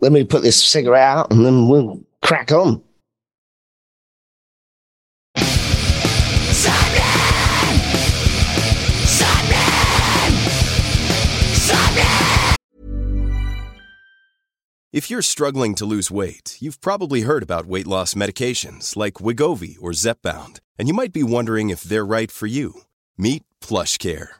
let 0.00 0.12
me 0.12 0.24
put 0.24 0.42
this 0.42 0.62
cigarette 0.62 1.02
out 1.02 1.32
and 1.32 1.44
then 1.44 1.68
we'll 1.68 2.00
crack 2.22 2.52
on. 2.52 2.82
If 14.92 15.08
you're 15.08 15.22
struggling 15.22 15.76
to 15.76 15.86
lose 15.86 16.10
weight, 16.10 16.56
you've 16.58 16.80
probably 16.80 17.20
heard 17.20 17.44
about 17.44 17.66
weight 17.66 17.86
loss 17.86 18.14
medications 18.14 18.96
like 18.96 19.22
Wegovy 19.22 19.76
or 19.80 19.92
Zepbound, 19.92 20.58
and 20.76 20.88
you 20.88 20.94
might 20.94 21.12
be 21.12 21.22
wondering 21.22 21.70
if 21.70 21.84
they're 21.84 22.04
right 22.04 22.28
for 22.30 22.48
you. 22.48 22.82
Meet 23.16 23.44
PlushCare, 23.60 24.39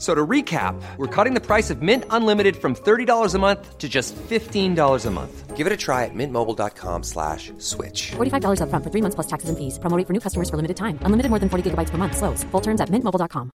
F- 0.00 0.04
So 0.04 0.14
to 0.14 0.26
recap, 0.26 0.80
we're 0.96 1.06
cutting 1.24 1.34
the 1.34 1.44
price 1.46 1.68
of 1.68 1.82
Mint 1.82 2.04
Unlimited 2.08 2.56
from 2.56 2.74
$30 2.74 3.34
a 3.34 3.38
month 3.38 3.76
to 3.76 3.86
just 3.86 4.16
$15 4.16 5.06
a 5.06 5.10
month. 5.10 5.56
Give 5.58 5.66
it 5.66 5.72
a 5.74 5.76
try 5.76 6.06
at 6.06 6.14
mintmobile.com 6.14 7.02
slash 7.02 7.52
switch. 7.58 8.12
$45 8.16 8.60
upfront 8.62 8.82
for 8.82 8.88
three 8.90 9.02
months 9.02 9.14
plus 9.14 9.26
taxes 9.26 9.50
and 9.50 9.58
fees. 9.58 9.78
Promo 9.78 9.98
rate 9.98 10.06
for 10.06 10.14
new 10.14 10.20
customers 10.20 10.48
for 10.48 10.56
limited 10.56 10.78
time. 10.78 10.98
Unlimited 11.02 11.28
more 11.28 11.38
than 11.38 11.50
40 11.50 11.70
gigabytes 11.70 11.90
per 11.90 11.98
month. 11.98 12.16
Slows. 12.16 12.44
Full 12.44 12.62
terms 12.62 12.80
at 12.80 12.88
mintmobile.com. 12.88 13.50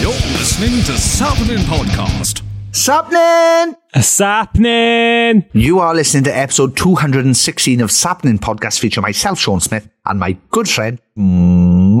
You're 0.00 0.12
listening 0.38 0.84
to 0.84 0.92
Sappenin 0.94 1.64
Podcast. 1.66 2.42
Sapnin! 2.72 3.74
Sapnin! 3.96 5.44
You 5.52 5.80
are 5.80 5.92
listening 5.92 6.22
to 6.24 6.30
episode 6.36 6.76
216 6.76 7.80
of 7.80 7.90
Sapnin 7.90 8.38
Podcast 8.38 8.78
featuring 8.78 9.02
myself, 9.02 9.40
Sean 9.40 9.58
Smith, 9.60 9.88
and 10.06 10.20
my 10.20 10.36
good 10.52 10.68
friend, 10.68 11.00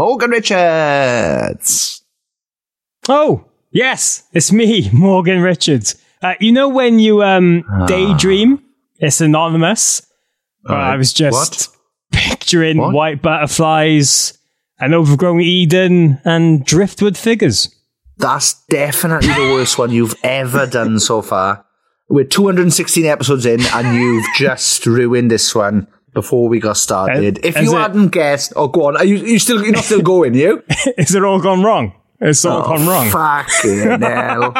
Morgan 0.00 0.30
Richards. 0.30 2.02
Oh, 3.06 3.44
yes, 3.70 4.22
it's 4.32 4.50
me, 4.50 4.88
Morgan 4.94 5.42
Richards. 5.42 5.94
Uh, 6.22 6.32
you 6.40 6.52
know 6.52 6.70
when 6.70 6.98
you 6.98 7.22
um, 7.22 7.64
daydream? 7.86 8.62
It's 8.98 9.20
anonymous. 9.20 10.00
Uh, 10.66 10.72
I 10.72 10.96
was 10.96 11.12
just 11.12 11.76
picturing 12.12 12.78
What? 12.78 12.94
white 12.94 13.20
butterflies, 13.20 14.38
an 14.78 14.94
overgrown 14.94 15.42
Eden, 15.42 16.18
and 16.24 16.64
driftwood 16.64 17.18
figures. 17.18 17.68
That's 18.16 18.54
definitely 18.70 19.34
the 19.34 19.52
worst 19.52 19.76
one 19.76 19.90
you've 19.90 20.14
ever 20.22 20.66
done 20.66 20.98
so 20.98 21.20
far. 21.20 21.66
We're 22.08 22.24
216 22.24 23.04
episodes 23.04 23.44
in, 23.44 23.60
and 23.74 23.94
you've 24.00 24.24
just 24.38 24.86
ruined 24.86 25.30
this 25.30 25.54
one 25.54 25.88
before 26.12 26.48
we 26.48 26.58
got 26.60 26.76
started. 26.76 27.38
Uh, 27.38 27.48
if 27.48 27.56
you 27.60 27.76
it- 27.76 27.80
hadn't 27.80 28.08
guessed, 28.08 28.52
oh, 28.56 28.68
go 28.68 28.86
on. 28.86 28.96
Are 28.96 29.04
you, 29.04 29.16
you 29.16 29.38
still, 29.38 29.62
you're 29.62 29.72
not 29.72 29.84
still 29.84 30.02
going, 30.02 30.34
you? 30.34 30.62
Is 30.98 31.14
it 31.14 31.22
all 31.24 31.40
gone 31.40 31.62
wrong? 31.62 31.94
It's 32.20 32.44
all 32.44 32.62
gone 32.62 32.86
wrong. 32.86 33.08
Fucking 33.08 34.00
hell. 34.00 34.52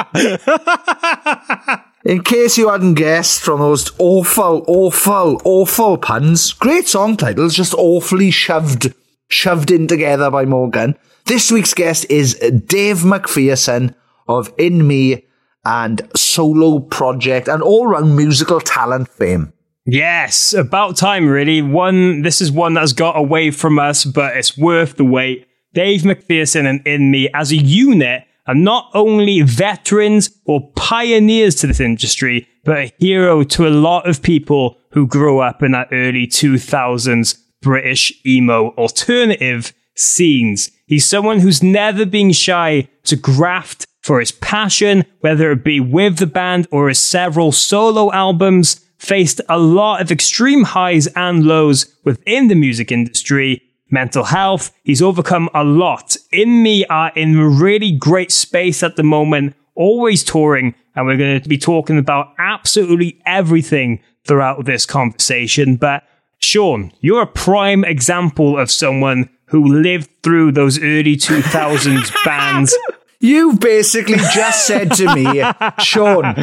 In 2.04 2.22
case 2.22 2.56
you 2.56 2.70
hadn't 2.70 2.94
guessed 2.94 3.42
from 3.42 3.60
those 3.60 3.92
awful, 3.98 4.64
awful, 4.66 5.40
awful 5.44 5.98
puns, 5.98 6.54
great 6.54 6.88
song 6.88 7.18
titles, 7.18 7.54
just 7.54 7.74
awfully 7.74 8.30
shoved, 8.30 8.94
shoved 9.28 9.70
in 9.70 9.86
together 9.86 10.30
by 10.30 10.46
Morgan. 10.46 10.96
This 11.26 11.52
week's 11.52 11.74
guest 11.74 12.06
is 12.08 12.34
Dave 12.36 12.98
McPherson 13.00 13.94
of 14.26 14.50
In 14.56 14.86
Me 14.86 15.26
and 15.62 16.00
solo 16.16 16.78
project 16.78 17.46
and 17.48 17.62
all 17.62 17.86
round 17.86 18.16
musical 18.16 18.60
talent 18.60 19.08
fame. 19.08 19.52
Yes, 19.86 20.52
about 20.52 20.96
time, 20.96 21.26
really. 21.26 21.62
One, 21.62 22.22
this 22.22 22.40
is 22.40 22.52
one 22.52 22.74
that's 22.74 22.92
got 22.92 23.16
away 23.16 23.50
from 23.50 23.78
us, 23.78 24.04
but 24.04 24.36
it's 24.36 24.56
worth 24.56 24.96
the 24.96 25.04
wait. 25.04 25.46
Dave 25.72 26.02
McPherson 26.02 26.68
and 26.68 26.86
In 26.86 27.10
Me 27.10 27.28
as 27.32 27.52
a 27.52 27.56
unit 27.56 28.24
are 28.46 28.54
not 28.54 28.90
only 28.94 29.42
veterans 29.42 30.30
or 30.44 30.70
pioneers 30.72 31.54
to 31.56 31.66
this 31.66 31.80
industry, 31.80 32.48
but 32.64 32.76
a 32.76 32.92
hero 32.98 33.42
to 33.44 33.66
a 33.66 33.70
lot 33.70 34.08
of 34.08 34.22
people 34.22 34.76
who 34.92 35.06
grew 35.06 35.38
up 35.38 35.62
in 35.62 35.72
that 35.72 35.88
early 35.92 36.26
2000s 36.26 37.38
British 37.62 38.12
emo 38.26 38.70
alternative 38.70 39.72
scenes. 39.96 40.70
He's 40.86 41.08
someone 41.08 41.40
who's 41.40 41.62
never 41.62 42.04
been 42.04 42.32
shy 42.32 42.88
to 43.04 43.16
graft 43.16 43.86
for 44.02 44.18
his 44.18 44.32
passion, 44.32 45.04
whether 45.20 45.52
it 45.52 45.62
be 45.62 45.78
with 45.78 46.18
the 46.18 46.26
band 46.26 46.66
or 46.72 46.88
his 46.88 46.98
several 46.98 47.52
solo 47.52 48.10
albums, 48.12 48.84
faced 49.00 49.40
a 49.48 49.58
lot 49.58 50.02
of 50.02 50.12
extreme 50.12 50.62
highs 50.62 51.06
and 51.08 51.44
lows 51.44 51.96
within 52.04 52.48
the 52.48 52.54
music 52.54 52.92
industry. 52.92 53.62
Mental 53.90 54.24
health, 54.24 54.70
he's 54.84 55.02
overcome 55.02 55.48
a 55.54 55.64
lot. 55.64 56.16
In 56.30 56.62
Me 56.62 56.84
are 56.86 57.10
in 57.16 57.36
a 57.36 57.48
really 57.48 57.90
great 57.90 58.30
space 58.30 58.82
at 58.82 58.96
the 58.96 59.02
moment, 59.02 59.56
always 59.74 60.22
touring, 60.22 60.74
and 60.94 61.06
we're 61.06 61.16
going 61.16 61.40
to 61.40 61.48
be 61.48 61.58
talking 61.58 61.98
about 61.98 62.34
absolutely 62.38 63.20
everything 63.26 64.00
throughout 64.26 64.64
this 64.66 64.86
conversation. 64.86 65.76
But 65.76 66.04
Sean, 66.38 66.92
you're 67.00 67.22
a 67.22 67.26
prime 67.26 67.84
example 67.84 68.58
of 68.58 68.70
someone 68.70 69.30
who 69.46 69.64
lived 69.64 70.10
through 70.22 70.52
those 70.52 70.78
early 70.78 71.16
2000s 71.16 72.12
bands. 72.24 72.76
You've 73.18 73.60
basically 73.60 74.18
just 74.34 74.66
said 74.66 74.92
to 74.92 75.14
me, 75.14 75.42
Sean, 75.82 76.34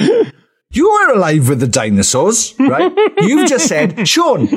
you 0.78 0.90
were 0.90 1.14
alive 1.16 1.50
with 1.50 1.60
the 1.60 1.68
dinosaurs, 1.68 2.54
right? 2.60 2.94
You've 3.22 3.50
just 3.50 3.68
said, 3.68 4.08
Sean, 4.08 4.48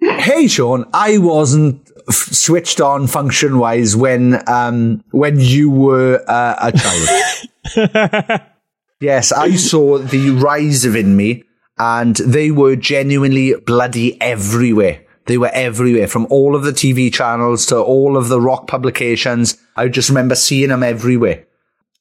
hey, 0.00 0.48
Sean, 0.48 0.84
I 0.92 1.18
wasn't 1.18 1.88
f- 2.08 2.14
switched 2.14 2.80
on 2.80 3.06
function 3.06 3.58
wise 3.58 3.96
when, 3.96 4.42
um, 4.48 5.04
when 5.12 5.38
you 5.38 5.70
were 5.70 6.22
uh, 6.28 6.56
a 6.60 6.72
child. 6.72 8.40
yes, 9.00 9.32
I 9.32 9.54
saw 9.54 9.98
the 9.98 10.30
rise 10.30 10.84
of 10.84 10.96
in 10.96 11.16
me 11.16 11.44
and 11.78 12.16
they 12.16 12.50
were 12.50 12.76
genuinely 12.76 13.54
bloody 13.54 14.20
everywhere. 14.20 15.04
They 15.26 15.38
were 15.38 15.50
everywhere 15.52 16.08
from 16.08 16.26
all 16.30 16.56
of 16.56 16.64
the 16.64 16.72
TV 16.72 17.12
channels 17.12 17.66
to 17.66 17.80
all 17.80 18.16
of 18.16 18.28
the 18.28 18.40
rock 18.40 18.66
publications. 18.66 19.56
I 19.76 19.88
just 19.88 20.08
remember 20.08 20.34
seeing 20.34 20.70
them 20.70 20.82
everywhere. 20.82 21.46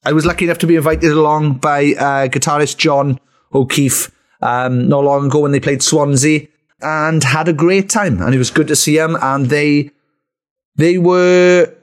I 0.03 0.13
was 0.13 0.25
lucky 0.25 0.45
enough 0.45 0.57
to 0.59 0.67
be 0.67 0.75
invited 0.75 1.11
along 1.11 1.55
by 1.55 1.93
uh, 1.93 2.28
guitarist 2.28 2.78
John 2.78 3.19
O'Keefe 3.53 4.12
um, 4.41 4.88
not 4.88 5.03
long 5.03 5.28
ago 5.28 5.39
when 5.39 5.51
they 5.51 5.59
played 5.59 5.84
Swansea 5.84 6.47
and 6.81 7.23
had 7.23 7.47
a 7.47 7.53
great 7.53 7.89
time. 7.89 8.22
And 8.22 8.34
it 8.34 8.38
was 8.38 8.51
good 8.51 8.67
to 8.67 8.75
see 8.75 8.97
them. 8.97 9.17
And 9.22 9.47
they 9.47 9.91
they 10.75 10.97
were 10.97 11.73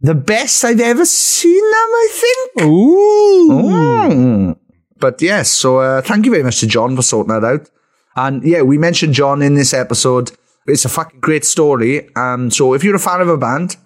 the 0.00 0.14
best 0.14 0.64
I've 0.64 0.80
ever 0.80 1.04
seen 1.04 1.62
them. 1.62 1.72
I 1.72 2.08
think. 2.12 2.68
Ooh. 2.68 3.48
Mm. 3.50 4.56
But 4.98 5.20
yes, 5.20 5.50
so 5.50 5.78
uh, 5.78 6.00
thank 6.00 6.24
you 6.24 6.30
very 6.30 6.42
much 6.42 6.60
to 6.60 6.66
John 6.66 6.96
for 6.96 7.02
sorting 7.02 7.34
that 7.34 7.44
out. 7.44 7.68
And 8.16 8.42
yeah, 8.42 8.62
we 8.62 8.78
mentioned 8.78 9.12
John 9.12 9.42
in 9.42 9.54
this 9.54 9.74
episode. 9.74 10.32
It's 10.66 10.84
a 10.84 10.88
fucking 10.88 11.20
great 11.20 11.44
story. 11.44 12.08
Um, 12.16 12.50
so 12.50 12.72
if 12.72 12.82
you're 12.82 12.96
a 12.96 13.00
fan 13.00 13.20
of 13.20 13.28
a 13.28 13.36
band, 13.36 13.76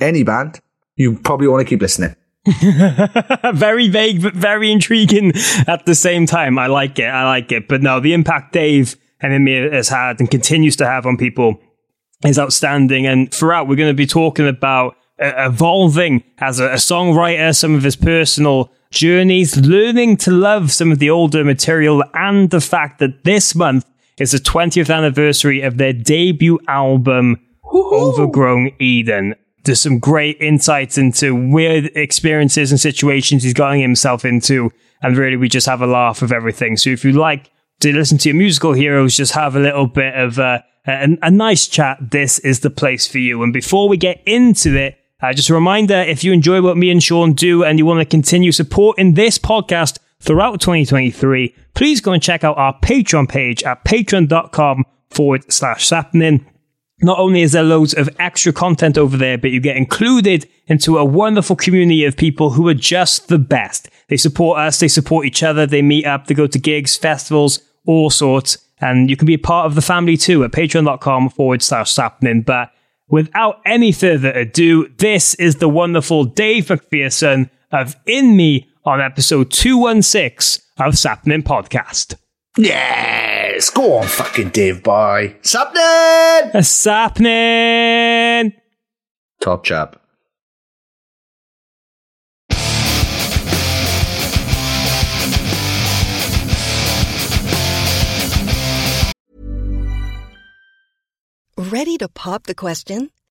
any 0.00 0.24
band, 0.24 0.60
you 0.96 1.18
probably 1.18 1.46
want 1.46 1.60
to 1.60 1.68
keep 1.68 1.80
listening. 1.80 2.16
very 3.54 3.88
vague, 3.88 4.22
but 4.22 4.34
very 4.34 4.70
intriguing 4.70 5.32
at 5.66 5.86
the 5.86 5.94
same 5.94 6.26
time. 6.26 6.58
I 6.58 6.66
like 6.66 6.98
it. 6.98 7.06
I 7.06 7.24
like 7.24 7.50
it. 7.52 7.68
But 7.68 7.82
no, 7.82 8.00
the 8.00 8.12
impact 8.12 8.52
Dave 8.52 8.96
and 9.20 9.32
In 9.32 9.44
Me 9.44 9.54
has 9.54 9.88
had 9.88 10.20
and 10.20 10.30
continues 10.30 10.76
to 10.76 10.86
have 10.86 11.06
on 11.06 11.16
people 11.16 11.58
is 12.24 12.38
outstanding. 12.38 13.06
And 13.06 13.32
throughout, 13.32 13.66
we're 13.66 13.76
going 13.76 13.90
to 13.90 13.94
be 13.94 14.06
talking 14.06 14.46
about 14.46 14.96
uh, 15.20 15.32
evolving 15.36 16.22
as 16.38 16.60
a, 16.60 16.72
a 16.72 16.76
songwriter, 16.76 17.54
some 17.56 17.74
of 17.74 17.82
his 17.82 17.96
personal 17.96 18.70
journeys, 18.90 19.56
learning 19.56 20.16
to 20.18 20.30
love 20.30 20.70
some 20.72 20.92
of 20.92 20.98
the 20.98 21.10
older 21.10 21.44
material, 21.44 22.04
and 22.14 22.50
the 22.50 22.60
fact 22.60 22.98
that 22.98 23.24
this 23.24 23.54
month 23.54 23.88
is 24.18 24.32
the 24.32 24.38
20th 24.38 24.94
anniversary 24.94 25.62
of 25.62 25.78
their 25.78 25.92
debut 25.92 26.58
album, 26.68 27.36
Overgrown 27.64 28.70
Eden. 28.78 29.34
There's 29.64 29.80
some 29.80 29.98
great 29.98 30.36
insights 30.40 30.98
into 30.98 31.34
weird 31.34 31.86
experiences 31.96 32.70
and 32.70 32.80
situations 32.80 33.42
he's 33.42 33.54
getting 33.54 33.80
himself 33.80 34.24
into. 34.24 34.70
And 35.02 35.16
really, 35.16 35.36
we 35.36 35.48
just 35.48 35.66
have 35.66 35.82
a 35.82 35.86
laugh 35.86 36.22
of 36.22 36.32
everything. 36.32 36.76
So 36.76 36.90
if 36.90 37.04
you 37.04 37.12
like 37.12 37.50
to 37.80 37.92
listen 37.92 38.18
to 38.18 38.28
your 38.28 38.36
musical 38.36 38.72
heroes, 38.72 39.16
just 39.16 39.32
have 39.32 39.56
a 39.56 39.60
little 39.60 39.86
bit 39.86 40.14
of 40.14 40.38
uh, 40.38 40.60
a, 40.86 41.18
a 41.22 41.30
nice 41.30 41.66
chat, 41.66 41.98
this 42.00 42.38
is 42.40 42.60
the 42.60 42.70
place 42.70 43.06
for 43.06 43.18
you. 43.18 43.42
And 43.42 43.52
before 43.52 43.88
we 43.88 43.96
get 43.96 44.22
into 44.26 44.76
it, 44.76 44.98
uh, 45.22 45.32
just 45.32 45.48
a 45.48 45.54
reminder 45.54 45.94
if 45.94 46.22
you 46.22 46.32
enjoy 46.32 46.60
what 46.60 46.76
me 46.76 46.90
and 46.90 47.02
Sean 47.02 47.32
do 47.32 47.64
and 47.64 47.78
you 47.78 47.86
want 47.86 48.00
to 48.00 48.04
continue 48.04 48.52
supporting 48.52 49.14
this 49.14 49.38
podcast 49.38 49.98
throughout 50.20 50.60
2023, 50.60 51.54
please 51.74 52.00
go 52.00 52.12
and 52.12 52.22
check 52.22 52.44
out 52.44 52.58
our 52.58 52.78
Patreon 52.80 53.28
page 53.28 53.62
at 53.62 53.84
patreon.com 53.84 54.84
forward 55.10 55.50
slash 55.52 55.86
sappening. 55.86 56.44
Not 57.04 57.18
only 57.18 57.42
is 57.42 57.52
there 57.52 57.62
loads 57.62 57.92
of 57.92 58.08
extra 58.18 58.50
content 58.50 58.96
over 58.96 59.18
there, 59.18 59.36
but 59.36 59.50
you 59.50 59.60
get 59.60 59.76
included 59.76 60.48
into 60.68 60.96
a 60.96 61.04
wonderful 61.04 61.54
community 61.54 62.06
of 62.06 62.16
people 62.16 62.48
who 62.48 62.66
are 62.66 62.72
just 62.72 63.28
the 63.28 63.38
best. 63.38 63.90
They 64.08 64.16
support 64.16 64.58
us, 64.58 64.80
they 64.80 64.88
support 64.88 65.26
each 65.26 65.42
other, 65.42 65.66
they 65.66 65.82
meet 65.82 66.06
up, 66.06 66.26
they 66.26 66.34
go 66.34 66.46
to 66.46 66.58
gigs, 66.58 66.96
festivals, 66.96 67.60
all 67.84 68.08
sorts. 68.08 68.56
And 68.80 69.10
you 69.10 69.18
can 69.18 69.26
be 69.26 69.34
a 69.34 69.38
part 69.38 69.66
of 69.66 69.74
the 69.74 69.82
family 69.82 70.16
too 70.16 70.44
at 70.44 70.52
patreon.com 70.52 71.28
forward 71.28 71.60
slash 71.60 71.90
sappening. 71.90 72.40
But 72.40 72.70
without 73.06 73.60
any 73.66 73.92
further 73.92 74.32
ado, 74.32 74.88
this 74.96 75.34
is 75.34 75.56
the 75.56 75.68
wonderful 75.68 76.24
Dave 76.24 76.68
McPherson 76.68 77.50
of 77.70 77.96
In 78.06 78.34
Me 78.34 78.66
on 78.86 79.02
episode 79.02 79.50
216 79.50 80.64
of 80.78 80.96
Sappening 80.96 81.42
Podcast. 81.42 82.14
Yes, 82.56 83.68
go 83.70 83.98
on, 83.98 84.06
fucking 84.06 84.50
Dave 84.50 84.84
boy. 84.84 85.34
Something. 85.42 86.50
A 86.54 86.62
Sappening! 86.62 88.52
Top 89.40 89.64
chap. 89.64 90.00
Ready 101.56 101.98
to 101.98 102.08
pop 102.08 102.44
the 102.44 102.54
question? 102.54 103.10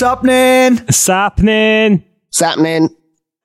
Sapnin. 0.00 0.84
Sappening! 0.92 2.04
Sappening. 2.30 2.90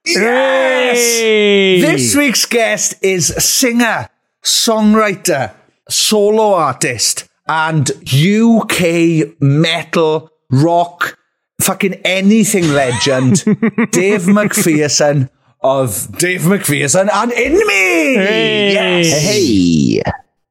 Yes. 0.06 0.98
Hey! 0.98 1.80
This 1.80 2.14
week's 2.14 2.46
guest 2.46 2.96
is 3.02 3.28
singer, 3.42 4.10
songwriter, 4.44 5.54
solo 5.90 6.54
artist, 6.56 7.30
and 7.48 7.90
UK 7.90 9.40
metal, 9.40 10.30
rock, 10.50 11.18
fucking 11.62 11.94
anything 12.04 12.68
legend, 12.74 13.44
Dave 13.92 14.24
McPherson 14.24 15.30
of 15.62 16.18
Dave 16.18 16.42
McPherson 16.42 17.08
and 17.14 17.32
In 17.32 17.54
Me. 17.54 18.16
Hey. 18.16 18.74
Yes. 18.74 19.22
Hey. 19.22 20.02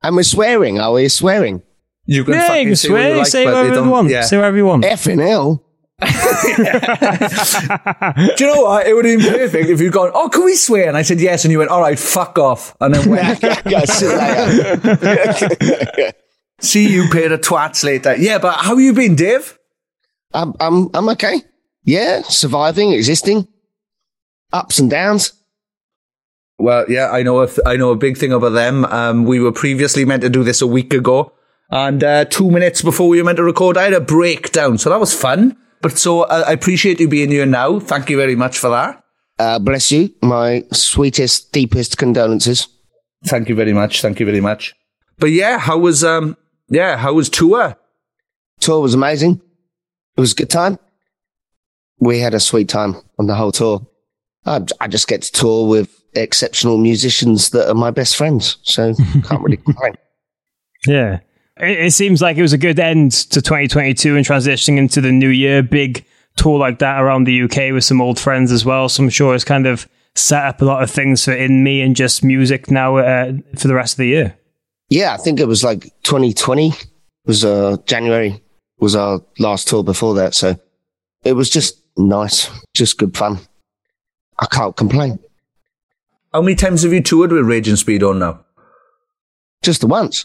And 0.02 0.17
we're 0.17 0.23
swearing. 0.23 0.81
Are 0.81 0.93
we 0.93 1.08
swearing? 1.08 1.61
You 2.06 2.25
can 2.25 2.32
Yeah, 2.35 2.47
fucking 2.47 2.62
you 2.62 2.69
can 2.69 2.76
say 2.76 2.88
you 2.88 2.94
swear, 2.94 3.17
like, 3.19 3.26
say 3.26 3.44
but 3.44 3.52
whatever 3.55 3.85
you 3.85 3.91
want. 3.91 4.08
yeah. 4.08 4.23
Say 4.23 4.38
whatever 4.38 4.56
you 4.56 4.64
want. 4.64 4.85
Effing 4.85 5.20
hell. 5.29 5.62
Do 6.00 6.06
you 8.38 8.47
know 8.47 8.62
what? 8.62 8.87
It 8.87 8.94
would 8.94 9.05
have 9.05 9.19
been 9.19 9.29
perfect 9.32 9.69
if 9.69 9.81
you'd 9.81 9.93
gone, 9.93 10.11
oh, 10.14 10.29
can 10.29 10.44
we 10.44 10.55
swear? 10.55 10.88
And 10.88 10.97
I 10.97 11.02
said 11.02 11.20
yes, 11.20 11.44
and 11.44 11.52
you 11.52 11.58
went, 11.58 11.70
all 11.70 11.81
right, 11.81 11.99
fuck 11.99 12.38
off. 12.38 12.75
And 12.81 12.94
then 12.94 13.11
went, 13.11 13.38
see 13.88 14.06
you 14.06 14.17
later. 14.17 16.12
see 16.61 16.88
you 16.90 17.09
paid 17.11 17.33
a 17.33 17.38
twats 17.38 17.85
later. 17.85 18.16
Yeah, 18.16 18.38
but 18.38 18.54
how 18.57 18.76
you 18.78 18.92
been, 18.95 19.14
Dave? 19.14 19.59
I'm, 20.33 20.54
I'm, 20.61 20.88
I'm 20.95 21.09
okay. 21.11 21.42
Yeah, 21.85 22.23
surviving, 22.23 22.92
existing, 22.92 23.49
ups 24.52 24.78
and 24.78 24.90
downs. 24.90 25.33
Well, 26.59 26.85
yeah, 26.88 27.11
I 27.11 27.23
know. 27.23 27.40
A 27.40 27.47
th- 27.47 27.61
I 27.64 27.76
know 27.76 27.90
a 27.90 27.97
big 27.97 28.19
thing 28.19 28.33
about 28.33 28.50
them. 28.50 28.85
Um, 28.85 29.25
we 29.25 29.40
were 29.40 29.50
previously 29.52 30.04
meant 30.04 30.21
to 30.23 30.28
do 30.28 30.45
this 30.45 30.61
a 30.61 30.66
week 30.66 30.92
ago, 30.92 31.33
and 31.71 32.04
uh, 32.04 32.26
two 32.26 32.50
minutes 32.50 32.83
before 32.83 33.09
we 33.09 33.16
were 33.19 33.25
meant 33.25 33.38
to 33.38 33.45
record, 33.45 33.78
I 33.78 33.85
had 33.85 33.95
a 33.95 34.00
breakdown. 34.00 34.76
So 34.76 34.90
that 34.90 35.00
was 35.00 35.19
fun. 35.19 35.57
But 35.80 35.99
so 35.99 36.25
I 36.25 36.52
appreciate 36.52 37.00
you 37.00 37.08
being 37.08 37.30
here 37.30 37.46
now. 37.46 37.80
Thank 37.80 38.10
you 38.10 38.16
very 38.16 38.37
much 38.37 38.58
for 38.58 38.70
that. 38.70 39.02
Uh, 39.38 39.58
bless 39.58 39.90
you. 39.90 40.14
My 40.22 40.64
sweetest, 40.72 41.52
deepest 41.52 41.96
condolences. 41.96 42.68
Thank 43.25 43.49
you 43.49 43.54
very 43.54 43.72
much. 43.72 44.02
Thank 44.02 44.20
you 44.20 44.26
very 44.26 44.40
much. 44.40 44.75
But 45.18 45.30
yeah, 45.30 45.58
how 45.58 45.78
was 45.78 46.04
um, 46.04 46.37
yeah, 46.68 46.96
how 46.96 47.14
was 47.14 47.30
tour? 47.30 47.76
Tour 48.60 48.80
was 48.80 48.94
amazing. 48.94 49.40
It 50.16 50.20
was 50.20 50.32
a 50.32 50.37
good 50.37 50.50
time. 50.50 50.78
We 51.99 52.18
had 52.18 52.34
a 52.34 52.40
sweet 52.40 52.68
time 52.68 52.96
on 53.18 53.26
the 53.26 53.34
whole 53.34 53.52
tour. 53.52 53.87
I, 54.44 54.60
I 54.80 54.88
just 54.88 55.08
get 55.08 55.22
to 55.22 55.32
tour 55.32 55.68
with 55.68 56.02
exceptional 56.14 56.78
musicians 56.78 57.50
that 57.50 57.68
are 57.68 57.75
my 57.75 57.90
best 57.90 58.16
friends. 58.16 58.58
So 58.62 58.94
can't 59.25 59.42
really 59.42 59.58
complain. 59.58 59.94
Yeah. 60.87 61.20
It, 61.61 61.87
it 61.87 61.93
seems 61.93 62.23
like 62.23 62.37
it 62.37 62.43
was 62.43 62.52
a 62.52 62.59
good 62.59 62.79
end 62.79 63.12
to 63.12 63.43
2022 63.43 64.17
and 64.17 64.25
transitioning 64.25 64.79
into 64.79 65.00
the 65.00 65.12
new 65.12 65.29
year. 65.29 65.62
Big 65.62 66.05
tour 66.37 66.59
like 66.59 66.79
that 66.79 67.00
around 67.00 67.25
the 67.25 67.43
UK 67.43 67.73
with 67.73 67.85
some 67.85 68.00
old 68.00 68.19
friends 68.19 68.52
as 68.52 68.64
well. 68.64 68.88
So 68.88 69.02
I'm 69.02 69.11
sure 69.11 69.35
it's 69.35 69.45
kind 69.45 69.67
of 69.67 69.88
set 70.14 70.45
up 70.45 70.62
a 70.62 70.64
lot 70.64 70.83
of 70.83 70.90
things 70.90 71.25
for 71.25 71.33
in 71.33 71.62
me 71.62 71.83
and 71.83 71.95
just 71.95 72.25
music 72.25 72.71
now 72.71 72.97
uh, 72.97 73.33
for 73.57 73.69
the 73.69 73.75
rest 73.75 73.95
of 73.95 73.99
the 73.99 74.09
year. 74.09 74.37
Yeah, 74.88 75.14
I 75.14 75.19
think 75.19 75.38
it 75.38 75.47
was 75.47 75.62
like 75.62 75.83
2020 76.02 76.73
was 77.26 77.45
uh 77.45 77.76
January 77.87 78.43
was 78.79 78.97
our 78.97 79.21
last 79.38 79.69
tour 79.69 79.85
before 79.85 80.14
that. 80.14 80.35
So 80.35 80.59
it 81.23 81.35
was 81.35 81.50
just 81.50 81.81
nice, 81.97 82.50
just 82.75 82.99
good 82.99 83.17
fun. 83.17 83.38
I 84.38 84.47
can't 84.47 84.76
complain. 84.76 85.19
How 86.33 86.43
many 86.43 86.57
times 86.57 86.83
have 86.83 86.93
you 86.93 87.02
toured 87.02 87.33
with 87.33 87.45
Raging 87.45 87.75
Speedhorn 87.75 88.19
now? 88.19 88.45
Just 89.62 89.83
the 89.83 89.87
once. 89.87 90.25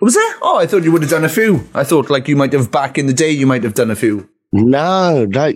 Was 0.00 0.14
there? 0.14 0.34
Oh, 0.42 0.58
I 0.58 0.66
thought 0.66 0.82
you 0.82 0.92
would 0.92 1.02
have 1.02 1.10
done 1.10 1.24
a 1.24 1.28
few. 1.28 1.68
I 1.74 1.84
thought 1.84 2.10
like 2.10 2.28
you 2.28 2.36
might 2.36 2.52
have 2.52 2.70
back 2.70 2.98
in 2.98 3.06
the 3.06 3.12
day. 3.12 3.30
You 3.30 3.46
might 3.46 3.62
have 3.62 3.74
done 3.74 3.90
a 3.90 3.96
few. 3.96 4.28
No, 4.52 5.26
no. 5.26 5.52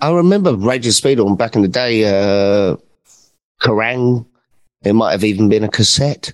I 0.00 0.10
remember 0.10 0.54
Raging 0.54 0.92
Speedhorn 0.92 1.38
back 1.38 1.54
in 1.54 1.62
the 1.62 1.68
day, 1.68 2.04
uh, 2.04 2.76
Kerrang, 3.62 4.26
It 4.82 4.92
might 4.94 5.12
have 5.12 5.24
even 5.24 5.48
been 5.48 5.64
a 5.64 5.68
cassette. 5.68 6.32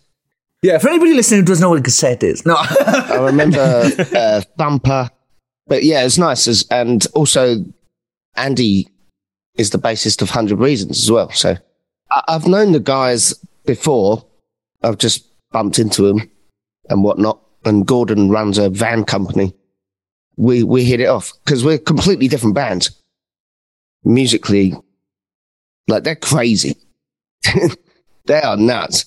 Yeah, 0.62 0.78
for 0.78 0.88
anybody 0.88 1.14
listening 1.14 1.40
who 1.40 1.46
doesn't 1.46 1.62
know 1.62 1.70
what 1.70 1.78
a 1.78 1.82
cassette 1.82 2.22
is, 2.22 2.44
no. 2.44 2.56
I 2.58 3.18
remember 3.20 3.60
uh, 4.14 4.42
Thumper, 4.58 5.10
but 5.66 5.84
yeah, 5.84 6.04
it's 6.04 6.18
nice. 6.18 6.46
As, 6.48 6.66
and 6.70 7.06
also, 7.14 7.64
Andy 8.36 8.88
is 9.56 9.70
the 9.70 9.78
bassist 9.78 10.20
of 10.22 10.30
Hundred 10.30 10.58
Reasons 10.58 11.02
as 11.02 11.10
well. 11.10 11.30
So 11.30 11.56
I, 12.10 12.22
I've 12.28 12.46
known 12.46 12.72
the 12.72 12.80
guys 12.80 13.34
before. 13.64 14.24
I've 14.82 14.98
just 14.98 15.26
bumped 15.52 15.78
into 15.78 16.02
them 16.02 16.30
and 16.90 17.02
whatnot. 17.02 17.40
And 17.64 17.86
Gordon 17.86 18.30
runs 18.30 18.58
a 18.58 18.68
van 18.70 19.04
company. 19.04 19.54
We 20.36 20.62
we 20.62 20.84
hit 20.84 21.00
it 21.00 21.08
off 21.08 21.32
because 21.44 21.64
we're 21.64 21.78
completely 21.78 22.28
different 22.28 22.54
bands. 22.54 22.90
Musically, 24.04 24.74
like 25.88 26.04
they're 26.04 26.16
crazy. 26.16 26.76
they 28.26 28.40
are 28.40 28.56
nuts. 28.56 29.06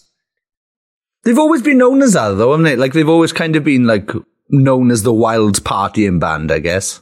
They've 1.23 1.39
always 1.39 1.61
been 1.61 1.77
known 1.77 2.01
as 2.01 2.13
that, 2.13 2.33
though, 2.33 2.51
haven't 2.51 2.65
they? 2.65 2.75
Like, 2.75 2.91
they've 2.91 3.07
always 3.07 3.31
kind 3.31 3.55
of 3.55 3.63
been, 3.63 3.85
like, 3.87 4.11
known 4.49 4.91
as 4.91 5.03
the 5.03 5.13
wild 5.13 5.63
partying 5.63 6.19
band, 6.19 6.51
I 6.51 6.59
guess. 6.59 6.99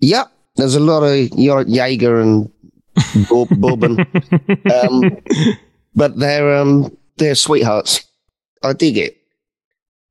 Yep. 0.00 0.32
There's 0.56 0.74
a 0.74 0.80
lot 0.80 1.02
of 1.02 1.38
Yor- 1.38 1.66
Jaeger 1.68 2.18
and 2.18 2.50
Bou- 3.28 3.46
Bourbon. 3.50 4.00
um, 4.72 5.18
but 5.94 6.18
they're, 6.18 6.56
um, 6.56 6.96
they're 7.18 7.34
sweethearts. 7.34 8.06
I 8.62 8.72
dig 8.72 8.96
it. 8.96 9.17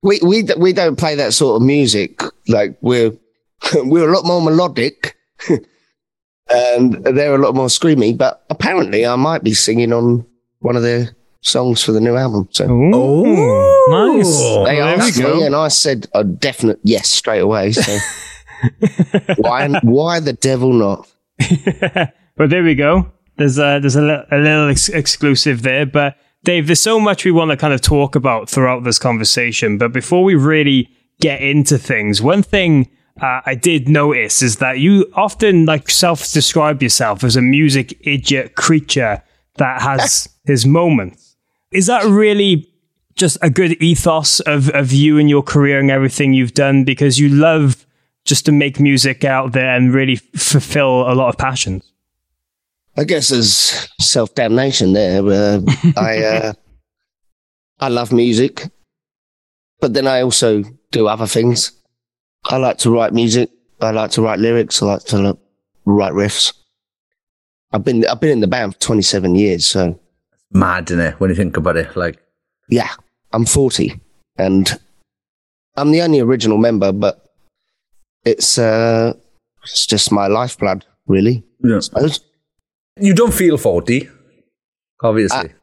We, 0.04 0.20
we, 0.24 0.44
we 0.58 0.74
don't 0.74 0.96
play 0.98 1.16
that 1.16 1.34
sort 1.34 1.56
of 1.62 1.66
music. 1.66 2.22
Like 2.48 2.78
we're, 2.82 3.12
we're 3.76 4.10
a 4.10 4.14
lot 4.16 4.26
more 4.26 4.42
melodic 4.42 5.16
and 6.50 7.04
they're 7.04 7.36
a 7.36 7.38
lot 7.40 7.56
more 7.56 7.68
screamy, 7.68 8.18
but 8.18 8.44
apparently 8.50 9.06
I 9.06 9.16
might 9.16 9.44
be 9.44 9.54
singing 9.54 9.92
on 9.94 10.26
one 10.60 10.76
of 10.76 10.82
their 10.84 11.16
songs 11.42 11.84
for 11.84 11.92
the 11.92 12.02
new 12.02 12.16
album. 12.16 12.48
So 12.52 12.66
Oh, 12.70 14.14
nice. 14.16 14.38
they 14.70 14.78
Well, 14.82 15.00
asked 15.00 15.18
me, 15.20 15.44
and 15.46 15.56
I 15.56 15.68
said 15.70 16.08
a 16.14 16.24
definite 16.24 16.80
yes 16.84 17.10
straight 17.10 17.40
away. 17.42 17.72
So 17.74 17.98
why, 19.38 19.68
why 19.84 20.20
the 20.20 20.34
devil 20.34 20.74
not? 20.74 21.08
But 22.38 22.50
there 22.50 22.64
we 22.64 22.76
go. 22.76 23.12
There's 23.38 23.58
a 23.60 23.80
there's 23.80 23.96
a, 23.96 24.02
li- 24.02 24.24
a 24.32 24.38
little 24.38 24.70
ex- 24.70 24.90
exclusive 24.90 25.62
there. 25.62 25.86
But 25.86 26.16
Dave, 26.48 26.68
there's 26.68 26.80
so 26.80 26.98
much 26.98 27.26
we 27.26 27.32
want 27.32 27.52
to 27.52 27.58
kind 27.58 27.74
of 27.74 27.82
talk 27.82 28.16
about 28.16 28.50
throughout 28.50 28.86
this 28.86 28.98
conversation. 28.98 29.78
But 29.78 29.92
before 29.92 30.24
we 30.24 30.34
really 30.34 30.90
get 31.20 31.42
into 31.42 31.78
things, 31.78 32.22
one 32.22 32.42
thing 32.42 32.90
uh, 33.22 33.42
I 33.46 33.54
did 33.54 33.90
notice 33.90 34.42
is 34.42 34.56
that 34.56 34.80
you 34.80 35.12
often 35.14 35.66
like 35.66 35.90
self-describe 35.90 36.82
yourself 36.82 37.26
as 37.26 37.36
a 37.36 37.42
music 37.42 38.00
idiot 38.08 38.56
creature 38.56 39.22
that 39.58 39.82
has 39.82 40.30
his 40.46 40.66
moments. 40.66 41.36
Is 41.74 41.88
that 41.88 42.06
really 42.06 42.72
just 43.16 43.38
a 43.42 43.50
good 43.50 43.74
ethos 43.84 44.40
of, 44.40 44.70
of 44.70 44.94
you 44.94 45.20
and 45.20 45.30
your 45.30 45.44
career 45.44 45.80
and 45.82 45.92
everything 45.92 46.32
you've 46.32 46.54
done 46.54 46.86
because 46.86 47.20
you 47.20 47.28
love 47.28 47.86
just 48.24 48.46
to 48.46 48.54
make 48.54 48.80
music 48.80 49.26
out 49.26 49.52
there 49.52 49.76
and 49.76 49.94
really 49.94 50.16
fulfill 50.16 51.12
a 51.12 51.14
lot 51.14 51.28
of 51.28 51.38
passions? 51.38 51.92
I 52.98 53.04
guess 53.04 53.30
there's 53.30 53.88
self 54.00 54.34
damnation 54.34 54.94
there. 54.94 55.26
Uh, 55.26 55.62
I 55.98 56.24
uh, 56.24 56.54
I 57.80 57.90
love 57.90 58.12
music, 58.12 58.64
but 59.80 59.94
then 59.94 60.08
I 60.08 60.22
also 60.22 60.64
do 60.92 61.08
other 61.08 61.28
things. 61.28 61.72
I 62.46 62.58
like 62.58 62.80
to 62.80 62.92
write 62.92 63.14
music. 63.14 63.50
I 63.80 63.92
like 63.92 64.12
to 64.12 64.22
write 64.22 64.40
lyrics. 64.40 64.82
I 64.82 64.88
like 64.88 65.04
to 65.06 65.18
like, 65.18 65.38
write 65.86 66.14
riffs. 66.14 66.54
I've 67.72 67.84
been 67.84 68.06
I've 68.08 68.20
been 68.20 68.32
in 68.32 68.40
the 68.40 68.48
band 68.48 68.74
for 68.74 68.80
27 68.80 69.36
years, 69.36 69.68
so 69.68 70.00
Mad, 70.52 70.90
isn't 70.90 71.04
it, 71.04 71.20
when 71.20 71.30
you 71.30 71.36
think 71.36 71.58
about 71.58 71.76
it? 71.76 71.96
Like, 71.96 72.18
yeah, 72.70 72.90
I'm 73.34 73.46
40, 73.46 74.00
and 74.38 74.80
I'm 75.76 75.92
the 75.92 76.02
only 76.02 76.22
original 76.22 76.58
member, 76.58 76.92
but 76.92 77.26
it's 78.24 78.58
uh, 78.58 79.14
it's 79.64 79.86
just 79.86 80.12
my 80.12 80.28
lifeblood, 80.28 80.86
really. 81.06 81.44
Yeah. 81.64 81.80
I 82.98 83.04
you 83.04 83.14
don't 83.14 83.34
feel 83.34 83.58
40, 83.58 84.10
obviously. 85.04 85.54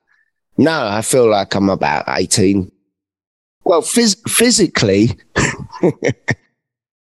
No, 0.56 0.86
I 0.86 1.02
feel 1.02 1.28
like 1.28 1.54
I'm 1.54 1.68
about 1.68 2.04
18. 2.08 2.70
Well, 3.64 3.82
phys- 3.82 4.28
physically, 4.28 5.18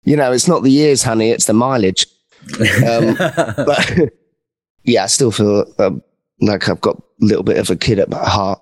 you 0.05 0.17
know, 0.17 0.33
it's 0.33 0.47
not 0.47 0.63
the 0.63 0.71
years, 0.71 1.03
honey, 1.03 1.31
it's 1.31 1.47
the 1.47 1.53
mileage. 1.53 2.07
Um, 2.87 3.17
but 3.19 4.13
yeah, 4.85 5.05
I 5.05 5.07
still 5.07 5.31
feel 5.31 5.73
um, 5.79 6.03
like 6.41 6.69
I've 6.69 6.81
got 6.81 6.97
a 6.97 7.25
little 7.25 7.43
bit 7.43 7.59
of 7.59 7.71
a 7.71 7.77
kid 7.77 7.99
at 7.99 8.11
my 8.11 8.25
heart. 8.25 8.61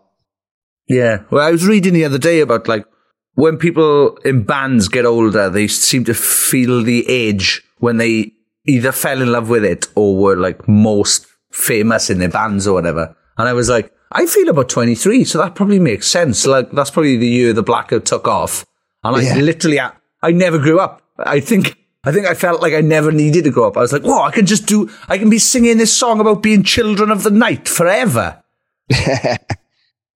Yeah. 0.88 1.22
Well, 1.30 1.46
I 1.46 1.50
was 1.50 1.66
reading 1.66 1.92
the 1.92 2.04
other 2.04 2.18
day 2.18 2.40
about 2.40 2.66
like 2.66 2.86
when 3.34 3.58
people 3.58 4.16
in 4.24 4.42
bands 4.44 4.88
get 4.88 5.04
older, 5.04 5.50
they 5.50 5.68
seem 5.68 6.04
to 6.04 6.14
feel 6.14 6.82
the 6.82 7.08
age 7.08 7.62
when 7.78 7.98
they 7.98 8.32
either 8.66 8.92
fell 8.92 9.20
in 9.22 9.30
love 9.30 9.48
with 9.48 9.64
it 9.64 9.86
or 9.94 10.16
were 10.16 10.36
like 10.36 10.66
most 10.66 11.26
famous 11.58 12.08
in 12.10 12.18
their 12.18 12.28
bands 12.28 12.66
or 12.66 12.74
whatever. 12.74 13.14
And 13.36 13.48
I 13.48 13.52
was 13.52 13.68
like, 13.68 13.92
I 14.12 14.24
feel 14.26 14.48
about 14.48 14.68
23, 14.70 15.24
so 15.24 15.38
that 15.38 15.54
probably 15.54 15.78
makes 15.78 16.08
sense. 16.08 16.46
Like, 16.46 16.70
that's 16.72 16.90
probably 16.90 17.16
the 17.16 17.26
year 17.28 17.52
the 17.52 17.62
blackout 17.62 18.06
took 18.06 18.26
off. 18.26 18.64
And 19.04 19.16
I 19.16 19.20
Yeah. 19.22 19.36
literally, 19.36 19.80
I, 19.80 19.92
I 20.22 20.30
never 20.32 20.58
grew 20.58 20.78
up. 20.80 21.02
I 21.18 21.40
think, 21.40 21.76
I 22.04 22.12
think 22.12 22.26
I 22.26 22.34
felt 22.34 22.62
like 22.62 22.72
I 22.72 22.80
never 22.80 23.12
needed 23.12 23.44
to 23.44 23.50
grow 23.50 23.68
up. 23.68 23.76
I 23.76 23.80
was 23.80 23.92
like, 23.92 24.02
whoa, 24.02 24.22
I 24.22 24.30
can 24.30 24.46
just 24.46 24.66
do, 24.66 24.88
I 25.08 25.18
can 25.18 25.28
be 25.28 25.38
singing 25.38 25.76
this 25.78 25.92
song 25.92 26.20
about 26.20 26.42
being 26.42 26.62
children 26.62 27.10
of 27.10 27.22
the 27.22 27.30
night 27.30 27.68
forever. 27.68 28.42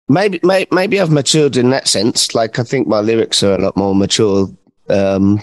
Maybe, 0.09 0.41
may, 0.43 0.67
maybe 0.73 1.01
I've 1.01 1.11
matured 1.13 1.57
in 1.57 1.71
that 1.71 1.87
sense. 1.87 2.35
Like, 2.35 2.59
I 2.59 2.65
think 2.65 2.89
my 2.89 2.99
lyrics 2.99 3.45
are 3.45 3.55
a 3.55 3.59
lot 3.63 3.77
more 3.77 3.95
mature. 3.95 4.49
Um, 4.89 5.41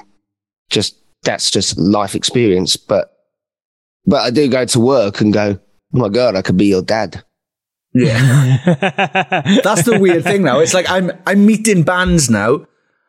just, 0.70 0.98
that's 1.24 1.50
just 1.50 1.78
life 1.78 2.16
experience. 2.16 2.76
But, 2.76 3.14
but 4.06 4.18
I 4.18 4.30
do 4.30 4.50
go 4.50 4.66
to 4.66 4.80
work 4.82 5.22
and 5.22 5.32
go, 5.32 5.58
oh 5.94 6.00
my 6.00 6.10
God, 6.10 6.36
I 6.36 6.42
could 6.42 6.58
be 6.58 6.66
your 6.68 6.82
dad. 6.82 7.24
Yeah. 7.94 8.58
That's 9.64 9.84
the 9.84 9.98
weird 10.00 10.24
thing 10.24 10.44
now. 10.44 10.60
It's 10.60 10.74
like 10.74 10.90
I'm 10.90 11.12
I'm 11.26 11.46
meeting 11.46 11.84
bands 11.84 12.30
now, 12.30 12.66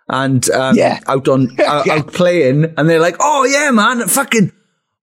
and 0.09 0.49
um, 0.51 0.77
Yeah. 0.77 1.01
out 1.07 1.29
on 1.29 1.49
out, 1.67 1.87
Yeah. 1.87 1.95
out 1.95 2.13
playing, 2.13 2.73
and 2.77 2.89
they're 2.89 3.01
like, 3.01 3.17
"Oh 3.21 3.45
yeah, 3.45 3.71
man, 3.71 4.07
fucking." 4.09 4.53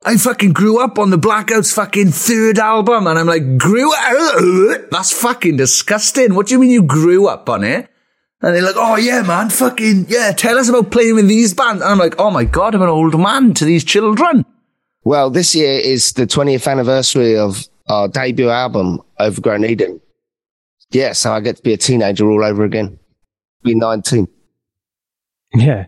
I 0.08 0.17
fucking 0.17 0.53
grew 0.53 0.79
up 0.84 1.00
on 1.00 1.10
the 1.10 1.17
Blackouts 1.17 1.74
fucking 1.74 2.12
third 2.12 2.60
album, 2.60 3.08
and 3.08 3.17
I'm 3.17 3.25
like, 3.25 3.58
grew 3.58 3.91
up? 3.91 4.82
That's 4.91 5.12
fucking 5.12 5.58
disgusting. 5.58 6.36
What 6.36 6.46
do 6.46 6.53
you 6.53 6.60
mean 6.60 6.70
you 6.70 6.84
grew 6.84 7.27
up 7.27 7.50
on 7.50 7.63
it? 7.63 7.89
And 8.39 8.53
they're 8.55 8.62
like, 8.62 8.75
oh 8.77 8.98
yeah, 8.98 9.24
man, 9.24 9.50
fucking, 9.50 10.05
yeah, 10.08 10.32
tell 10.34 10.60
us 10.60 10.70
about 10.70 10.91
playing 10.91 11.15
with 11.15 11.27
these 11.27 11.55
bands. 11.55 11.82
And 11.82 11.89
I'm 11.91 11.98
like, 11.98 12.20
oh 12.20 12.29
my 12.29 12.44
god, 12.44 12.75
I'm 12.75 12.84
an 12.84 12.89
old 12.89 13.20
man 13.20 13.55
to 13.55 13.65
these 13.65 13.84
children. 13.84 14.46
Well, 15.05 15.29
this 15.29 15.53
year 15.53 15.79
is 15.79 16.13
the 16.13 16.25
20th 16.25 16.69
anniversary 16.69 17.38
of 17.38 17.67
our 17.88 18.07
debut 18.07 18.50
album, 18.50 19.01
Overgrown 19.19 19.63
Eden. 19.63 20.01
Yeah, 20.89 21.13
so 21.13 21.31
I 21.31 21.41
get 21.41 21.57
to 21.57 21.62
be 21.62 21.74
a 21.74 21.77
teenager 21.77 22.29
all 22.29 22.43
over 22.43 22.63
again. 22.63 22.97
Be 23.63 23.75
19. 23.75 24.27
Yeah. 25.53 25.85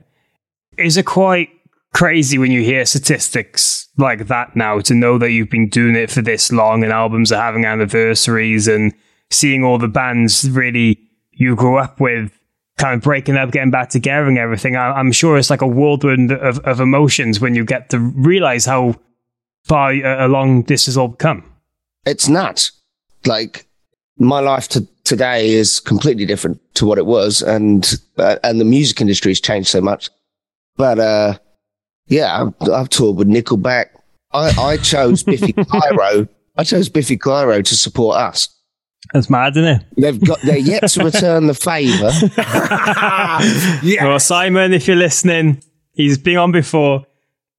Is 0.77 0.97
it 0.97 1.07
quite 1.07 1.49
crazy 1.95 2.37
when 2.37 2.51
you 2.51 2.61
hear 2.61 2.85
statistics 2.85 3.89
like 3.97 4.27
that 4.27 4.55
now 4.55 4.81
to 4.81 4.93
know 4.93 5.17
that 5.17 5.31
you've 5.31 5.49
been 5.49 5.69
doing 5.69 5.95
it 5.95 6.11
for 6.11 6.21
this 6.21 6.51
long 6.51 6.83
and 6.83 6.93
albums 6.93 7.31
are 7.31 7.41
having 7.41 7.65
anniversaries 7.65 8.67
and 8.67 8.93
seeing 9.31 9.63
all 9.63 9.79
the 9.79 9.87
bands 9.87 10.47
really 10.51 10.99
you 11.31 11.55
grew 11.55 11.77
up 11.77 11.99
with 11.99 12.31
kind 12.77 12.93
of 12.93 13.01
breaking 13.01 13.35
up, 13.35 13.49
getting 13.49 13.71
back 13.71 13.89
together 13.89 14.27
and 14.27 14.37
everything? 14.37 14.75
I, 14.75 14.91
I'm 14.91 15.11
sure 15.11 15.39
it's 15.39 15.49
like 15.49 15.63
a 15.63 15.67
whirlwind 15.67 16.31
of, 16.31 16.59
of 16.59 16.79
emotions 16.79 17.39
when 17.39 17.55
you 17.55 17.65
get 17.65 17.89
to 17.89 17.97
realize 17.97 18.65
how 18.65 18.93
far 19.67 19.91
uh, 19.91 20.25
along 20.25 20.63
this 20.63 20.85
has 20.85 20.97
all 20.97 21.11
come. 21.11 21.43
It's 22.05 22.27
nuts. 22.27 22.71
Like, 23.25 23.67
my 24.17 24.39
life 24.39 24.67
to 24.69 24.87
today 25.03 25.49
is 25.49 25.79
completely 25.79 26.25
different 26.25 26.59
to 26.75 26.85
what 26.85 26.97
it 26.97 27.05
was, 27.05 27.41
and 27.41 27.95
uh, 28.17 28.37
and 28.43 28.59
the 28.59 28.65
music 28.65 29.01
industry 29.01 29.31
has 29.31 29.39
changed 29.41 29.69
so 29.69 29.81
much. 29.81 30.09
But 30.75 30.99
uh, 30.99 31.37
yeah, 32.07 32.43
I've, 32.43 32.69
I've 32.69 32.89
toured 32.89 33.17
with 33.17 33.27
Nickelback. 33.27 33.87
I, 34.33 34.49
I 34.59 34.77
chose 34.77 35.23
Biffy 35.23 35.53
Clyro. 35.53 36.27
I 36.57 36.63
chose 36.63 36.89
Biffy 36.89 37.17
Clyro 37.17 37.63
to 37.63 37.75
support 37.75 38.17
us. 38.17 38.49
That's 39.13 39.29
mad, 39.29 39.55
isn't 39.55 39.65
it? 39.65 39.83
They've 39.95 40.19
got 40.19 40.41
they're 40.41 40.57
yet 40.57 40.87
to 40.89 41.03
return 41.05 41.47
the 41.47 41.53
favour. 41.53 42.11
Yeah. 43.83 44.05
Well, 44.05 44.19
Simon, 44.19 44.73
if 44.73 44.87
you're 44.87 44.97
listening, 44.97 45.61
he's 45.93 46.17
been 46.17 46.37
on 46.37 46.51
before. 46.51 47.05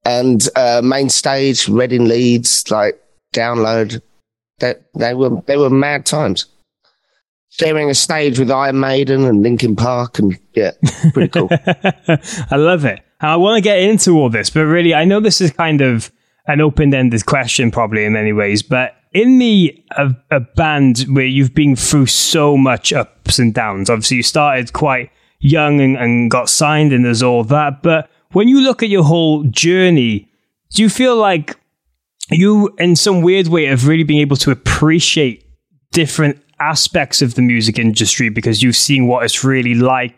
And 0.08 0.48
uh, 0.56 0.80
main 0.82 1.10
stage, 1.10 1.68
Reading 1.68 2.06
Leeds, 2.06 2.70
like 2.70 2.98
download. 3.34 4.00
That 4.60 4.86
they 4.94 5.14
were 5.14 5.42
they 5.46 5.56
were 5.56 5.70
mad 5.70 6.06
times. 6.06 6.46
Sharing 7.50 7.90
a 7.90 7.94
stage 7.94 8.38
with 8.38 8.50
Iron 8.50 8.80
Maiden 8.80 9.24
and 9.24 9.42
Linkin 9.42 9.76
Park, 9.76 10.18
and 10.18 10.38
yeah, 10.54 10.72
pretty 11.12 11.28
cool. 11.28 11.48
I 12.50 12.56
love 12.56 12.84
it. 12.84 13.00
I 13.20 13.36
want 13.36 13.58
to 13.58 13.60
get 13.60 13.80
into 13.80 14.12
all 14.12 14.30
this, 14.30 14.50
but 14.50 14.64
really, 14.64 14.94
I 14.94 15.04
know 15.04 15.20
this 15.20 15.40
is 15.40 15.50
kind 15.50 15.80
of 15.80 16.10
an 16.46 16.60
open 16.60 16.94
ended 16.94 17.26
question, 17.26 17.70
probably 17.70 18.04
in 18.04 18.14
many 18.14 18.32
ways. 18.32 18.62
But 18.62 18.94
in 19.12 19.38
the 19.38 19.84
a, 19.92 20.14
a 20.30 20.40
band 20.40 21.00
where 21.10 21.26
you've 21.26 21.54
been 21.54 21.76
through 21.76 22.06
so 22.06 22.56
much 22.56 22.92
ups 22.92 23.38
and 23.38 23.52
downs, 23.52 23.90
obviously 23.90 24.18
you 24.18 24.22
started 24.22 24.72
quite 24.72 25.10
young 25.40 25.80
and, 25.80 25.96
and 25.96 26.30
got 26.30 26.48
signed, 26.48 26.92
and 26.92 27.04
there's 27.04 27.22
all 27.22 27.44
that. 27.44 27.82
But 27.82 28.08
when 28.32 28.48
you 28.48 28.60
look 28.60 28.82
at 28.82 28.88
your 28.88 29.04
whole 29.04 29.44
journey, 29.44 30.28
do 30.74 30.82
you 30.82 30.88
feel 30.88 31.16
like 31.16 31.58
you, 32.30 32.74
in 32.78 32.96
some 32.96 33.22
weird 33.22 33.48
way, 33.48 33.66
have 33.66 33.86
really 33.86 34.04
been 34.04 34.18
able 34.18 34.36
to 34.36 34.50
appreciate 34.50 35.44
different 35.92 36.42
aspects 36.60 37.22
of 37.22 37.34
the 37.34 37.42
music 37.42 37.78
industry 37.78 38.28
because 38.28 38.62
you've 38.62 38.76
seen 38.76 39.06
what 39.06 39.24
it's 39.24 39.44
really 39.44 39.74
like 39.74 40.14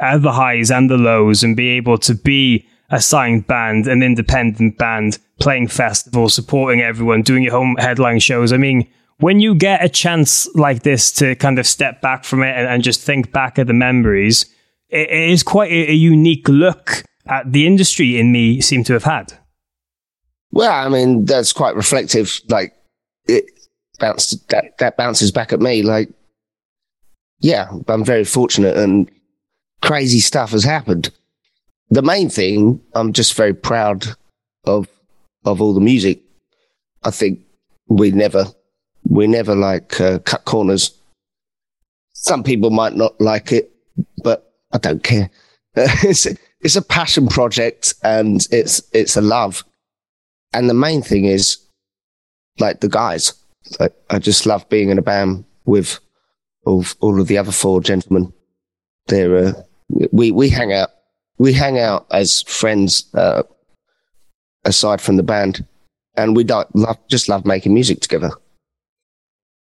at 0.00 0.22
the 0.22 0.32
highs 0.32 0.70
and 0.70 0.90
the 0.90 0.96
lows 0.96 1.44
and 1.44 1.56
be 1.56 1.68
able 1.68 1.98
to 1.98 2.14
be 2.14 2.66
a 2.90 3.00
signed 3.00 3.46
band, 3.46 3.86
an 3.86 4.02
independent 4.02 4.76
band, 4.76 5.18
playing 5.40 5.68
festivals, 5.68 6.34
supporting 6.34 6.80
everyone, 6.80 7.22
doing 7.22 7.42
your 7.42 7.52
home 7.52 7.76
headline 7.78 8.18
shows. 8.18 8.52
I 8.52 8.56
mean, 8.56 8.88
when 9.18 9.40
you 9.40 9.54
get 9.54 9.84
a 9.84 9.88
chance 9.88 10.52
like 10.54 10.82
this 10.82 11.12
to 11.12 11.34
kind 11.36 11.58
of 11.58 11.66
step 11.66 12.00
back 12.00 12.24
from 12.24 12.42
it 12.42 12.54
and, 12.56 12.66
and 12.66 12.82
just 12.82 13.00
think 13.00 13.32
back 13.32 13.58
at 13.58 13.66
the 13.66 13.72
memories, 13.72 14.46
it, 14.88 15.08
it 15.08 15.30
is 15.30 15.42
quite 15.42 15.70
a, 15.70 15.90
a 15.90 15.94
unique 15.94 16.48
look 16.48 17.04
at 17.26 17.52
the 17.52 17.66
industry 17.66 18.18
in 18.18 18.32
me 18.32 18.60
seem 18.60 18.84
to 18.84 18.92
have 18.92 19.04
had. 19.04 19.32
Well, 20.50 20.72
I 20.72 20.88
mean, 20.88 21.24
that's 21.24 21.52
quite 21.52 21.76
reflective. 21.76 22.40
Like 22.48 22.74
it 23.26 23.46
bounced, 23.98 24.48
that, 24.50 24.78
that 24.78 24.96
bounces 24.96 25.30
back 25.30 25.52
at 25.52 25.60
me. 25.60 25.82
Like, 25.82 26.10
yeah, 27.40 27.70
I'm 27.88 28.04
very 28.04 28.24
fortunate 28.24 28.76
and 28.76 29.10
crazy 29.80 30.20
stuff 30.20 30.50
has 30.50 30.64
happened. 30.64 31.10
The 31.90 32.02
main 32.02 32.30
thing, 32.30 32.80
I'm 32.94 33.12
just 33.12 33.34
very 33.34 33.54
proud 33.54 34.06
of, 34.64 34.88
of 35.44 35.60
all 35.60 35.74
the 35.74 35.80
music. 35.80 36.22
I 37.02 37.10
think 37.10 37.40
we 37.88 38.10
never, 38.10 38.46
we 39.04 39.26
never 39.26 39.54
like 39.54 40.00
uh, 40.00 40.18
cut 40.20 40.44
corners. 40.44 40.96
Some 42.12 42.42
people 42.44 42.70
might 42.70 42.94
not 42.94 43.20
like 43.20 43.52
it, 43.52 43.72
but 44.22 44.52
I 44.72 44.78
don't 44.78 45.02
care. 45.02 45.30
it's, 45.74 46.26
it's 46.62 46.76
a 46.76 46.82
passion 46.82 47.28
project 47.28 47.94
and 48.02 48.46
it's, 48.50 48.82
it's 48.92 49.16
a 49.16 49.20
love. 49.20 49.64
And 50.52 50.68
the 50.68 50.74
main 50.74 51.02
thing 51.02 51.24
is 51.24 51.58
like 52.58 52.80
the 52.80 52.88
guys. 52.88 53.34
Like, 53.80 53.94
I 54.10 54.18
just 54.18 54.46
love 54.46 54.68
being 54.68 54.90
in 54.90 54.98
a 54.98 55.02
band 55.02 55.44
with 55.64 55.98
all, 56.64 56.84
all 57.00 57.20
of 57.20 57.28
the 57.28 57.38
other 57.38 57.52
four 57.52 57.80
gentlemen. 57.80 58.32
They're, 59.06 59.36
uh, 59.36 59.52
we, 60.12 60.30
we 60.30 60.48
hang 60.48 60.72
out, 60.72 60.90
we 61.38 61.52
hang 61.52 61.78
out 61.78 62.06
as 62.10 62.42
friends, 62.42 63.12
uh, 63.14 63.42
aside 64.64 65.00
from 65.00 65.16
the 65.16 65.22
band 65.22 65.66
and 66.16 66.36
we 66.36 66.44
love, 66.44 66.98
just 67.08 67.28
love 67.28 67.46
making 67.46 67.74
music 67.74 68.00
together. 68.00 68.30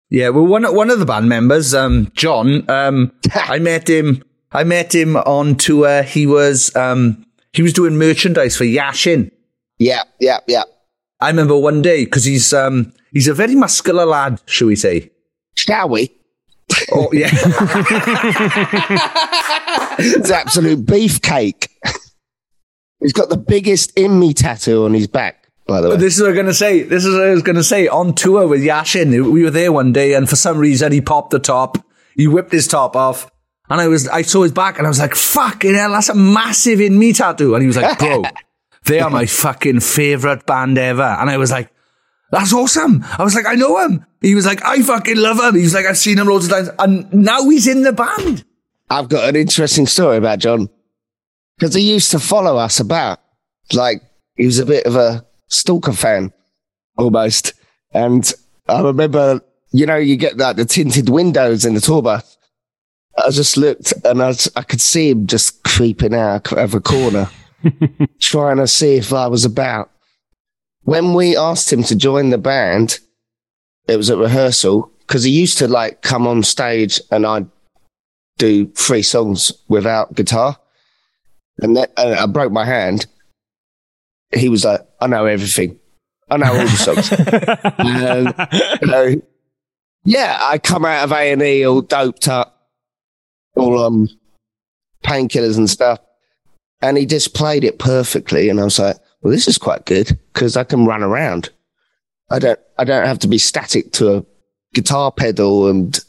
Yeah, 0.10 0.30
well, 0.30 0.46
one 0.46 0.64
one 0.76 0.90
of 0.90 1.00
the 1.00 1.06
band 1.06 1.28
members, 1.28 1.74
um, 1.74 2.12
John, 2.14 2.70
um, 2.70 3.12
I 3.34 3.60
met 3.60 3.90
him. 3.90 4.24
I 4.54 4.64
met 4.64 4.94
him 4.94 5.16
on 5.18 5.56
tour. 5.56 6.04
He 6.04 6.26
was 6.28 6.76
um, 6.76 7.26
he 7.52 7.62
was 7.62 7.74
doing 7.74 7.98
merchandise 7.98 8.56
for 8.56 8.66
Yashin. 8.66 9.32
Yeah, 9.80 10.04
yeah, 10.20 10.40
yeah. 10.48 10.64
I 11.20 11.30
remember 11.30 11.58
one 11.58 11.82
day 11.82 12.06
because 12.06 12.26
he's 12.26 12.54
um, 12.54 12.94
he's 13.12 13.28
a 13.28 13.34
very 13.34 13.56
muscular 13.56 14.06
lad, 14.06 14.42
shall 14.46 14.68
we 14.68 14.76
say? 14.76 15.12
Shall 15.56 15.90
we? 15.90 16.12
Oh 16.92 17.10
yeah, 17.12 17.30
It's 20.00 20.32
absolute 20.32 20.86
beefcake. 20.86 21.68
He's 23.00 23.14
got 23.14 23.30
the 23.30 23.38
biggest 23.38 23.92
in 23.98 24.20
me 24.20 24.34
tattoo 24.34 24.86
on 24.86 24.94
his 24.94 25.08
back, 25.08 25.48
by 25.68 25.82
the 25.82 25.90
way. 25.90 25.98
This 25.98 26.16
is 26.16 26.22
what 26.22 26.30
I'm 26.30 26.36
going 26.36 26.46
to 26.48 26.54
say. 26.54 26.84
This 26.84 27.06
is 27.06 27.14
what 27.14 27.28
I 27.28 27.32
was 27.32 27.44
going 27.44 27.58
to 27.58 27.64
say. 27.64 27.88
On 27.88 28.16
tour 28.16 28.48
with 28.48 28.62
Yashin, 28.62 29.32
we 29.32 29.44
were 29.44 29.50
there 29.52 29.72
one 29.72 29.92
day, 29.92 30.14
and 30.14 30.30
for 30.30 30.36
some 30.36 30.58
reason, 30.58 30.92
he 30.92 31.02
popped 31.02 31.32
the 31.32 31.40
top. 31.40 31.78
He 32.16 32.28
whipped 32.28 32.52
his 32.52 32.68
top 32.68 32.96
off, 32.96 33.30
and 33.70 33.82
I 33.82 33.88
was, 33.88 34.08
I 34.08 34.22
saw 34.22 34.44
his 34.44 34.52
back, 34.52 34.78
and 34.78 34.88
I 34.88 34.90
was 34.90 35.00
like, 35.00 35.16
"Fucking 35.16 35.76
hell, 35.76 35.92
that's 35.92 36.10
a 36.10 36.16
massive 36.16 36.82
in 36.82 36.98
me 36.98 37.14
tattoo." 37.14 37.56
And 37.56 37.62
he 37.62 37.68
was 37.68 37.78
like, 37.78 37.98
"Bro, 38.00 38.24
they 38.86 39.00
are 39.00 39.10
my 39.10 39.26
fucking 39.26 39.80
favorite 39.80 40.46
band 40.46 40.78
ever." 40.78 41.02
And 41.02 41.30
I 41.30 41.38
was 41.38 41.52
like, 41.52 41.72
"That's 42.32 42.54
awesome." 42.54 43.04
I 43.18 43.24
was 43.24 43.36
like, 43.36 43.46
"I 43.46 43.56
know 43.56 43.86
him." 43.86 44.06
He 44.22 44.36
was 44.36 44.46
like, 44.46 44.64
"I 44.64 44.82
fucking 44.82 45.18
love 45.18 45.40
him." 45.40 45.56
He 45.56 45.64
was 45.64 45.74
like, 45.74 45.86
"I've 45.86 45.98
seen 45.98 46.18
him 46.18 46.28
loads 46.28 46.46
of 46.46 46.52
times," 46.52 46.70
and 46.80 47.14
now 47.14 47.50
he's 47.50 47.68
in 47.68 47.84
the 47.84 47.94
band. 47.94 48.44
I've 48.90 49.10
got 49.10 49.28
an 49.30 49.36
interesting 49.36 49.88
story 49.88 50.18
about 50.18 50.40
John 50.40 50.70
because 51.58 51.74
he 51.74 51.82
used 51.94 52.12
to 52.12 52.20
follow 52.20 52.58
us 52.58 52.80
about. 52.80 53.20
Like 53.72 54.02
he 54.36 54.46
was 54.46 54.60
a 54.60 54.66
bit 54.66 54.86
of 54.86 54.96
a 54.96 55.26
stalker 55.48 55.94
fan 55.94 56.34
almost. 56.98 57.54
And 57.94 58.32
I 58.68 58.82
remember, 58.82 59.42
you 59.72 59.86
know, 59.86 59.96
you 59.96 60.16
get 60.16 60.38
like 60.38 60.56
the 60.56 60.66
tinted 60.66 61.10
windows 61.10 61.66
in 61.66 61.74
the 61.74 61.82
tour 61.82 62.02
bus. 62.02 62.33
I 63.26 63.30
just 63.30 63.58
looked 63.58 63.94
and 64.04 64.22
I, 64.22 64.34
I 64.56 64.64
could 64.64 64.82
see 64.82 65.10
him 65.10 65.28
just 65.28 65.64
creeping 65.64 66.14
out 66.14 66.52
of 66.54 66.74
a 66.74 66.82
corner, 66.82 67.30
trying 68.20 68.58
to 68.58 68.68
see 68.68 68.96
if 68.96 69.14
I 69.14 69.28
was 69.28 69.46
about. 69.46 69.92
When 70.82 71.14
we 71.14 71.38
asked 71.38 71.72
him 71.72 71.84
to 71.84 71.96
join 71.96 72.30
the 72.30 72.38
band, 72.38 73.00
it 73.88 73.98
was 73.98 74.10
at 74.10 74.18
rehearsal 74.18 74.92
because 75.00 75.24
he 75.24 75.32
used 75.32 75.58
to 75.60 75.68
like 75.68 76.02
come 76.02 76.28
on 76.28 76.44
stage 76.44 77.00
and 77.12 77.26
I'd 77.26 77.48
do 78.38 78.68
three 78.68 79.04
songs 79.04 79.52
without 79.68 80.16
guitar. 80.16 80.58
And, 81.60 81.78
that, 81.78 81.92
and 81.98 82.16
I 82.16 82.26
broke 82.26 82.52
my 82.52 82.66
hand. 82.66 83.06
He 84.34 84.50
was 84.50 84.66
like, 84.66 84.82
I 85.00 85.08
know 85.08 85.26
everything. 85.26 85.80
I 86.30 86.38
know 86.38 86.48
all 86.48 86.66
the 86.66 86.68
songs. 86.70 87.12
and, 87.78 88.80
you 88.82 88.88
know, 88.88 89.22
yeah, 90.06 90.38
I 90.42 90.58
come 90.58 90.86
out 90.86 91.04
of 91.04 91.12
A 91.12 91.32
and 91.32 91.42
E 91.42 91.66
all 91.66 91.82
doped 91.82 92.28
up, 92.28 92.63
all 93.56 93.84
um 93.84 94.10
painkillers 95.04 95.58
and 95.58 95.70
stuff, 95.70 96.00
and 96.82 96.98
he 96.98 97.06
just 97.06 97.34
played 97.34 97.64
it 97.64 97.80
perfectly. 97.80 98.50
And 98.50 98.60
I 98.60 98.64
was 98.64 98.80
like, 98.80 98.98
well, 99.22 99.32
this 99.32 99.48
is 99.48 99.58
quite 99.58 99.86
good 99.86 100.18
because 100.34 100.58
I 100.58 100.64
can 100.64 100.86
run 100.86 101.04
around. 101.04 101.50
I 102.30 102.40
don't, 102.40 102.60
I 102.78 102.84
don't 102.84 103.06
have 103.06 103.20
to 103.20 103.28
be 103.28 103.38
static 103.38 103.92
to 103.94 104.18
a 104.18 104.26
guitar 104.74 105.12
pedal 105.12 105.70
and 105.70 106.00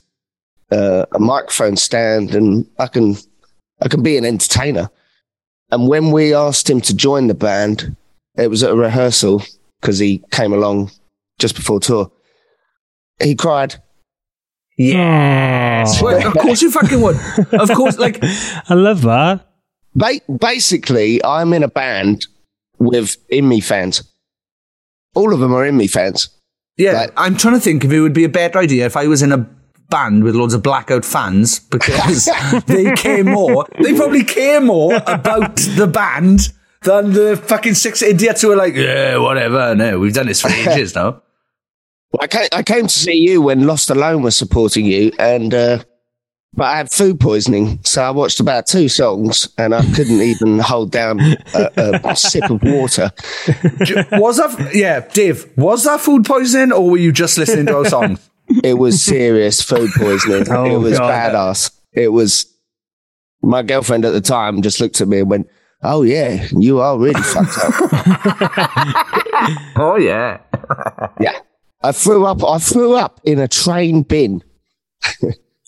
uh, 0.70 1.06
a 1.12 1.18
microphone 1.18 1.76
stand, 1.76 2.34
and 2.34 2.66
I 2.78 2.86
can, 2.86 3.16
I 3.80 3.88
can 3.88 4.02
be 4.02 4.16
an 4.16 4.24
entertainer. 4.24 4.90
And 5.70 5.88
when 5.88 6.12
we 6.12 6.34
asked 6.34 6.70
him 6.70 6.80
to 6.82 6.94
join 6.94 7.26
the 7.26 7.34
band, 7.34 7.96
it 8.36 8.48
was 8.48 8.62
at 8.62 8.70
a 8.70 8.76
rehearsal 8.76 9.42
because 9.80 9.98
he 9.98 10.22
came 10.30 10.52
along 10.52 10.90
just 11.38 11.54
before 11.54 11.80
tour. 11.80 12.10
He 13.22 13.34
cried. 13.34 13.76
Yes. 14.76 16.00
Oh. 16.00 16.04
Well, 16.06 16.26
of 16.26 16.34
course 16.34 16.62
you 16.62 16.70
fucking 16.70 17.00
would. 17.00 17.16
Of 17.52 17.70
course, 17.70 17.98
like 17.98 18.18
I 18.68 18.74
love 18.74 19.02
that. 19.02 19.46
Ba- 19.94 20.20
basically, 20.40 21.24
I'm 21.24 21.52
in 21.52 21.62
a 21.62 21.68
band 21.68 22.26
with 22.78 23.16
In 23.28 23.48
Me 23.48 23.60
fans. 23.60 24.02
All 25.14 25.32
of 25.32 25.38
them 25.40 25.54
are 25.54 25.64
In 25.64 25.76
Me 25.76 25.86
fans. 25.86 26.28
Yeah, 26.76 26.92
Like- 26.94 27.12
I'm 27.16 27.36
trying 27.36 27.54
to 27.54 27.60
think 27.60 27.84
if 27.84 27.92
it 27.92 28.00
would 28.00 28.12
be 28.14 28.24
a 28.24 28.28
better 28.28 28.58
idea 28.58 28.86
if 28.86 28.96
I 28.96 29.06
was 29.06 29.22
in 29.22 29.30
a 29.32 29.48
band 29.90 30.24
with 30.24 30.34
loads 30.34 30.54
of 30.54 30.62
blackout 30.64 31.04
fans 31.04 31.60
because 31.60 32.24
they 32.66 32.90
care 32.94 33.22
more. 33.22 33.66
They 33.80 33.94
probably 33.94 34.24
care 34.24 34.60
more 34.60 34.96
about 35.06 35.54
the 35.56 35.86
band 35.86 36.52
than 36.82 37.12
the 37.12 37.36
fucking 37.36 37.74
six 37.74 38.02
idiots 38.02 38.42
who 38.42 38.50
are 38.50 38.56
like, 38.56 38.74
yeah, 38.74 39.18
whatever. 39.18 39.74
No, 39.76 40.00
we've 40.00 40.12
done 40.14 40.26
this 40.26 40.40
for 40.42 40.48
ages 40.48 40.94
now. 40.96 41.22
I 42.20 42.26
came, 42.26 42.48
I 42.52 42.62
came 42.62 42.86
to 42.86 42.94
see 42.94 43.14
you 43.16 43.42
when 43.42 43.66
Lost 43.66 43.90
Alone 43.90 44.22
was 44.22 44.36
supporting 44.36 44.86
you, 44.86 45.12
and 45.18 45.52
uh, 45.52 45.78
but 46.56 46.64
I 46.64 46.76
had 46.76 46.90
food 46.90 47.18
poisoning, 47.18 47.80
so 47.82 48.02
I 48.02 48.10
watched 48.10 48.38
about 48.40 48.66
two 48.66 48.88
songs, 48.88 49.48
and 49.58 49.74
I 49.74 49.84
couldn't 49.94 50.20
even 50.32 50.58
hold 50.60 50.90
down 50.92 51.20
a, 51.54 52.00
a 52.04 52.16
sip 52.16 52.48
of 52.50 52.62
water. 52.62 53.10
Was 54.12 54.36
that, 54.36 54.70
yeah, 54.72 55.00
Dave, 55.00 55.46
was 55.56 55.84
that 55.84 56.00
food 56.00 56.24
poisoning 56.24 56.72
or 56.72 56.90
were 56.90 56.98
you 56.98 57.12
just 57.12 57.38
listening 57.38 57.66
to 57.66 57.80
a 57.80 57.88
song? 57.88 58.18
It 58.62 58.74
was 58.74 59.02
serious 59.02 59.62
food 59.62 59.88
poisoning. 59.96 60.46
Oh, 60.50 60.66
it 60.66 60.78
was 60.78 60.98
God. 60.98 61.10
badass. 61.10 61.70
It 61.94 62.08
was. 62.08 62.44
My 63.42 63.62
girlfriend 63.62 64.04
at 64.04 64.12
the 64.12 64.20
time 64.20 64.60
just 64.60 64.82
looked 64.82 65.00
at 65.00 65.08
me 65.08 65.20
and 65.20 65.30
went, 65.30 65.48
"Oh 65.82 66.02
yeah, 66.02 66.46
you 66.52 66.80
are 66.80 66.98
really 66.98 67.22
fucked 67.22 67.56
up." 67.56 67.74
Oh, 69.76 69.96
yeah. 69.96 70.40
yeah, 71.20 71.38
I 71.84 71.92
threw 71.92 72.24
up. 72.26 72.42
I 72.44 72.58
threw 72.58 72.94
up 72.94 73.20
in 73.24 73.38
a 73.38 73.46
train 73.48 74.02
bin. 74.02 74.42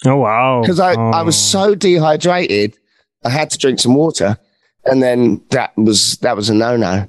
Oh 0.05 0.16
wow! 0.16 0.61
because 0.62 0.81
I, 0.81 0.92
I 0.92 1.22
was 1.22 1.37
Oh. 1.37 1.68
so 1.68 1.74
dehydrated, 1.74 2.76
I 3.24 3.31
had 3.31 3.50
to 3.50 3.59
drink 3.59 3.81
some 3.81 3.94
water, 3.94 4.37
and 4.85 5.02
then 5.02 5.42
that 5.50 5.76
was 5.76 6.16
that 6.18 6.37
was 6.37 6.48
a 6.50 6.55
no 6.55 6.76
no. 6.76 7.09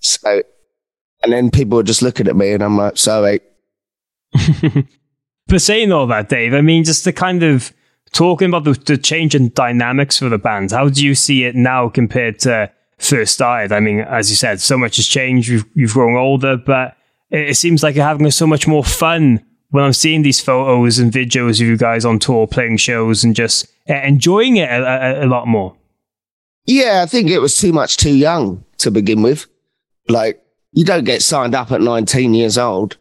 So, 0.00 0.42
and 1.22 1.32
then 1.32 1.50
people 1.50 1.76
were 1.76 1.82
just 1.82 2.02
looking 2.02 2.28
at 2.28 2.36
me, 2.36 2.52
and 2.52 2.62
I'm 2.62 2.76
like, 2.76 2.96
sorry. 2.96 3.40
But 5.46 5.60
saying 5.62 5.90
all 5.90 6.06
that, 6.06 6.28
Dave, 6.28 6.54
I 6.54 6.60
mean, 6.60 6.84
just 6.84 7.04
the 7.04 7.12
kind 7.12 7.42
of 7.42 7.72
talking 8.12 8.48
about 8.48 8.62
the, 8.62 8.72
the 8.72 8.96
change 8.96 9.34
in 9.34 9.50
dynamics 9.52 10.16
for 10.16 10.28
the 10.28 10.38
band. 10.38 10.70
How 10.70 10.88
do 10.88 11.04
you 11.04 11.16
see 11.16 11.42
it 11.44 11.56
now 11.56 11.88
compared 11.88 12.38
to 12.40 12.70
first 12.98 13.34
started? 13.34 13.72
I 13.72 13.80
mean, 13.80 13.98
as 13.98 14.30
you 14.30 14.36
said, 14.36 14.60
so 14.60 14.78
much 14.78 14.94
has 14.96 15.06
changed. 15.08 15.48
You've, 15.48 15.64
you've 15.74 15.92
grown 15.94 16.16
older, 16.16 16.56
but 16.56 16.96
it, 17.30 17.56
seems 17.56 17.82
like 17.82 17.96
you're 17.96 18.04
having 18.04 18.30
so 18.30 18.46
much 18.46 18.66
more 18.66 18.84
fun 18.84 19.44
when 19.70 19.84
I'm 19.84 19.92
seeing 19.92 20.22
these 20.22 20.40
photos 20.40 20.98
and 20.98 21.12
videos 21.12 21.60
of 21.60 21.66
you 21.66 21.76
guys 21.76 22.04
on 22.04 22.18
tour 22.18 22.46
playing 22.46 22.78
shows 22.78 23.22
and 23.22 23.34
just 23.34 23.66
uh, 23.88 23.94
enjoying 23.94 24.56
it 24.56 24.68
a, 24.68 25.22
a, 25.22 25.24
a 25.24 25.28
lot 25.28 25.46
more. 25.46 25.76
Yeah, 26.66 27.02
I 27.02 27.06
think 27.06 27.30
it 27.30 27.40
was 27.40 27.56
too 27.56 27.72
much 27.72 27.96
too 27.96 28.14
young 28.14 28.64
to 28.78 28.90
begin 28.90 29.22
with. 29.22 29.46
Like, 30.08 30.42
you 30.72 30.84
don't 30.84 31.04
get 31.04 31.22
signed 31.22 31.54
up 31.54 31.72
at 31.72 31.80
19 31.80 32.34
years 32.34 32.58
old 32.58 32.96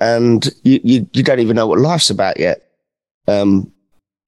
and 0.00 0.48
you, 0.64 0.80
you, 0.82 1.10
you 1.12 1.22
don't 1.22 1.40
even 1.40 1.56
know 1.56 1.66
what 1.66 1.78
life's 1.78 2.10
about 2.10 2.38
yet. 2.38 2.62
Um, 3.28 3.72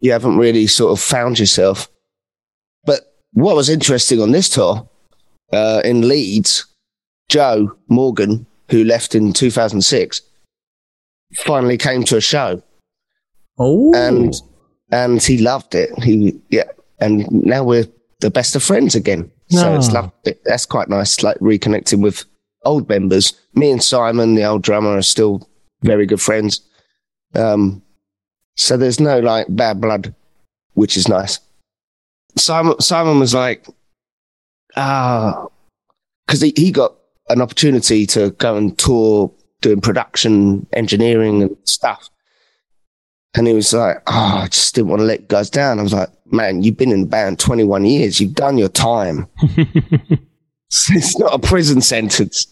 you 0.01 0.13
haven't 0.13 0.37
really 0.37 0.67
sort 0.67 0.93
of 0.93 1.01
found 1.01 1.39
yourself. 1.39 1.89
But 2.85 3.01
what 3.33 3.57
was 3.57 3.69
interesting 3.69 4.21
on 4.21 4.33
this 4.33 4.49
tour, 4.49 4.89
uh, 5.53 5.81
in 5.85 6.07
Leeds, 6.07 6.67
Joe 7.29 7.75
Morgan, 7.89 8.47
who 8.71 8.85
left 8.85 9.15
in 9.15 9.33
2006, 9.33 10.21
finally 11.39 11.77
came 11.77 12.05
to 12.05 12.17
a 12.17 12.21
show. 12.21 12.63
Oh. 13.59 13.95
And, 13.95 14.35
and 14.91 15.23
he 15.23 15.39
loved 15.39 15.75
it. 15.75 15.91
He, 16.03 16.41
yeah. 16.51 16.71
And 17.01 17.31
now 17.31 17.65
we're 17.65 17.87
the 18.21 18.31
best 18.31 18.57
of 18.57 18.63
friends 18.63 18.95
again. 18.95 19.31
So 19.51 19.75
it's 19.75 19.89
Ah. 19.91 19.93
love, 19.93 20.13
it, 20.25 20.41
that's 20.45 20.65
quite 20.67 20.89
nice, 20.89 21.23
like 21.23 21.39
reconnecting 21.39 22.01
with 22.03 22.25
old 22.65 22.89
members. 22.89 23.35
Me 23.55 23.71
and 23.71 23.83
Simon, 23.83 24.35
the 24.35 24.45
old 24.45 24.63
drummer, 24.63 24.97
are 24.97 25.03
still 25.03 25.49
very 25.83 26.07
good 26.07 26.21
friends. 26.21 26.61
Um, 27.35 27.83
so 28.57 28.77
there's 28.77 29.01
no 29.01 29.19
like 29.21 29.47
bad 29.51 29.81
blood, 29.81 30.15
which 30.73 30.97
is 30.97 31.09
nice. 31.09 31.41
Simon, 32.37 32.81
Simon 32.81 33.21
was 33.21 33.35
like, 33.35 33.67
ah, 34.77 35.47
because 36.27 36.41
he, 36.41 36.53
he 36.57 36.73
got 36.73 36.95
an 37.29 37.41
opportunity 37.41 38.07
to 38.07 38.31
go 38.33 38.57
and 38.57 38.77
tour 38.79 39.33
doing 39.61 39.81
production, 39.81 40.67
engineering 40.73 41.43
and 41.43 41.57
stuff. 41.65 42.11
And 43.35 43.47
he 43.49 43.55
was 43.55 43.73
like, 43.73 43.97
oh, 44.07 44.41
I 44.43 44.49
just 44.49 44.75
didn't 44.75 44.91
want 44.91 45.01
to 45.01 45.07
let 45.07 45.29
guys 45.29 45.51
down. 45.51 45.81
I 45.81 45.83
was 45.83 45.93
like, 45.93 46.11
man, 46.27 46.63
you've 46.63 46.77
been 46.77 46.93
in 46.93 47.01
the 47.01 47.07
band 47.07 47.41
21 47.41 47.85
years. 47.85 48.21
You've 48.21 48.35
done 48.35 48.59
your 48.59 48.69
time. 48.69 49.27
it's 50.71 51.19
not 51.19 51.35
a 51.35 51.39
prison 51.39 51.81
sentence. 51.81 52.47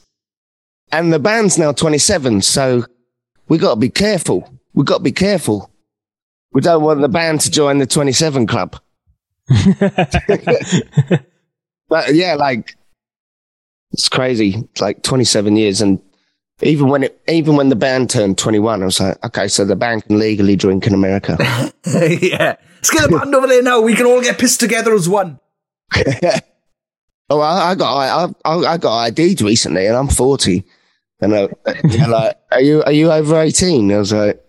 And 0.91 1.13
the 1.13 1.21
band's 1.21 1.59
now 1.59 1.73
27. 1.73 2.43
So 2.43 2.85
we 3.49 3.59
got 3.59 3.75
to 3.75 3.81
be 3.81 3.91
careful. 3.91 4.53
We 4.75 4.85
got 4.85 4.99
to 4.99 5.05
be 5.05 5.13
careful. 5.13 5.71
We 6.53 6.61
don't 6.61 6.83
want 6.83 7.01
the 7.01 7.09
band 7.09 7.43
to 7.43 7.51
join 7.51 7.79
the 7.79 7.87
27 7.87 8.47
club. 8.47 8.79
but 11.89 12.15
yeah, 12.15 12.35
like 12.35 12.77
it's 13.93 14.09
crazy. 14.09 14.57
It's 14.57 14.81
like 14.81 15.03
27 15.03 15.57
years. 15.57 15.81
And 15.81 16.01
even 16.63 16.89
when 16.89 17.05
it, 17.05 17.21
even 17.29 17.57
when 17.57 17.69
the 17.69 17.77
band 17.77 18.11
turned 18.11 18.39
21, 18.39 18.83
I 18.83 18.85
was 18.85 19.01
like, 19.01 19.25
okay, 19.25 19.49
so 19.49 19.65
the 19.65 19.77
band 19.77 20.05
can 20.05 20.19
legally 20.19 20.57
drink 20.57 20.87
in 20.87 20.95
America. 20.95 21.37
yeah. 21.87 22.57
Let's 22.77 22.91
get 22.91 23.11
the 23.11 23.19
band 23.19 23.35
over 23.35 23.47
there 23.47 23.63
now. 23.63 23.81
We 23.81 23.95
can 23.95 24.07
all 24.07 24.21
get 24.21 24.39
pissed 24.39 24.61
together 24.61 24.95
as 24.95 25.09
one. 25.09 25.39
Oh, 27.33 27.41
I, 27.41 27.71
I 27.71 27.75
got 27.75 27.97
I, 27.97 28.35
I, 28.45 28.57
I 28.75 28.77
got 28.77 29.05
ID'd 29.07 29.41
recently, 29.41 29.87
and 29.87 29.97
I'm 29.97 30.09
40. 30.09 30.65
And 31.23 31.33
uh, 31.33 31.49
they're 31.65 32.07
like, 32.07 32.37
"Are 32.51 32.61
you 32.61 32.83
are 32.83 32.93
you 32.93 33.11
over 33.11 33.41
18?" 33.41 33.91
I 33.91 33.97
was 33.97 34.13
like, 34.13 34.45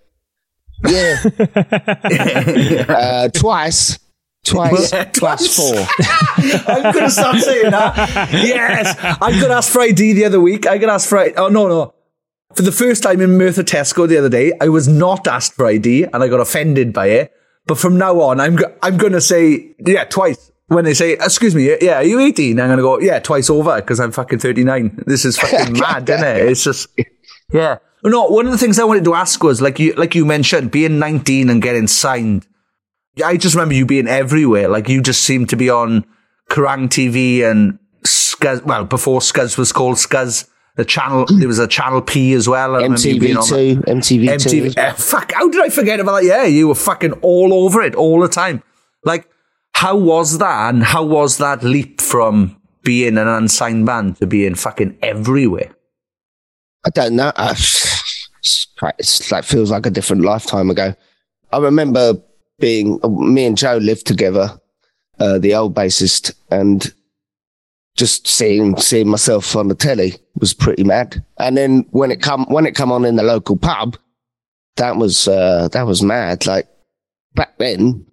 "Yeah, 0.85 1.23
uh, 2.89 3.29
twice, 3.29 3.99
twice, 4.43 4.91
Yeah, 4.91 5.05
twice 5.05 5.55
four." 5.55 5.75
I'm 6.67 6.93
going 6.93 7.05
to 7.05 7.09
start 7.11 7.37
saying 7.37 7.71
that. 7.71 8.29
Yes. 8.31 8.95
I 9.21 9.31
got 9.39 9.51
asked 9.51 9.71
for 9.71 9.81
ID 9.81 10.13
the 10.13 10.25
other 10.25 10.39
week. 10.41 10.67
I 10.67 10.77
got 10.77 10.89
asked 10.89 11.09
for 11.09 11.17
ID. 11.17 11.35
Oh, 11.35 11.47
no, 11.49 11.67
no. 11.67 11.93
For 12.55 12.61
the 12.61 12.71
first 12.71 13.01
time 13.03 13.19
in 13.21 13.37
Merthyr 13.37 13.63
Tesco 13.63 14.07
the 14.07 14.17
other 14.17 14.29
day, 14.29 14.53
I 14.61 14.69
was 14.69 14.87
not 14.87 15.27
asked 15.27 15.53
for 15.53 15.65
ID 15.65 16.03
and 16.05 16.17
I 16.17 16.27
got 16.27 16.39
offended 16.39 16.93
by 16.93 17.07
it. 17.07 17.33
But 17.65 17.77
from 17.79 17.97
now 17.97 18.19
on, 18.21 18.39
I'm, 18.39 18.55
go- 18.57 18.75
I'm 18.83 18.97
going 18.97 19.13
to 19.13 19.21
say, 19.21 19.73
yeah, 19.79 20.03
twice. 20.03 20.51
When 20.67 20.85
they 20.85 20.93
say, 20.93 21.13
excuse 21.13 21.53
me, 21.55 21.75
yeah, 21.81 21.97
are 21.97 22.03
you 22.03 22.19
18? 22.19 22.59
I'm 22.59 22.67
going 22.67 22.77
to 22.77 22.83
go, 22.83 22.99
yeah, 22.99 23.19
twice 23.19 23.49
over 23.49 23.75
because 23.77 23.99
I'm 23.99 24.11
fucking 24.11 24.39
39. 24.39 25.03
This 25.05 25.23
is 25.25 25.37
fucking 25.37 25.73
mad, 25.79 26.09
isn't 26.09 26.25
it? 26.25 26.37
It's 26.47 26.63
just, 26.63 26.87
yeah. 27.51 27.77
No, 28.03 28.25
one 28.27 28.45
of 28.45 28.51
the 28.51 28.57
things 28.57 28.79
I 28.79 28.83
wanted 28.83 29.03
to 29.05 29.13
ask 29.13 29.41
was, 29.43 29.61
like 29.61 29.79
you, 29.79 29.93
like 29.93 30.13
you 30.15 30.25
mentioned, 30.25 30.71
being 30.71 30.99
19 30.99 31.49
and 31.49 31.61
getting 31.61 31.87
signed. 31.87 32.45
I 33.23 33.37
just 33.37 33.55
remember 33.55 33.75
you 33.75 33.85
being 33.85 34.07
everywhere. 34.07 34.67
Like 34.69 34.89
you 34.89 35.01
just 35.01 35.23
seemed 35.23 35.49
to 35.49 35.55
be 35.55 35.69
on 35.69 36.05
Kerrang 36.49 36.87
TV 36.87 37.43
and 37.49 37.77
Scuzz. 38.03 38.63
Well, 38.63 38.85
before 38.85 39.19
Scuzz 39.19 39.57
was 39.57 39.71
called 39.71 39.97
Scuzz, 39.97 40.47
the 40.75 40.85
channel 40.85 41.25
there 41.27 41.47
was 41.47 41.59
a 41.59 41.67
Channel 41.67 42.01
P 42.01 42.33
as 42.33 42.49
well. 42.49 42.73
I 42.75 42.77
remember 42.83 43.07
you 43.07 43.19
being 43.19 43.37
on 43.37 43.43
MTV2, 43.43 43.85
MTV2. 43.85 44.25
MTV. 44.25 44.77
eh, 44.77 44.93
fuck, 44.93 45.31
how 45.33 45.47
did 45.49 45.61
I 45.61 45.69
forget 45.69 45.99
about 45.99 46.21
that? 46.21 46.25
Yeah, 46.25 46.45
you 46.45 46.67
were 46.67 46.75
fucking 46.75 47.13
all 47.21 47.53
over 47.53 47.81
it 47.83 47.93
all 47.93 48.19
the 48.19 48.27
time. 48.27 48.63
Like, 49.03 49.29
how 49.73 49.95
was 49.95 50.39
that? 50.39 50.73
And 50.73 50.83
how 50.83 51.03
was 51.03 51.37
that 51.37 51.63
leap 51.63 52.01
from 52.01 52.59
being 52.83 53.17
an 53.17 53.27
unsigned 53.27 53.85
band 53.85 54.17
to 54.17 54.25
being 54.27 54.55
fucking 54.55 54.97
everywhere? 55.03 55.75
I 56.85 56.89
don't 56.89 57.15
know. 57.15 57.31
Uh, 57.35 57.51
it's, 57.57 58.67
it's 58.97 59.31
like 59.31 59.43
feels 59.43 59.69
like 59.69 59.85
a 59.85 59.91
different 59.91 60.23
lifetime 60.23 60.71
ago. 60.71 60.95
I 61.51 61.57
remember 61.59 62.15
being 62.59 62.99
me 63.03 63.45
and 63.45 63.57
Joe 63.57 63.77
lived 63.77 64.07
together, 64.07 64.59
uh, 65.19 65.39
the 65.39 65.55
old 65.55 65.73
bassist, 65.73 66.33
and 66.51 66.93
just 67.95 68.27
seeing 68.27 68.77
seeing 68.77 69.07
myself 69.07 69.55
on 69.55 69.67
the 69.67 69.75
telly 69.75 70.15
was 70.35 70.53
pretty 70.53 70.83
mad. 70.83 71.23
And 71.37 71.57
then 71.57 71.85
when 71.91 72.11
it 72.11 72.21
come 72.21 72.45
when 72.45 72.65
it 72.65 72.75
come 72.75 72.91
on 72.91 73.05
in 73.05 73.15
the 73.15 73.23
local 73.23 73.57
pub, 73.57 73.97
that 74.77 74.97
was 74.97 75.27
uh, 75.27 75.67
that 75.71 75.85
was 75.85 76.01
mad. 76.01 76.45
Like 76.45 76.67
back 77.35 77.57
then, 77.57 78.05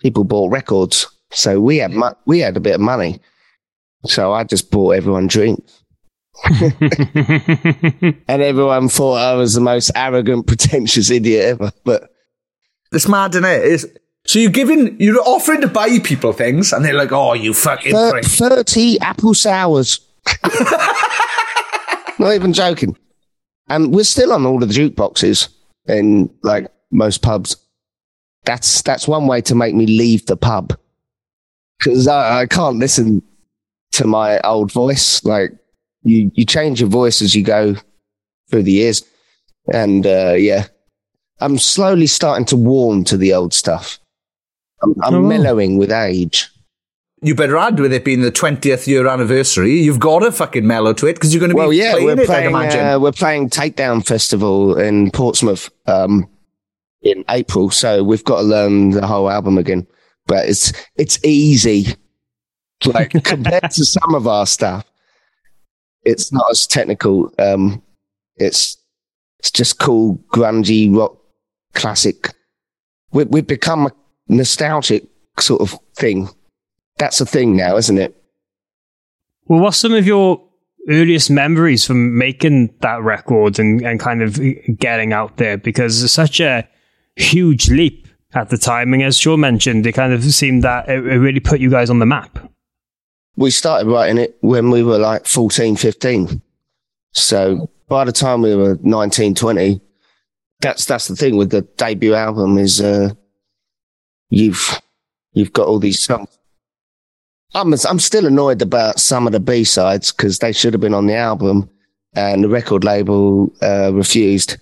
people 0.00 0.24
bought 0.24 0.50
records, 0.50 1.06
so 1.30 1.60
we 1.60 1.78
had 1.78 1.92
mo- 1.92 2.16
we 2.26 2.40
had 2.40 2.56
a 2.56 2.60
bit 2.60 2.74
of 2.74 2.80
money. 2.80 3.20
So 4.06 4.32
I 4.32 4.44
just 4.44 4.70
bought 4.70 4.92
everyone 4.92 5.26
drinks. 5.26 5.82
and 6.44 8.22
everyone 8.28 8.88
thought 8.88 9.14
I 9.16 9.34
was 9.34 9.54
the 9.54 9.60
most 9.60 9.90
arrogant, 9.96 10.46
pretentious 10.46 11.10
idiot 11.10 11.44
ever. 11.44 11.72
But 11.84 12.10
It's 12.92 13.08
mad, 13.08 13.34
isn't 13.34 13.44
it? 13.44 13.64
It's, 13.64 13.86
so 14.26 14.38
you're 14.38 14.50
giving, 14.50 15.00
you're 15.00 15.20
offering 15.20 15.62
to 15.62 15.68
buy 15.68 15.98
people 16.00 16.32
things, 16.32 16.72
and 16.72 16.84
they're 16.84 16.94
like, 16.94 17.12
"Oh, 17.12 17.32
you 17.34 17.54
fucking 17.54 17.92
thir- 17.92 18.10
prick." 18.10 18.24
30 18.24 19.00
apple 19.00 19.34
sours. 19.34 20.00
Not 22.18 22.34
even 22.34 22.52
joking. 22.52 22.96
And 23.68 23.94
we're 23.94 24.04
still 24.04 24.32
on 24.32 24.44
all 24.44 24.62
of 24.62 24.68
the 24.68 24.74
jukeboxes 24.74 25.48
in 25.86 26.30
like 26.42 26.70
most 26.90 27.22
pubs. 27.22 27.56
That's 28.44 28.82
that's 28.82 29.06
one 29.06 29.26
way 29.26 29.40
to 29.42 29.54
make 29.54 29.74
me 29.74 29.86
leave 29.86 30.26
the 30.26 30.36
pub 30.36 30.76
because 31.78 32.08
I, 32.08 32.40
I 32.40 32.46
can't 32.46 32.78
listen 32.78 33.22
to 33.92 34.06
my 34.06 34.40
old 34.40 34.72
voice. 34.72 35.22
Like 35.24 35.52
you, 36.02 36.30
you 36.34 36.44
change 36.44 36.80
your 36.80 36.88
voice 36.88 37.22
as 37.22 37.34
you 37.34 37.42
go 37.44 37.76
through 38.50 38.62
the 38.64 38.72
years, 38.72 39.04
and 39.72 40.06
uh, 40.06 40.34
yeah, 40.36 40.66
I'm 41.40 41.58
slowly 41.58 42.06
starting 42.06 42.44
to 42.46 42.56
warm 42.56 43.04
to 43.04 43.16
the 43.16 43.32
old 43.34 43.54
stuff. 43.54 43.98
I'm, 44.82 44.94
I'm 45.02 45.14
Oh. 45.14 45.22
mellowing 45.22 45.78
with 45.78 45.90
age. 45.92 46.48
You 47.20 47.34
better 47.34 47.56
add 47.56 47.80
with 47.80 47.92
it 47.92 48.04
being 48.04 48.20
the 48.22 48.30
20th 48.30 48.86
year 48.86 49.06
anniversary. 49.08 49.72
You've 49.80 49.98
got 49.98 50.20
to 50.20 50.30
fucking 50.30 50.64
mellow 50.66 50.92
to 50.94 51.06
it 51.08 51.14
because 51.14 51.34
you're 51.34 51.40
going 51.40 51.50
to 51.50 51.54
be 51.56 51.58
Well, 51.58 51.72
yeah, 51.72 51.92
playing 51.92 52.06
we're 52.06 52.20
it, 52.20 52.26
playing. 52.26 52.46
I'd 52.46 52.62
imagine. 52.62 52.86
Uh, 52.86 52.98
we're 53.00 53.12
playing 53.12 53.50
Takedown 53.50 54.06
Festival 54.06 54.78
in 54.78 55.10
Portsmouth 55.10 55.68
um, 55.86 56.28
in 57.02 57.24
April, 57.28 57.70
so 57.70 58.04
we've 58.04 58.22
got 58.24 58.36
to 58.36 58.42
learn 58.42 58.90
the 58.90 59.04
whole 59.06 59.28
album 59.28 59.58
again. 59.58 59.84
But 60.26 60.48
it's 60.48 60.72
it's 60.96 61.18
easy, 61.24 61.96
like 62.84 63.10
compared 63.24 63.70
to 63.72 63.84
some 63.84 64.14
of 64.14 64.28
our 64.28 64.46
stuff. 64.46 64.84
It's 66.04 66.32
not 66.32 66.46
as 66.52 66.68
technical. 66.68 67.32
Um, 67.40 67.82
it's 68.36 68.76
it's 69.40 69.50
just 69.50 69.80
cool, 69.80 70.18
grungy 70.32 70.94
rock, 70.94 71.17
classic. 71.74 72.32
We, 73.12 73.24
we've 73.24 73.46
become 73.46 73.86
a 73.86 73.92
nostalgic 74.28 75.06
sort 75.38 75.60
of 75.60 75.78
thing. 75.94 76.28
That's 76.98 77.20
a 77.20 77.26
thing 77.26 77.56
now, 77.56 77.76
isn't 77.76 77.98
it? 77.98 78.14
Well, 79.46 79.60
what's 79.60 79.78
some 79.78 79.94
of 79.94 80.06
your 80.06 80.42
earliest 80.88 81.30
memories 81.30 81.84
from 81.84 82.18
making 82.18 82.74
that 82.80 83.02
record 83.02 83.58
and, 83.58 83.80
and 83.82 84.00
kind 84.00 84.22
of 84.22 84.40
getting 84.78 85.12
out 85.12 85.36
there? 85.36 85.56
Because 85.56 86.02
it's 86.02 86.12
such 86.12 86.40
a 86.40 86.68
huge 87.16 87.70
leap 87.70 88.08
at 88.34 88.50
the 88.50 88.58
time. 88.58 88.92
And 88.92 89.02
as 89.02 89.16
Sean 89.16 89.40
mentioned, 89.40 89.86
it 89.86 89.92
kind 89.92 90.12
of 90.12 90.22
seemed 90.24 90.64
that 90.64 90.88
it, 90.88 91.06
it 91.06 91.18
really 91.18 91.40
put 91.40 91.60
you 91.60 91.70
guys 91.70 91.88
on 91.88 91.98
the 91.98 92.06
map. 92.06 92.38
we 93.36 93.50
started 93.50 93.88
writing 93.88 94.18
it 94.18 94.36
when 94.40 94.70
we 94.70 94.82
were 94.82 94.98
like 94.98 95.24
14, 95.24 95.76
15. 95.76 96.42
So 97.12 97.70
by 97.88 98.04
the 98.04 98.12
time 98.12 98.42
we 98.42 98.54
were 98.54 98.78
19, 98.82 99.34
20, 99.34 99.80
that's, 100.60 100.84
that's 100.84 101.08
the 101.08 101.16
thing 101.16 101.36
with 101.36 101.50
the 101.50 101.62
debut 101.62 102.14
album 102.14 102.58
is, 102.58 102.80
uh, 102.80 103.10
you've, 104.30 104.80
you've 105.32 105.52
got 105.52 105.68
all 105.68 105.78
these 105.78 106.02
songs. 106.02 106.38
I'm, 107.54 107.72
I'm 107.72 107.98
still 107.98 108.26
annoyed 108.26 108.60
about 108.60 109.00
some 109.00 109.26
of 109.26 109.32
the 109.32 109.40
B 109.40 109.64
sides 109.64 110.12
because 110.12 110.38
they 110.38 110.52
should 110.52 110.74
have 110.74 110.80
been 110.80 110.94
on 110.94 111.06
the 111.06 111.16
album 111.16 111.70
and 112.14 112.44
the 112.44 112.48
record 112.48 112.84
label 112.84 113.52
uh, 113.62 113.92
refused. 113.92 114.56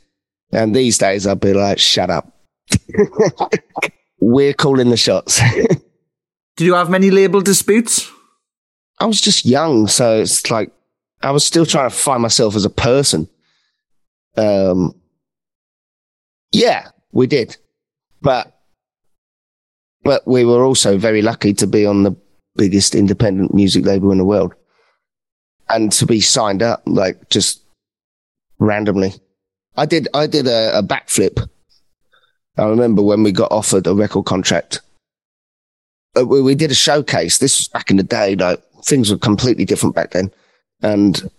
And 0.53 0.75
these 0.75 0.99
days, 0.99 1.27
I'd 1.27 1.41
be 1.41 1.53
like, 1.53 1.79
"Shut 1.79 2.11
up." 2.11 2.33
We're 4.21 4.55
calling 4.55 4.91
the 4.91 4.97
shots. 4.97 5.41
Did 6.57 6.65
you 6.65 6.75
have 6.75 6.89
many 6.89 7.11
label 7.11 7.41
disputes? 7.41 8.11
I 8.99 9.07
was 9.07 9.21
just 9.21 9.45
young, 9.45 9.89
so 9.89 10.21
it's 10.21 10.51
like 10.51 10.71
I 11.23 11.31
was 11.31 11.45
still 11.45 11.67
trying 11.67 11.91
to 11.91 11.97
find 11.97 12.23
myself 12.23 12.55
as 12.55 12.65
a 12.65 12.71
person. 12.71 13.29
Um, 14.37 14.95
yeah, 16.53 16.89
we 17.13 17.27
did, 17.27 17.57
but 18.23 18.53
but 20.03 20.27
we 20.27 20.45
were 20.45 20.65
also 20.65 20.97
very 20.97 21.23
lucky 21.23 21.53
to 21.55 21.67
be 21.67 21.85
on 21.85 22.05
the 22.05 22.15
biggest 22.55 22.95
independent 22.95 23.53
music 23.53 23.85
label 23.85 24.13
in 24.13 24.19
the 24.19 24.25
world, 24.25 24.55
and 25.69 25.93
to 25.93 26.07
be 26.07 26.21
signed 26.21 26.63
up 26.63 26.83
like 26.87 27.29
just 27.29 27.63
randomly. 28.59 29.15
I 29.77 29.87
did 29.87 30.09
I 30.15 30.27
did 30.27 30.47
a, 30.47 30.79
a 30.79 30.83
backflip. 30.83 31.47
I 32.57 32.65
remember 32.65 33.03
when 33.03 33.23
we 33.23 33.33
got 33.33 33.53
offered 33.53 33.87
a 33.87 33.95
record 33.95 34.25
contract. 34.25 34.81
Uh, 36.19 36.25
we, 36.25 36.41
we 36.41 36.55
did 36.55 36.71
a 36.71 36.75
showcase. 36.75 37.39
This 37.39 37.59
was 37.59 37.69
back 37.69 37.91
in 37.91 37.99
the 37.99 38.03
day. 38.03 38.35
Like 38.35 38.63
things 38.85 39.11
were 39.11 39.19
completely 39.19 39.65
different 39.65 39.95
back 39.95 40.13
then. 40.13 40.31
And 40.83 41.31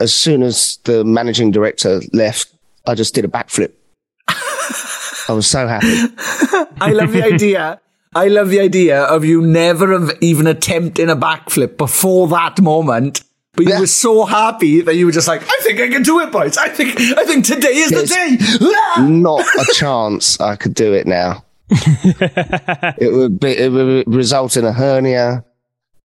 as 0.00 0.14
soon 0.14 0.42
as 0.42 0.78
the 0.84 1.04
managing 1.04 1.50
director 1.50 2.00
left, 2.12 2.52
I 2.86 2.94
just 2.94 3.14
did 3.14 3.24
a 3.24 3.28
backflip. 3.28 3.72
I 5.28 5.32
was 5.32 5.46
so 5.46 5.66
happy. 5.66 5.86
I 6.80 6.92
love 6.92 7.12
the 7.12 7.22
idea. 7.24 7.80
I 8.14 8.28
love 8.28 8.48
the 8.48 8.60
idea 8.60 9.02
of 9.02 9.24
you 9.24 9.42
never 9.42 9.92
have 9.98 10.16
even 10.22 10.46
attempting 10.46 11.10
a 11.10 11.16
backflip 11.16 11.76
before 11.76 12.26
that 12.28 12.60
moment. 12.60 13.22
But 13.54 13.66
you 13.66 13.72
Yeah. 13.72 13.80
were 13.80 13.86
so 13.86 14.24
happy 14.24 14.80
that 14.80 14.94
you 14.94 15.06
were 15.06 15.12
just 15.12 15.28
like, 15.28 15.42
I 15.42 15.58
think 15.62 15.80
I 15.80 15.88
can 15.88 16.02
do 16.02 16.20
it, 16.20 16.30
boys. 16.32 16.56
I 16.56 16.68
think 16.68 16.98
I 17.18 17.24
think 17.24 17.44
today 17.44 17.74
is 17.76 17.90
the 17.90 18.06
day. 18.06 18.38
Ah! 18.62 19.06
Not 19.08 19.40
a 19.58 19.72
chance 19.74 20.40
I 20.40 20.56
could 20.56 20.74
do 20.74 20.92
it 20.94 21.06
now. 21.06 21.44
it 21.70 23.12
would 23.12 23.40
be, 23.40 23.50
it 23.50 23.70
would 23.70 24.12
result 24.14 24.56
in 24.56 24.64
a 24.64 24.72
hernia, 24.72 25.44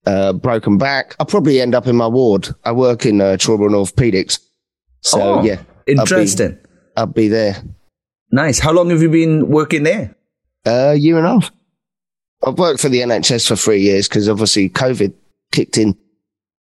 uh, 0.06 0.34
broken 0.34 0.78
back. 0.78 1.16
I'll 1.20 1.26
probably 1.26 1.62
end 1.62 1.74
up 1.76 1.88
in 1.88 1.96
my 1.96 2.08
ward. 2.08 2.50
I 2.66 2.72
work 2.74 3.06
in 3.06 3.22
uh, 3.22 3.38
trauma 3.38 3.66
and 3.68 3.76
orthopedics. 3.76 4.40
So 5.02 5.22
Oh, 5.22 5.44
yeah. 5.44 5.62
interesting. 5.88 6.58
I'll 6.98 7.06
be, 7.06 7.22
I'll 7.22 7.24
be 7.24 7.28
there. 7.30 7.56
Nice. 8.34 8.58
How 8.58 8.72
long 8.72 8.90
have 8.90 9.04
you 9.04 9.10
been 9.10 9.48
working 9.48 9.84
there? 9.84 10.16
A 10.66 10.96
year 10.96 11.20
and 11.20 11.28
a 11.28 11.34
half. 11.34 11.52
I've 12.44 12.58
worked 12.58 12.80
for 12.80 12.90
the 12.90 13.02
NHS 13.02 13.48
for 13.48 13.56
three 13.56 13.80
years 13.80 14.08
because 14.08 14.28
obviously 14.28 14.72
COVID 14.72 15.14
kicked 15.52 15.78
in. 15.78 15.96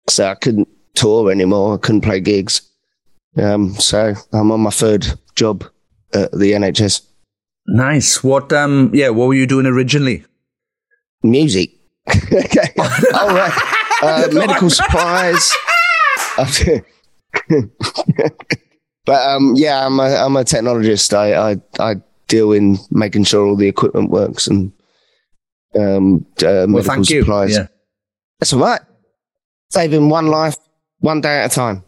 So 0.09 0.29
I 0.29 0.37
couldn't 0.37 0.69
tour 0.95 1.29
anymore. 1.29 1.75
I 1.75 1.79
couldn't 1.79 2.03
play 2.03 2.21
gigs. 2.21 2.61
Um, 3.37 3.75
so 3.75 4.15
I'm 4.33 4.53
on 4.53 4.61
my 4.61 4.71
third 4.71 5.09
job 5.35 5.65
at 6.15 6.31
the 6.31 6.53
NHS. 6.53 7.05
Nice. 7.67 8.23
What 8.23 8.53
um 8.53 8.93
yeah, 8.95 9.09
what 9.09 9.27
were 9.27 9.35
you 9.35 9.49
doing 9.49 9.67
originally? 9.67 10.25
Music. 11.25 11.73
okay. 12.33 12.75
All 13.13 13.35
right. 13.35 13.53
Uh, 14.03 14.29
medical 14.31 14.71
supplies. 14.71 15.53
but 19.07 19.27
um, 19.27 19.55
yeah, 19.57 19.87
I'm 19.87 19.99
a, 19.99 20.15
I'm 20.17 20.37
a 20.37 20.45
technologist. 20.45 21.15
I, 21.15 21.53
I, 21.53 21.57
I 21.79 21.95
deal 22.29 22.53
in 22.53 22.77
making 22.91 23.25
sure 23.25 23.47
all 23.47 23.57
the 23.57 23.69
equipment 23.69 24.11
works 24.11 24.47
and 24.47 24.73
um, 25.79 26.27
uh, 26.43 26.67
medical 26.67 26.75
Well, 26.75 26.83
thank 26.83 27.11
you. 27.11 27.21
supplies. 27.23 27.57
Yeah. 27.57 27.67
That's 28.41 28.53
all 28.53 28.61
right. 28.61 28.81
Saving 29.71 30.09
one 30.09 30.27
life, 30.27 30.57
one 31.01 31.21
day 31.21 31.39
at 31.41 31.53
a 31.53 31.55
time. 31.55 31.83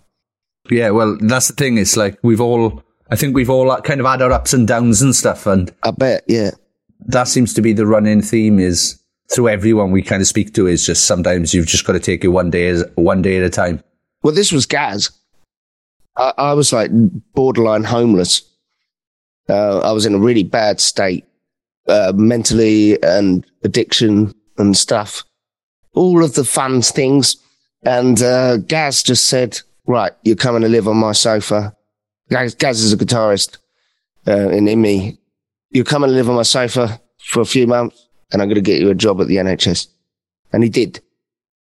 Yeah, 0.71 0.91
well, 0.91 1.17
that's 1.21 1.49
the 1.49 1.55
thing. 1.55 1.79
It's 1.79 1.97
like 1.97 2.19
we've 2.23 2.41
all, 2.41 2.83
I 3.11 3.17
think 3.17 3.35
we've 3.35 3.51
all 3.51 3.75
kind 3.83 4.01
of 4.01 4.07
had 4.07 4.21
our 4.23 4.33
ups 4.33 4.53
and 4.53 4.67
downs 4.69 5.01
and 5.01 5.15
stuff, 5.15 5.47
and 5.47 5.73
I 5.83 5.91
bet, 5.93 6.25
yeah. 6.27 6.51
that 7.07 7.29
seems 7.29 7.55
to 7.55 7.63
be 7.63 7.73
the 7.73 7.87
running 7.87 8.21
theme. 8.21 8.59
Is 8.59 9.01
through 9.35 9.49
everyone 9.49 9.93
we 9.93 10.03
kind 10.03 10.21
of 10.21 10.29
speak 10.29 10.55
to 10.55 10.67
is 10.67 10.85
just 10.85 11.05
sometimes 11.07 11.55
you've 11.55 11.67
just 11.67 11.87
got 11.87 11.95
to 11.95 12.01
take 12.01 12.25
it 12.25 12.29
one 12.29 12.51
day, 12.51 12.69
as- 12.69 12.85
one 12.97 13.23
day 13.23 13.39
at 13.39 13.43
a 13.45 13.51
time. 13.51 13.83
Well, 14.23 14.35
this 14.35 14.53
was 14.53 14.67
Gaz. 14.67 15.11
I, 16.19 16.33
I 16.37 16.53
was 16.53 16.73
like 16.73 16.91
borderline 17.35 17.85
homeless. 17.85 18.43
Uh, 19.49 19.79
I 19.79 19.93
was 19.93 20.05
in 20.05 20.15
a 20.15 20.19
really 20.19 20.43
bad 20.43 20.81
state, 20.81 21.25
uh, 21.87 22.13
mentally 22.15 23.03
and 23.03 23.47
addiction 23.65 24.35
and 24.59 24.77
stuff. 24.77 25.25
All 25.95 26.23
of 26.23 26.35
the 26.35 26.45
fun 26.45 26.83
things. 26.83 27.37
And 27.85 28.21
uh, 28.21 28.59
Gaz 28.59 29.03
just 29.03 29.27
said, 29.27 29.61
right, 29.87 30.13
you're 30.23 30.37
coming 30.37 30.63
to 30.63 30.69
live 30.69 30.89
on 30.89 30.97
my 30.97 31.13
sofa. 31.13 31.75
Gaz, 32.29 32.55
Gaz 32.55 32.81
is 32.83 32.93
a 32.93 32.97
guitarist 32.97 33.57
uh, 34.27 34.51
in 34.51 34.67
IMI. 34.67 35.17
You're 35.71 35.85
coming 35.85 36.11
to 36.11 36.15
live 36.15 36.29
on 36.29 36.37
my 36.37 36.43
sofa 36.43 37.01
for 37.25 37.41
a 37.41 37.47
few 37.47 37.67
months 37.67 38.09
and 38.33 38.43
I'm 38.43 38.49
going 38.49 38.57
to 38.57 38.61
get 38.61 38.81
you 38.81 38.91
a 38.91 38.95
job 38.95 39.21
at 39.21 39.29
the 39.29 39.37
NHS. 39.37 39.89
And 40.53 40.63
he 40.63 40.69
did. 40.69 41.01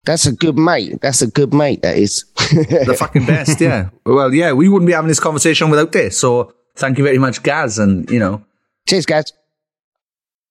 That's 0.04 0.26
a 0.26 0.32
good 0.32 0.58
mate. 0.58 1.00
That's 1.00 1.22
a 1.22 1.26
good 1.26 1.54
mate, 1.54 1.80
that 1.82 1.96
is. 1.96 2.24
The 2.36 2.94
fucking 2.98 3.24
best, 3.26 3.60
yeah. 3.60 3.88
Well, 4.06 4.34
yeah, 4.34 4.52
we 4.52 4.68
wouldn't 4.68 4.86
be 4.86 4.92
having 4.92 5.08
this 5.08 5.20
conversation 5.20 5.70
without 5.70 5.92
this. 5.92 6.18
So 6.18 6.52
thank 6.76 6.98
you 6.98 7.04
very 7.04 7.18
much, 7.18 7.42
Gaz, 7.42 7.78
and 7.78 8.08
you 8.10 8.18
know, 8.18 8.44
Cheers, 8.86 9.06
Gaz. 9.06 9.32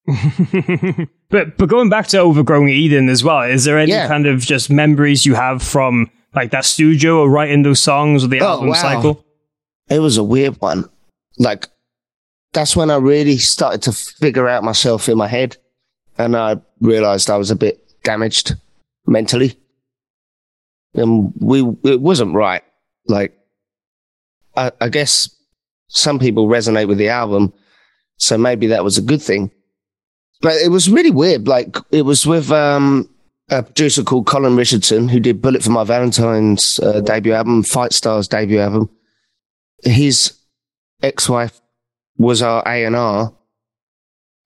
But 1.29 1.57
but 1.57 1.67
going 1.67 1.89
back 1.89 2.07
to 2.07 2.19
Overgrown 2.19 2.69
Eden 2.69 3.09
as 3.09 3.23
well, 3.23 3.41
is 3.41 3.63
there 3.65 3.79
any 3.79 3.91
Yeah. 3.91 4.07
kind 4.07 4.27
of 4.27 4.39
just 4.41 4.69
memories 4.69 5.25
you 5.25 5.33
have 5.33 5.63
from 5.63 6.11
like 6.35 6.51
that 6.51 6.63
studio 6.65 7.19
or 7.21 7.29
writing 7.29 7.63
those 7.63 7.79
songs 7.79 8.23
or 8.23 8.27
the 8.27 8.41
Oh, 8.41 8.45
album 8.47 8.67
wow. 8.69 8.73
cycle? 8.75 9.25
It 9.89 9.99
was 9.99 10.17
a 10.17 10.23
weird 10.23 10.61
one. 10.61 10.87
Like, 11.39 11.69
that's 12.53 12.75
when 12.75 12.91
I 12.91 12.97
really 12.97 13.37
started 13.39 13.81
to 13.83 13.91
figure 13.93 14.47
out 14.47 14.63
myself 14.63 15.09
in 15.09 15.17
my 15.17 15.27
head. 15.27 15.57
And 16.19 16.35
I 16.37 16.57
realized 16.79 17.31
I 17.31 17.37
was 17.37 17.49
a 17.49 17.55
bit 17.55 17.81
damaged 18.03 18.53
mentally. 19.05 19.57
And 20.93 21.33
we, 21.39 21.61
it 21.83 22.01
wasn't 22.01 22.35
right. 22.35 22.63
Like, 23.07 23.37
I, 24.55 24.71
I 24.79 24.89
guess 24.89 25.35
some 25.87 26.19
people 26.19 26.47
resonate 26.47 26.87
with 26.87 26.97
the 26.97 27.09
album. 27.09 27.53
So 28.17 28.37
maybe 28.37 28.67
that 28.67 28.83
was 28.83 28.97
a 28.97 29.01
good 29.01 29.21
thing. 29.21 29.51
But 30.41 30.55
it 30.57 30.69
was 30.69 30.89
really 30.89 31.11
weird. 31.11 31.47
Like, 31.47 31.77
it 31.91 32.03
was 32.03 32.25
with, 32.25 32.51
um, 32.51 33.09
a 33.49 33.63
producer 33.63 34.03
called 34.03 34.25
Colin 34.25 34.55
Richardson, 34.55 35.09
who 35.09 35.19
did 35.19 35.41
Bullet 35.41 35.63
for 35.63 35.69
My 35.69 35.83
Valentine's 35.83 36.79
uh, 36.79 37.01
debut 37.01 37.33
album, 37.33 37.63
Fightstar's 37.63 38.27
debut 38.27 38.59
album 38.59 38.89
his 39.83 40.37
ex-wife 41.01 41.61
was 42.17 42.41
our 42.41 42.63
A&R, 42.65 43.33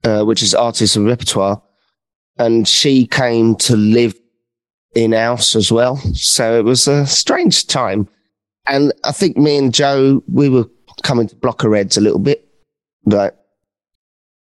uh, 0.04 0.24
which 0.24 0.42
is 0.42 0.56
artists 0.56 0.96
and 0.96 1.06
repertoire. 1.06 1.62
And 2.38 2.68
she 2.68 3.08
came 3.08 3.56
to 3.58 3.76
live 3.76 4.16
in 4.98 5.12
house 5.12 5.56
as 5.56 5.72
well. 5.72 5.98
So 6.14 6.58
it 6.58 6.66
was 6.66 6.88
a 6.88 7.06
strange 7.06 7.68
time. 7.68 8.10
And 8.68 8.92
I 9.06 9.12
think 9.12 9.38
me 9.38 9.58
and 9.58 9.74
Joe, 9.74 10.24
we 10.28 10.50
were 10.50 10.66
coming 11.04 11.28
to 11.28 11.36
blocker 11.36 11.76
heads 11.76 11.98
a 11.98 12.02
little 12.02 12.20
bit. 12.20 12.46
Like 13.06 13.36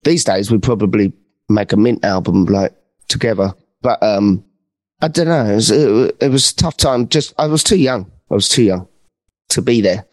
these 0.03 0.23
days, 0.23 0.51
we'd 0.51 0.63
probably 0.63 1.13
make 1.47 1.71
a 1.71 1.77
mint 1.77 2.03
album 2.03 2.45
like 2.45 2.75
together. 3.07 3.53
But, 3.81 4.01
um, 4.01 4.43
I 4.99 5.07
don't 5.07 5.27
know. 5.27 5.45
It 5.45 5.55
was, 5.55 5.71
it, 5.71 6.17
it 6.19 6.29
was 6.29 6.51
a 6.51 6.55
tough 6.55 6.75
time. 6.75 7.07
Just, 7.07 7.33
I 7.37 7.45
was 7.45 7.63
too 7.63 7.77
young. 7.77 8.11
I 8.31 8.33
was 8.33 8.49
too 8.49 8.63
young 8.63 8.87
to 9.49 9.61
be 9.61 9.79
there. 9.79 10.05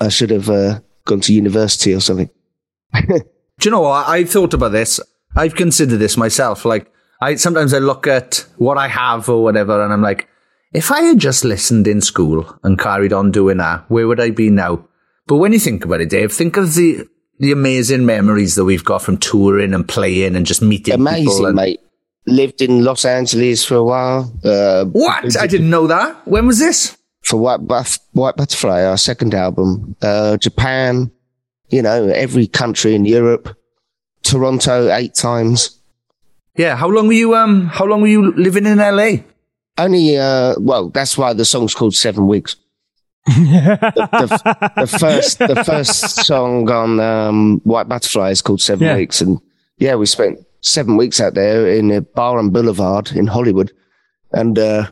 I 0.00 0.08
should 0.08 0.30
have 0.30 0.48
uh, 0.48 0.80
gone 1.04 1.20
to 1.22 1.34
university 1.34 1.92
or 1.92 2.00
something. 2.00 2.30
Do 2.94 3.24
you 3.64 3.70
know 3.72 3.80
what? 3.80 4.08
I've 4.08 4.30
thought 4.30 4.54
about 4.54 4.70
this. 4.70 5.00
I've 5.34 5.56
considered 5.56 5.98
this 5.98 6.16
myself. 6.16 6.64
Like, 6.64 6.90
I 7.20 7.34
sometimes 7.36 7.74
I 7.74 7.78
look 7.78 8.06
at 8.06 8.46
what 8.58 8.78
I 8.78 8.88
have 8.88 9.28
or 9.28 9.42
whatever, 9.42 9.82
and 9.82 9.92
I'm 9.92 10.02
like, 10.02 10.28
if 10.72 10.90
I 10.92 11.00
had 11.00 11.18
just 11.18 11.44
listened 11.44 11.88
in 11.88 12.00
school 12.00 12.58
and 12.62 12.78
carried 12.78 13.12
on 13.12 13.30
doing 13.30 13.56
that, 13.58 13.84
where 13.90 14.06
would 14.06 14.20
I 14.20 14.30
be 14.30 14.50
now? 14.50 14.86
But 15.26 15.36
when 15.36 15.52
you 15.52 15.58
think 15.58 15.84
about 15.84 16.00
it, 16.00 16.10
Dave, 16.10 16.32
think 16.32 16.56
of 16.56 16.74
the 16.74 17.06
the 17.40 17.52
amazing 17.52 18.04
memories 18.04 18.54
that 18.56 18.64
we've 18.64 18.84
got 18.84 19.00
from 19.02 19.16
touring 19.16 19.72
and 19.74 19.86
playing 19.88 20.34
and 20.36 20.44
just 20.46 20.60
meeting 20.62 20.96
people. 20.96 21.06
Amazing, 21.08 21.54
mate. 21.54 21.80
Lived 22.26 22.60
in 22.60 22.84
Los 22.84 23.04
Angeles 23.04 23.64
for 23.64 23.76
a 23.76 23.84
while. 23.84 24.32
Uh, 24.44 24.84
What? 24.86 25.36
I 25.36 25.46
didn't 25.46 25.70
know 25.70 25.86
that. 25.86 26.26
When 26.26 26.46
was 26.46 26.58
this? 26.58 26.96
For 27.22 27.36
White, 27.36 27.66
Buff- 27.66 27.98
White 28.12 28.36
Butterfly, 28.36 28.82
our 28.84 28.96
second 28.98 29.34
album. 29.34 29.96
Uh, 30.02 30.36
Japan, 30.36 31.10
you 31.70 31.80
know, 31.82 32.08
every 32.08 32.46
country 32.46 32.94
in 32.94 33.04
Europe. 33.04 33.56
Toronto 34.22 34.90
eight 34.92 35.14
times. 35.14 35.77
Yeah. 36.58 36.76
How 36.76 36.88
long 36.88 37.06
were 37.06 37.14
you? 37.14 37.34
Um. 37.34 37.66
How 37.68 37.86
long 37.86 38.02
were 38.02 38.08
you 38.08 38.32
living 38.32 38.66
in 38.66 38.78
LA? 38.78 39.22
Only, 39.78 40.16
uh, 40.18 40.56
well, 40.58 40.88
that's 40.90 41.16
why 41.16 41.32
the 41.32 41.44
song's 41.44 41.72
called 41.74 41.94
Seven 41.94 42.26
Weeks. 42.26 42.56
the, 43.26 43.78
the, 44.16 44.70
the 44.80 44.86
first, 44.98 45.38
the 45.38 45.62
first 45.64 46.26
song 46.26 46.68
on 46.70 46.98
um, 46.98 47.60
White 47.64 47.88
Butterfly 47.88 48.30
is 48.30 48.42
called 48.42 48.60
Seven 48.60 48.86
Yeah. 48.86 48.96
Weeks, 48.96 49.20
and 49.20 49.38
yeah, 49.78 49.94
we 49.94 50.06
spent 50.06 50.40
seven 50.62 50.96
weeks 50.96 51.20
out 51.20 51.34
there 51.34 51.68
in 51.68 51.92
a 51.92 52.00
bar 52.00 52.38
on 52.38 52.50
Boulevard 52.50 53.12
in 53.12 53.28
Hollywood, 53.28 53.70
and 54.32 54.58
uh, 54.58 54.90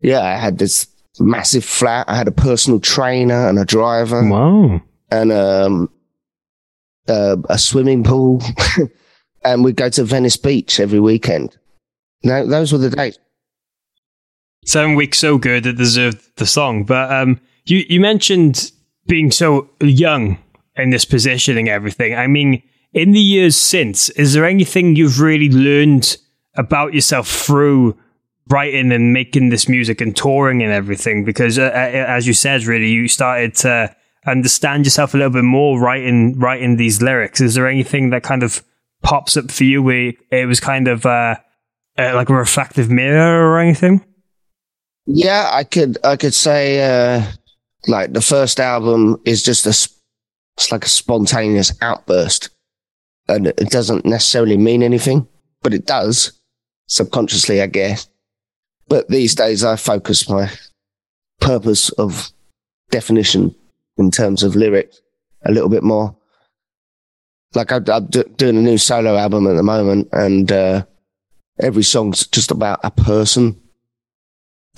yeah, 0.00 0.20
I 0.22 0.36
had 0.36 0.58
this 0.58 0.88
massive 1.20 1.64
flat. 1.64 2.08
I 2.08 2.16
had 2.16 2.26
a 2.28 2.32
personal 2.32 2.80
trainer 2.80 3.48
and 3.48 3.58
a 3.58 3.64
driver 3.64 4.28
Wow. 4.28 4.80
and 5.12 5.30
um, 5.32 5.90
uh, 7.06 7.36
a 7.48 7.58
swimming 7.58 8.02
pool. 8.02 8.42
and 9.44 9.64
we'd 9.64 9.76
go 9.76 9.88
to 9.90 10.04
Venice 10.04 10.36
Beach 10.36 10.80
every 10.80 11.00
weekend. 11.00 11.56
No, 12.22 12.46
those 12.46 12.72
were 12.72 12.78
the 12.78 12.90
days. 12.90 13.18
Seven 14.64 14.96
weeks 14.96 15.18
so 15.18 15.38
good 15.38 15.66
it 15.66 15.76
deserved 15.76 16.36
the 16.36 16.46
song. 16.46 16.84
But 16.84 17.10
um, 17.12 17.40
you 17.64 17.84
you 17.88 18.00
mentioned 18.00 18.72
being 19.06 19.30
so 19.30 19.70
young 19.80 20.38
in 20.76 20.90
this 20.90 21.04
position 21.04 21.56
and 21.56 21.68
everything. 21.68 22.14
I 22.14 22.26
mean, 22.26 22.62
in 22.92 23.12
the 23.12 23.20
years 23.20 23.56
since, 23.56 24.10
is 24.10 24.34
there 24.34 24.44
anything 24.44 24.96
you've 24.96 25.20
really 25.20 25.50
learned 25.50 26.16
about 26.56 26.94
yourself 26.94 27.28
through 27.28 27.96
writing 28.48 28.92
and 28.92 29.12
making 29.12 29.50
this 29.50 29.68
music 29.68 30.00
and 30.00 30.16
touring 30.16 30.62
and 30.62 30.72
everything? 30.72 31.24
Because 31.24 31.58
uh, 31.58 31.62
uh, 31.62 31.66
as 31.66 32.26
you 32.26 32.34
said, 32.34 32.64
really, 32.64 32.90
you 32.90 33.08
started 33.08 33.54
to 33.56 33.94
understand 34.26 34.84
yourself 34.84 35.14
a 35.14 35.16
little 35.16 35.32
bit 35.32 35.44
more 35.44 35.80
writing 35.80 36.38
writing 36.38 36.76
these 36.76 37.00
lyrics. 37.00 37.40
Is 37.40 37.54
there 37.54 37.68
anything 37.68 38.10
that 38.10 38.22
kind 38.22 38.42
of 38.42 38.62
pops 39.02 39.36
up 39.36 39.50
for 39.50 39.64
you 39.64 39.82
where 39.82 40.12
it 40.30 40.46
was 40.46 40.60
kind 40.60 40.88
of 40.88 41.06
uh, 41.06 41.36
uh, 41.98 42.14
like 42.14 42.28
a 42.28 42.34
reflective 42.34 42.90
mirror 42.90 43.50
or 43.50 43.58
anything? 43.58 44.04
Yeah, 45.06 45.48
I 45.52 45.64
could, 45.64 45.98
I 46.04 46.16
could 46.16 46.34
say, 46.34 46.82
uh, 46.82 47.24
like 47.86 48.12
the 48.12 48.20
first 48.20 48.60
album 48.60 49.20
is 49.24 49.42
just 49.42 49.66
a, 49.66 49.70
it's 49.70 50.72
like 50.72 50.84
a 50.84 50.88
spontaneous 50.88 51.72
outburst 51.80 52.50
and 53.28 53.46
it 53.46 53.70
doesn't 53.70 54.04
necessarily 54.04 54.56
mean 54.56 54.82
anything, 54.82 55.28
but 55.62 55.74
it 55.74 55.86
does 55.86 56.32
subconsciously, 56.86 57.60
I 57.60 57.66
guess. 57.66 58.08
But 58.88 59.08
these 59.08 59.34
days 59.34 59.62
I 59.62 59.76
focus 59.76 60.28
my 60.28 60.50
purpose 61.40 61.90
of 61.90 62.30
definition 62.90 63.54
in 63.98 64.10
terms 64.10 64.42
of 64.42 64.56
lyrics 64.56 65.00
a 65.44 65.52
little 65.52 65.68
bit 65.68 65.82
more. 65.82 66.16
Like 67.54 67.72
I'm, 67.72 67.84
I'm 67.88 68.06
do- 68.06 68.30
doing 68.36 68.56
a 68.56 68.62
new 68.62 68.78
solo 68.78 69.16
album 69.16 69.46
at 69.46 69.54
the 69.54 69.62
moment 69.62 70.08
and, 70.12 70.50
uh, 70.50 70.84
every 71.60 71.82
song's 71.82 72.26
just 72.26 72.50
about 72.52 72.78
a 72.84 72.90
person 72.90 73.60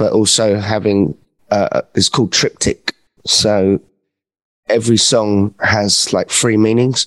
but 0.00 0.12
also 0.12 0.59
having 0.59 1.14
uh, 1.50 1.83
it's 1.94 2.09
called 2.09 2.33
triptych. 2.33 2.94
So 3.26 3.80
every 4.68 4.96
song 4.96 5.54
has 5.61 6.12
like 6.12 6.30
three 6.30 6.56
meanings. 6.56 7.06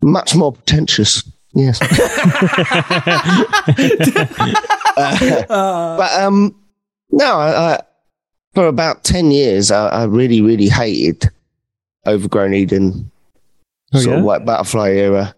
Much 0.00 0.36
more 0.36 0.52
pretentious, 0.52 1.24
yes. 1.54 1.80
Uh, 4.98 5.96
but 5.98 6.12
um, 6.22 6.54
no, 7.10 7.24
I, 7.36 7.72
I, 7.74 7.82
for 8.54 8.68
about 8.68 9.02
ten 9.02 9.30
years, 9.30 9.70
I, 9.70 9.88
I 9.88 10.04
really, 10.04 10.40
really 10.40 10.68
hated 10.68 11.30
Overgrown 12.06 12.54
Eden, 12.54 13.10
Oh, 13.96 14.00
sort 14.00 14.14
yeah? 14.14 14.18
of 14.20 14.24
White 14.24 14.44
Butterfly 14.44 14.90
era, 14.90 15.34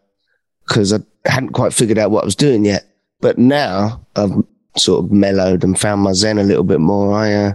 because 0.67 0.93
I 0.93 0.99
hadn't 1.25 1.51
quite 1.53 1.73
figured 1.73 1.99
out 1.99 2.11
what 2.11 2.23
I 2.23 2.27
was 2.27 2.37
doing 2.37 2.65
yet. 2.65 2.85
But 3.21 3.39
now 3.39 4.07
I've 4.17 4.33
sort 4.77 5.05
of 5.05 5.11
mellowed 5.11 5.65
and 5.65 5.79
found 5.79 6.03
my 6.03 6.13
zen 6.13 6.39
a 6.39 6.45
little 6.45 6.63
bit 6.65 6.81
more. 6.81 7.13
I, 7.15 7.35
uh, 7.35 7.53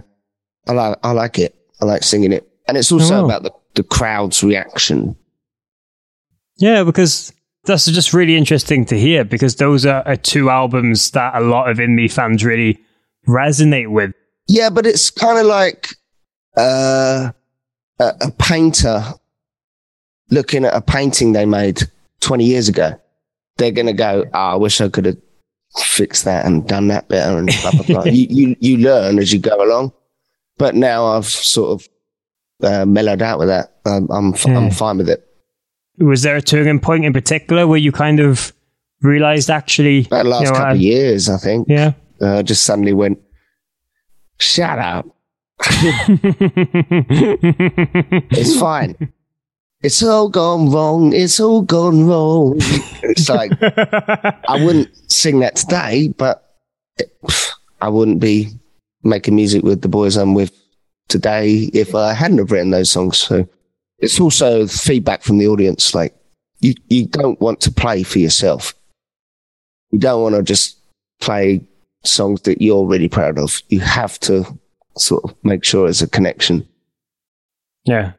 I 0.68 0.72
like, 0.72 0.98
I 1.02 1.10
like 1.12 1.38
it. 1.38 1.54
I 1.80 1.86
like 1.86 2.02
singing 2.02 2.32
it, 2.32 2.48
and 2.68 2.76
it's 2.76 2.92
also 2.92 3.16
Oh, 3.16 3.20
wow. 3.20 3.24
about 3.26 3.42
the, 3.42 3.52
the 3.74 3.82
crowd's 3.82 4.42
reaction. 4.44 5.16
Yeah, 6.58 6.84
because 6.84 7.32
that's 7.64 7.86
just 7.86 8.12
really 8.14 8.36
interesting 8.36 8.84
to 8.86 8.98
hear 8.98 9.24
because 9.24 9.56
those 9.56 9.84
are, 9.86 10.06
are 10.06 10.16
two 10.16 10.50
albums 10.50 11.10
that 11.12 11.34
a 11.34 11.40
lot 11.40 11.68
of 11.68 11.78
indie 11.78 12.10
fans 12.12 12.44
really 12.44 12.78
resonate 13.26 13.90
with. 13.90 14.12
Yeah, 14.46 14.70
but 14.70 14.86
it's 14.86 15.10
kind 15.10 15.38
of 15.38 15.46
like 15.46 15.88
uh, 16.56 17.32
a, 17.98 18.04
a 18.20 18.30
painter 18.38 19.02
looking 20.30 20.64
at 20.64 20.74
a 20.74 20.80
painting 20.80 21.32
they 21.32 21.46
made 21.46 21.82
20 22.20 22.44
years 22.44 22.68
ago. 22.68 22.98
They're 23.56 23.70
going 23.70 23.86
to 23.86 23.92
go, 23.92 24.24
oh, 24.32 24.38
I 24.38 24.54
wish 24.56 24.80
I 24.80 24.88
could 24.88 25.04
have 25.06 25.16
fixed 25.78 26.24
that 26.24 26.44
and 26.46 26.66
done 26.66 26.88
that 26.88 27.08
better 27.08 27.38
and 27.38 27.48
blah, 27.62 27.70
blah, 27.72 27.82
blah. 27.82 28.04
you, 28.06 28.26
you, 28.30 28.56
you 28.60 28.76
learn 28.78 29.18
as 29.18 29.32
you 29.32 29.38
go 29.38 29.62
along. 29.64 29.92
But 30.58 30.74
now 30.74 31.06
I've 31.06 31.26
sort 31.26 31.80
of 31.82 31.88
uh, 32.62 32.84
mellowed 32.86 33.22
out 33.22 33.38
with 33.38 33.48
that. 33.48 33.76
I'm, 33.84 34.08
I'm, 34.10 34.34
f- 34.34 34.46
Yeah. 34.46 34.58
I'm 34.58 34.70
fine 34.70 34.98
with 34.98 35.08
it. 35.08 35.26
Was 35.98 36.22
there 36.22 36.36
a 36.36 36.42
turning 36.42 36.80
point 36.80 37.04
in 37.04 37.12
particular 37.12 37.66
where 37.66 37.78
you 37.78 37.92
kind 37.92 38.18
of 38.20 38.52
realized 39.02 39.50
actually, 39.50 40.02
That 40.02 40.26
last 40.26 40.40
you 40.42 40.46
know, 40.46 40.52
couple 40.52 40.66
I- 40.66 40.72
of 40.72 40.80
years, 40.80 41.28
I 41.28 41.36
think, 41.36 41.68
yeah, 41.68 41.92
uh, 42.20 42.42
just 42.42 42.64
suddenly 42.64 42.92
went, 42.92 43.20
shut 44.38 44.78
up. 44.78 45.06
It's 48.30 48.58
fine. 48.58 48.96
It's 49.84 50.02
all 50.02 50.30
gone 50.30 50.70
wrong. 50.70 51.12
It's 51.12 51.38
all 51.38 51.60
gone 51.60 52.06
wrong. 52.06 52.56
It's 53.02 53.28
like, 53.28 53.52
I 54.48 54.64
wouldn't 54.64 54.88
sing 55.12 55.40
that 55.40 55.56
today, 55.56 56.08
but 56.08 56.56
it, 56.96 57.14
I 57.82 57.90
wouldn't 57.90 58.18
be 58.18 58.48
making 59.02 59.36
music 59.36 59.62
with 59.62 59.82
the 59.82 59.88
boys 59.88 60.16
I'm 60.16 60.32
with 60.32 60.54
today 61.08 61.70
if 61.74 61.94
I 61.94 62.14
hadn't 62.14 62.38
have 62.38 62.50
written 62.50 62.70
those 62.70 62.90
songs. 62.90 63.18
So 63.18 63.46
it's 63.98 64.18
also 64.18 64.66
feedback 64.66 65.22
from 65.22 65.36
the 65.36 65.48
audience. 65.48 65.94
Like 65.94 66.16
you, 66.60 66.72
you 66.88 67.06
don't 67.06 67.38
want 67.42 67.60
to 67.60 67.70
play 67.70 68.04
for 68.04 68.20
yourself. 68.20 68.72
You 69.90 69.98
don't 69.98 70.22
want 70.22 70.34
to 70.34 70.42
just 70.42 70.78
play 71.20 71.60
songs 72.04 72.40
that 72.42 72.62
you're 72.62 72.86
really 72.86 73.10
proud 73.10 73.38
of. 73.38 73.60
You 73.68 73.80
have 73.80 74.18
to 74.20 74.46
sort 74.96 75.24
of 75.24 75.34
make 75.44 75.62
sure 75.62 75.84
there's 75.84 76.00
a 76.00 76.08
connection. 76.08 76.66
yeah, 77.84 78.12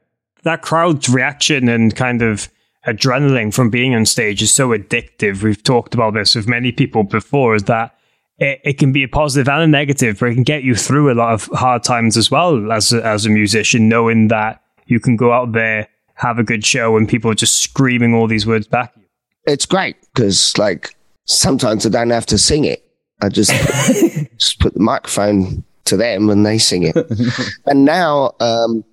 that 0.46 0.62
crowd's 0.62 1.10
reaction 1.10 1.68
and 1.68 1.96
kind 1.96 2.22
of 2.22 2.50
adrenaline 2.88 3.54
from 3.54 3.70
being 3.70 3.94
on 3.96 4.06
stage 4.06 4.42
is 4.42 4.52
so 4.52 4.70
addictive. 4.70 5.44
We've 5.44 5.62
talked 5.62 5.94
about 5.94 6.14
this 6.14 6.36
with 6.36 6.48
many 6.48 6.72
people 6.72 7.04
before. 7.04 7.56
Is 7.56 7.64
that 7.64 7.98
it, 8.38 8.62
it 8.64 8.74
can 8.78 8.92
be 8.94 9.04
a 9.04 9.08
positive 9.08 9.50
and 9.50 9.64
a 9.64 9.68
negative, 9.68 10.20
but 10.20 10.30
it 10.30 10.36
can 10.36 10.44
get 10.44 10.64
you 10.64 10.76
through 10.76 11.12
a 11.12 11.16
lot 11.16 11.34
of 11.34 11.46
hard 11.48 11.84
times 11.84 12.16
as 12.16 12.32
well 12.32 12.72
as 12.72 12.94
a, 12.94 13.06
as 13.06 13.26
a 13.26 13.30
musician, 13.30 13.90
knowing 13.90 14.28
that 14.30 14.62
you 14.86 15.00
can 15.00 15.16
go 15.16 15.34
out 15.34 15.52
there, 15.52 15.88
have 16.14 16.40
a 16.40 16.44
good 16.44 16.64
show, 16.64 16.96
and 16.96 17.10
people 17.10 17.30
are 17.32 17.36
just 17.36 17.60
screaming 17.60 18.14
all 18.14 18.28
these 18.28 18.46
words 18.46 18.68
back. 18.68 18.92
at 18.96 19.02
you. 19.02 19.08
It's 19.48 19.66
great 19.66 19.98
because 20.14 20.58
like 20.58 20.96
sometimes 21.26 21.86
I 21.86 21.90
don't 21.90 22.12
have 22.12 22.26
to 22.28 22.38
sing 22.38 22.66
it. 22.66 22.84
I 23.22 23.30
just 23.30 23.52
just 24.38 24.60
put 24.60 24.74
the 24.74 24.80
microphone 24.80 25.64
to 25.86 25.98
them 25.98 26.30
and 26.30 26.46
they 26.46 26.58
sing 26.58 26.84
it. 26.84 26.96
and 27.66 27.86
now 27.86 28.34
um, 28.40 28.84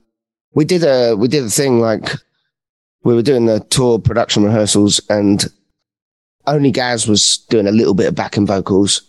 we 0.55 0.65
did 0.65 0.85
a 0.85 1.15
we 1.17 1.29
did 1.29 1.45
a 1.45 1.51
thing 1.51 1.81
like 1.81 2.11
we 3.05 3.15
were 3.15 3.23
doing 3.23 3.47
the 3.47 3.61
tour 3.61 3.99
production 3.99 4.45
rehearsals 4.45 5.01
and 5.09 5.45
only 6.47 6.71
Gaz 6.71 7.07
was 7.07 7.39
doing 7.51 7.67
a 7.67 7.73
little 7.73 7.95
bit 7.95 8.09
of 8.09 8.15
backing 8.15 8.47
vocals, 8.47 9.03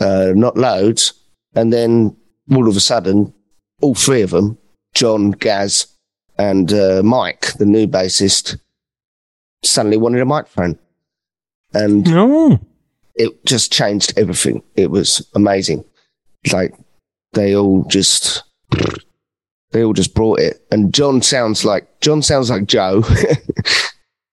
uh, 0.00 0.32
not 0.34 0.56
loads. 0.56 1.12
And 1.54 1.72
then 1.72 2.16
all 2.54 2.68
of 2.68 2.76
a 2.76 2.80
sudden, 2.80 3.34
all 3.80 3.94
three 3.94 4.22
of 4.22 4.30
them, 4.30 4.56
John, 4.94 5.32
Gaz, 5.32 5.88
and 6.38 6.72
uh, 6.72 7.02
Mike, 7.04 7.52
the 7.54 7.66
new 7.66 7.86
bassist, 7.88 8.58
suddenly 9.64 9.96
wanted 9.96 10.20
a 10.20 10.24
microphone. 10.24 10.78
And 11.74 12.04
No. 12.06 12.60
it 13.16 13.44
just 13.44 13.72
changed 13.72 14.12
everything. 14.16 14.62
It 14.76 14.90
was 14.90 15.26
amazing. 15.34 15.84
Like 16.52 16.74
they 17.32 17.56
all 17.56 17.84
just 17.84 18.44
they 19.72 19.82
all 19.84 19.92
just 19.92 20.14
brought 20.14 20.40
it. 20.40 20.64
And 20.70 20.92
John 20.94 21.22
sounds 21.22 21.64
like 21.64 22.00
John 22.00 22.22
sounds 22.22 22.50
like 22.50 22.66
Joe. 22.66 23.02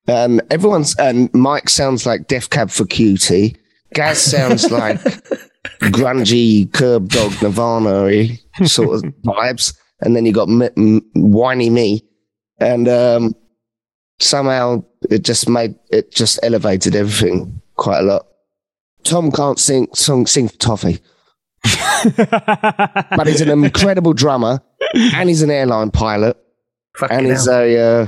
and 0.07 0.41
everyone's 0.51 0.95
and 0.97 1.33
Mike 1.33 1.69
sounds 1.69 2.05
like 2.05 2.27
Death 2.27 2.49
Cab 2.49 2.69
for 2.69 2.85
Cutie. 2.85 3.55
Gaz 3.93 4.19
sounds 4.19 4.71
like 4.71 4.99
grungy 5.81 6.71
curb 6.73 7.09
dog 7.09 7.31
Nirvana 7.41 8.27
sort 8.65 8.95
of 8.95 9.03
vibes. 9.25 9.75
And 10.01 10.15
then 10.15 10.25
you 10.25 10.33
got 10.33 10.49
m- 10.49 10.63
m- 10.75 11.01
whiny 11.13 11.69
me. 11.69 12.03
And 12.59 12.87
um, 12.87 13.35
somehow 14.19 14.83
it 15.09 15.23
just 15.23 15.47
made 15.49 15.75
it 15.91 16.11
just 16.11 16.39
elevated 16.43 16.95
everything 16.95 17.61
quite 17.75 17.99
a 17.99 18.03
lot. 18.03 18.27
Tom 19.03 19.31
can't 19.31 19.59
sing 19.59 19.87
song 19.93 20.25
sing 20.25 20.47
for 20.47 20.57
toffee, 20.57 20.99
but 22.15 23.27
he's 23.27 23.41
an 23.41 23.49
incredible 23.49 24.13
drummer, 24.13 24.61
and 25.15 25.29
he's 25.29 25.41
an 25.41 25.51
airline 25.51 25.91
pilot, 25.91 26.37
Fucking 26.97 27.17
and 27.17 27.27
he's 27.27 27.45
hell. 27.45 27.61
a 27.61 27.77
uh, 28.03 28.07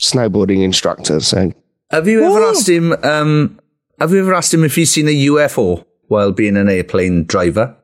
snowboarding 0.00 0.62
instructor. 0.62 1.20
So 1.20 1.52
Have 1.90 2.06
you 2.08 2.22
ever 2.24 2.42
asked 2.44 2.68
him? 2.68 2.92
Um, 3.02 3.58
have 3.98 4.10
you 4.12 4.20
ever 4.20 4.34
asked 4.34 4.52
him 4.52 4.64
if 4.64 4.74
he's 4.74 4.90
seen 4.90 5.08
a 5.08 5.26
UFO 5.26 5.84
while 6.08 6.32
being 6.32 6.56
an 6.56 6.68
airplane 6.68 7.24
driver? 7.24 7.76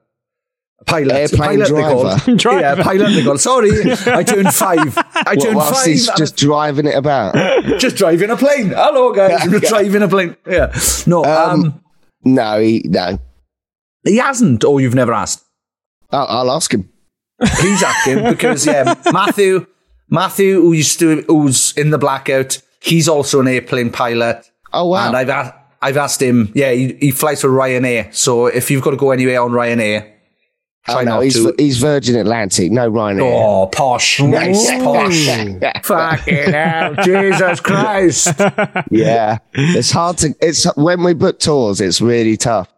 Pilot, 0.84 1.12
Airplane 1.14 1.40
pilot 1.61 1.68
driver. 1.68 2.34
Driver. 2.36 2.61
Yeah, 2.61 2.82
pilot 2.82 3.11
they 3.12 3.22
call. 3.24 3.38
Sorry, 3.50 3.70
I 4.07 4.24
turned 4.24 4.53
five. 4.53 4.98
I 4.98 5.34
what, 5.36 5.40
turned 5.40 5.57
whilst 5.57 5.74
five. 5.74 5.86
he's 5.86 6.11
just 6.16 6.36
driving 6.36 6.86
it 6.86 6.96
about. 6.96 7.34
Just 7.78 7.94
driving 7.96 8.30
a 8.30 8.36
plane. 8.36 8.70
Hello, 8.70 9.12
guys. 9.12 9.48
Yeah. 9.50 9.59
driving 9.61 10.03
a 10.03 10.09
plane. 10.09 10.36
Yeah. 10.44 10.76
No, 11.07 11.24
um, 11.24 11.50
Um, 11.64 11.84
no, 12.24 12.61
he 12.61 12.82
no. 12.84 13.16
he 14.05 14.16
hasn't. 14.16 14.64
Or 14.64 14.80
you've 14.80 14.96
never 14.96 15.12
asked. 15.12 15.44
I'll, 16.11 16.26
I'll 16.26 16.50
ask 16.50 16.74
him. 16.74 16.90
Please 17.59 17.82
ask 17.82 18.07
him 18.07 18.30
because 18.32 18.66
yeah, 18.66 18.95
Matthew, 19.12 19.66
Matthew, 20.09 20.61
who 20.61 20.72
used 20.72 20.99
to, 21.01 21.22
who's 21.22 21.72
in 21.76 21.90
the 21.90 21.99
blackout, 21.99 22.59
he's 22.80 23.09
also 23.09 23.40
an 23.40 23.49
airplane 23.49 23.90
pilot. 23.90 24.51
Oh 24.72 24.88
wow! 24.88 25.09
And 25.09 25.16
I've 25.16 25.28
asked, 25.28 25.55
I've 25.80 25.97
asked 25.97 26.22
him. 26.22 26.53
Yeah, 26.55 26.72
he, 26.72 26.95
he 26.95 27.11
flies 27.11 27.40
for 27.40 27.49
Ryanair. 27.49 28.14
So 28.14 28.47
if 28.47 28.70
you've 28.70 28.82
got 28.82 28.90
to 28.93 28.97
go 28.97 29.11
anywhere 29.11 29.40
on 29.43 29.51
Ryanair, 29.51 30.12
Oh, 30.88 30.95
try 30.95 31.05
no, 31.05 31.14
not 31.14 31.20
he's, 31.20 31.34
to. 31.34 31.55
he's 31.59 31.78
Virgin 31.78 32.16
Atlantic, 32.16 32.72
no 32.72 32.90
Ryanair. 32.90 33.22
Oh, 33.22 33.66
posh, 33.68 34.20
nice, 34.20 34.68
posh. 34.82 35.26
Fucking 35.84 36.34
hell, 36.53 36.95
Jesus 37.05 37.61
Christ! 37.61 38.34
Yeah, 38.90 39.38
it's 39.53 39.93
hard 39.93 40.18
to. 40.18 40.34
It's 40.40 40.64
when 40.76 41.05
we 41.05 41.14
book 41.14 41.38
tours, 41.38 41.80
it's 41.80 42.01
really 42.01 42.36
tough 42.36 42.72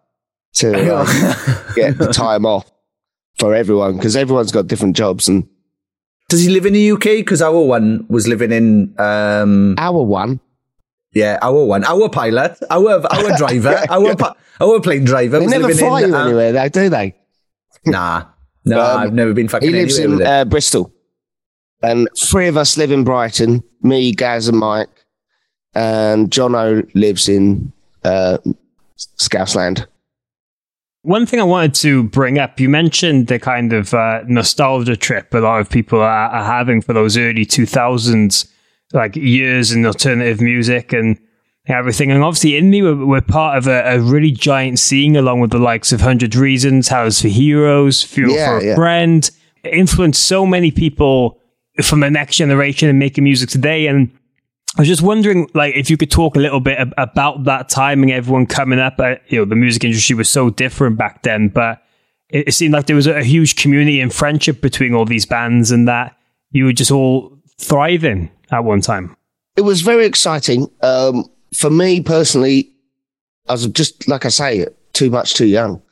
to 0.57 0.99
um, 0.99 1.07
get 1.75 1.97
the 1.97 2.09
time 2.13 2.45
off 2.45 2.71
for 3.39 3.55
everyone 3.55 3.97
because 3.97 4.17
everyone's 4.17 4.53
got 4.53 4.67
different 4.67 4.97
jobs 4.97 5.29
and 5.29 5.47
Does 6.29 6.43
he 6.45 6.49
live 6.51 6.67
in 6.67 6.73
the 6.73 6.93
UK? 6.93 7.03
Because 7.23 7.43
our 7.43 7.61
one 7.61 8.07
was 8.09 8.27
living 8.29 8.53
in. 8.53 8.95
um 8.99 9.75
our 9.79 10.03
one. 10.03 10.41
Yeah, 11.13 11.39
our 11.43 11.65
one, 11.65 11.85
our 11.85 12.09
pilot, 12.09 12.59
our 12.71 12.91
our 13.07 13.37
driver, 13.43 13.77
our 13.89 14.17
our 14.61 14.81
plane 14.81 15.05
driver. 15.05 15.39
They 15.39 15.47
never 15.47 15.73
fly 15.73 16.03
in, 16.03 16.09
you 16.11 16.17
uh, 16.17 16.25
anywhere, 16.25 16.53
though, 16.53 16.69
do 16.69 16.89
they? 16.89 17.15
Nah, 17.87 18.25
no, 18.65 18.81
Um, 18.81 18.99
I've 18.99 19.15
never 19.15 19.33
been 19.33 19.47
fucking 19.49 19.69
He 19.69 19.75
lives 19.75 19.99
in 19.99 20.21
uh, 20.23 20.45
Bristol, 20.45 20.91
and 21.83 22.09
three 22.19 22.49
of 22.49 22.57
us 22.57 22.77
live 22.77 22.91
in 22.91 23.05
Brighton. 23.05 23.63
Me, 23.83 24.11
Gaz, 24.13 24.49
and 24.49 24.59
Mike, 24.59 24.91
and 25.75 26.31
Jono 26.31 26.83
lives 26.95 27.29
in 27.29 27.73
uh, 28.03 28.39
Scousland. 28.99 29.87
One 31.05 31.27
thing 31.27 31.39
I 31.39 31.45
wanted 31.45 31.75
to 31.77 32.05
bring 32.05 32.39
up, 32.39 32.59
you 32.59 32.71
mentioned 32.71 33.27
the 33.27 33.39
kind 33.39 33.75
of 33.75 33.93
uh, 33.93 34.23
nostalgia 34.27 34.97
trip 34.97 35.35
a 35.35 35.39
lot 35.39 35.61
of 35.61 35.69
people 35.69 36.01
are, 36.01 36.31
are 36.31 36.45
having 36.45 36.81
for 36.81 36.95
those 36.95 37.19
early 37.19 37.45
2000s, 37.45 38.51
like 38.95 39.15
years 39.15 39.71
in 39.71 39.85
alternative 39.85 40.41
music 40.41 40.95
and 40.95 41.19
everything. 41.67 42.11
And 42.11 42.23
obviously, 42.23 42.57
in 42.57 42.71
me, 42.71 42.83
we're, 42.83 43.05
we're 43.05 43.21
part 43.21 43.59
of 43.59 43.67
a, 43.67 43.83
a 43.97 44.01
really 44.01 44.31
giant 44.31 44.79
scene 44.79 45.15
along 45.15 45.41
with 45.41 45.51
the 45.51 45.59
likes 45.59 45.93
of 45.93 46.01
100 46.01 46.35
Reasons, 46.35 46.89
Hell 46.89 47.07
Is 47.07 47.21
for 47.21 47.29
Heroes, 47.29 48.03
Funeral 48.03 48.37
Yeah, 48.37 48.47
for 48.47 48.59
a 48.59 48.65
yeah. 48.65 48.75
Friend, 48.75 49.31
influenced 49.65 50.27
so 50.27 50.47
many 50.47 50.71
people 50.71 51.39
from 51.83 52.01
the 52.01 52.11
next 52.11 52.37
generation 52.37 52.89
and 52.89 52.99
making 52.99 53.25
music 53.25 53.51
today. 53.51 53.89
And 53.89 54.11
I 54.77 54.81
was 54.81 54.89
just 54.89 55.03
wondering, 55.03 55.49
like, 55.55 55.77
if 55.77 55.89
you 55.89 55.97
could 55.97 56.11
talk 56.11 56.35
a 56.35 56.41
little 56.41 56.59
bit 56.59 56.79
ab- 56.79 56.95
about 56.99 57.45
that 57.45 57.69
timing, 57.69 58.11
everyone 58.11 58.47
coming 58.47 58.81
up. 58.81 58.99
Uh, 58.99 59.17
you 59.29 59.39
know, 59.39 59.45
the 59.45 59.55
music 59.55 59.85
industry 59.85 60.17
was 60.17 60.29
so 60.29 60.51
different 60.51 60.97
back 60.97 61.23
then, 61.23 61.49
but 61.49 61.81
it, 62.31 62.49
it 62.49 62.53
seemed 62.53 62.75
like 62.75 62.87
there 62.87 62.97
was 62.97 63.07
a, 63.07 63.19
a 63.19 63.23
huge 63.23 63.55
community 63.55 64.01
and 64.01 64.13
friendship 64.13 64.61
between 64.61 64.93
all 64.93 65.05
these 65.05 65.27
bands, 65.27 65.71
and 65.71 65.87
that 65.87 66.17
you 66.51 66.65
were 66.65 66.73
just 66.73 66.91
all 66.91 67.39
thriving 67.61 68.31
at 68.51 68.65
one 68.65 68.81
time. 68.81 69.17
It 69.57 69.61
was 69.63 69.83
very 69.83 70.07
exciting. 70.07 70.69
Um, 70.83 71.31
for 71.55 71.71
me 71.71 72.01
personally, 72.01 72.71
I 73.49 73.53
was 73.53 73.67
just 73.69 74.09
like 74.09 74.25
I 74.25 74.29
say, 74.29 74.67
too 74.93 75.11
much 75.11 75.35
too 75.35 75.47
young. 75.47 75.83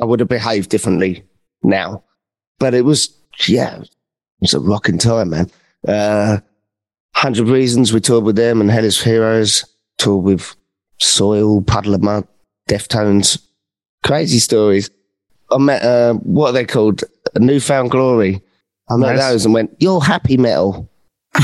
I 0.00 0.04
would 0.04 0.20
have 0.20 0.28
behaved 0.28 0.70
differently 0.70 1.22
now, 1.62 2.02
but 2.58 2.74
it 2.74 2.84
was 2.84 3.16
yeah, 3.46 3.76
it 3.76 3.90
was 4.40 4.54
a 4.54 4.60
rocking 4.60 4.98
time, 4.98 5.30
man. 5.30 5.50
Uh, 5.86 6.38
Hundred 7.14 7.48
Reasons, 7.48 7.92
we 7.92 8.00
toured 8.00 8.24
with 8.24 8.36
them, 8.36 8.60
and 8.60 8.70
Hellish 8.70 9.02
Heroes 9.02 9.64
toured 9.98 10.24
with 10.24 10.54
Soil, 10.98 11.62
Puddle 11.62 11.94
of 11.94 12.02
Mudd, 12.02 12.26
Deftones, 12.68 13.38
crazy 14.02 14.38
stories. 14.38 14.90
I 15.50 15.58
met 15.58 15.82
uh, 15.82 16.14
what 16.14 16.48
are 16.48 16.52
they 16.52 16.64
called? 16.64 17.04
New 17.38 17.60
Found 17.60 17.90
Glory. 17.90 18.42
I 18.90 18.96
met 18.96 19.16
Nice. 19.16 19.30
those 19.30 19.44
and 19.44 19.54
went, 19.54 19.76
"You're 19.78 20.00
happy 20.02 20.36
metal." 20.36 20.88
Do 21.34 21.42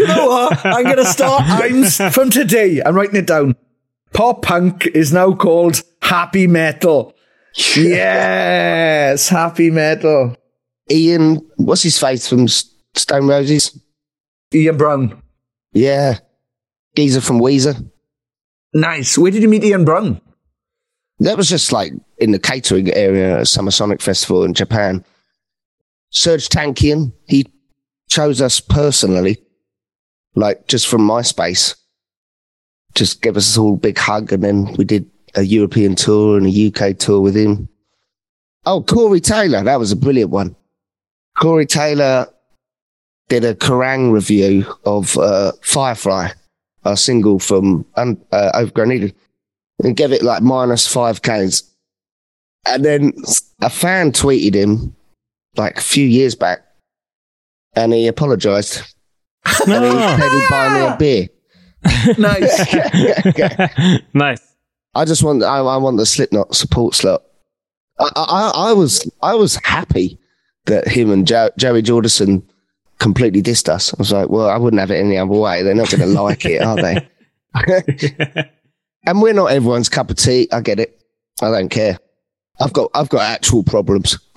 you 0.00 0.06
know 0.08 0.26
what? 0.28 0.64
I'm 0.66 0.82
going 0.84 0.96
to 0.96 1.04
start. 1.04 1.42
I'm 1.46 1.84
from 2.10 2.30
today. 2.30 2.80
I'm 2.84 2.94
writing 2.96 3.16
it 3.16 3.26
down. 3.26 3.54
Pop 4.12 4.42
punk 4.42 4.86
is 4.86 5.12
now 5.12 5.32
called 5.34 5.82
happy 6.02 6.46
metal. 6.46 7.14
Yes, 7.76 9.28
happy 9.28 9.70
metal. 9.70 10.36
Ian, 10.90 11.36
what's 11.56 11.82
his 11.82 11.98
face 11.98 12.28
from 12.28 12.48
Stone 12.48 13.28
Roses? 13.28 13.78
Ian 14.52 14.76
Brown. 14.76 15.22
Yeah. 15.72 16.18
Geezer 16.96 17.20
from 17.20 17.40
Weezer. 17.40 17.88
Nice. 18.74 19.16
Where 19.16 19.30
did 19.30 19.42
you 19.42 19.48
meet 19.48 19.64
Ian 19.64 19.84
Brown? 19.84 20.20
That 21.20 21.36
was 21.36 21.48
just 21.48 21.70
like 21.70 21.92
in 22.18 22.32
the 22.32 22.38
catering 22.38 22.92
area 22.92 23.40
at 23.40 23.48
Summer 23.48 23.70
Sonic 23.70 24.00
Festival 24.00 24.44
in 24.44 24.54
Japan. 24.54 25.04
Serj 26.12 26.48
Tankian, 26.48 27.12
he 27.26 27.46
chose 28.08 28.40
us 28.40 28.58
personally, 28.58 29.38
like 30.34 30.66
just 30.66 30.88
from 30.88 31.02
MySpace. 31.02 31.76
Just 32.94 33.22
gave 33.22 33.36
us 33.36 33.56
all 33.56 33.74
a 33.74 33.76
big 33.76 33.98
hug 33.98 34.32
and 34.32 34.42
then 34.42 34.74
we 34.74 34.84
did 34.84 35.08
a 35.36 35.42
European 35.42 35.94
tour 35.94 36.36
and 36.36 36.46
a 36.46 36.66
UK 36.68 36.98
tour 36.98 37.20
with 37.20 37.36
him. 37.36 37.68
Oh, 38.66 38.82
Corey 38.82 39.20
Taylor, 39.20 39.62
that 39.62 39.78
was 39.78 39.92
a 39.92 39.96
brilliant 39.96 40.30
one. 40.30 40.56
Corey 41.40 41.64
Taylor 41.64 42.28
did 43.28 43.44
a 43.44 43.54
Kerrang 43.54 44.12
review 44.12 44.66
of 44.84 45.16
uh, 45.16 45.52
Firefly, 45.62 46.28
a 46.84 46.96
single 46.96 47.38
from 47.38 47.86
um, 47.96 48.20
uh, 48.30 48.50
Overgrown 48.54 48.92
Eden 48.92 49.12
and 49.82 49.96
gave 49.96 50.12
it 50.12 50.22
like 50.22 50.42
minus 50.42 50.86
five 50.86 51.22
Ks. 51.22 51.62
And 52.66 52.84
then 52.84 53.12
a 53.62 53.70
fan 53.70 54.12
tweeted 54.12 54.54
him 54.54 54.94
like 55.56 55.78
a 55.78 55.82
few 55.82 56.06
years 56.06 56.34
back 56.34 56.60
and 57.74 57.94
he 57.94 58.06
apologized. 58.06 58.82
and 59.66 59.84
he 59.84 59.90
said 59.90 60.30
he'd 60.30 60.46
buy 60.50 60.74
me 60.74 60.86
a 60.86 60.96
beer. 60.96 61.28
Nice. 62.18 62.74
nice. 64.14 64.54
I 64.94 65.06
just 65.06 65.22
want, 65.22 65.42
I, 65.42 65.60
I 65.60 65.78
want 65.78 65.96
the 65.96 66.04
Slipknot 66.04 66.54
support 66.54 66.94
slot. 66.94 67.22
I, 67.98 68.10
I, 68.14 68.52
I 68.54 68.72
was, 68.74 69.10
I 69.22 69.34
was 69.34 69.56
happy 69.64 70.19
that 70.66 70.86
him 70.88 71.10
and 71.10 71.26
jo- 71.26 71.50
Joey 71.58 71.82
Jordison 71.82 72.42
completely 72.98 73.42
dissed 73.42 73.68
us. 73.68 73.92
I 73.94 73.96
was 73.98 74.12
like, 74.12 74.28
well, 74.28 74.48
I 74.48 74.56
wouldn't 74.58 74.80
have 74.80 74.90
it 74.90 74.96
any 75.02 75.16
other 75.18 75.30
way. 75.32 75.62
They're 75.62 75.74
not 75.74 75.90
going 75.90 76.00
to 76.14 76.22
like 76.22 76.44
it, 76.44 76.62
are 76.62 76.76
they? 76.76 77.08
and 79.06 79.20
we're 79.22 79.32
not 79.32 79.46
everyone's 79.52 79.88
cup 79.88 80.10
of 80.10 80.16
tea. 80.16 80.48
I 80.52 80.60
get 80.60 80.78
it. 80.80 81.00
I 81.42 81.50
don't 81.50 81.68
care. 81.70 81.98
I've 82.60 82.72
got, 82.74 82.90
I've 82.94 83.08
got 83.08 83.22
actual 83.22 83.62
problems. 83.62 84.18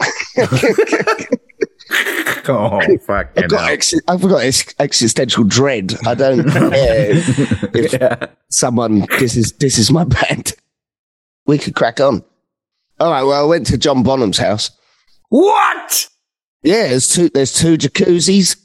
oh, 2.47 2.79
fucking 3.05 3.43
I've 3.43 3.49
got, 3.49 3.69
ex- 3.69 3.93
I've 4.07 4.21
got 4.21 4.43
ex- 4.43 4.73
existential 4.79 5.43
dread. 5.43 5.93
I 6.05 6.15
don't 6.15 6.49
care 6.49 7.09
if 7.11 8.29
someone 8.49 9.05
this 9.19 9.35
is 9.35 9.51
this 9.53 9.77
is 9.77 9.91
my 9.91 10.03
band. 10.05 10.53
We 11.45 11.57
could 11.57 11.75
crack 11.75 11.99
on. 11.99 12.23
All 12.99 13.11
right. 13.11 13.23
Well, 13.23 13.43
I 13.43 13.47
went 13.47 13.67
to 13.67 13.77
John 13.77 14.03
Bonham's 14.03 14.37
house. 14.37 14.71
What? 15.29 16.07
Yeah, 16.63 16.87
there's 16.89 17.09
two. 17.09 17.29
There's 17.29 17.53
two 17.53 17.77
jacuzzis, 17.77 18.55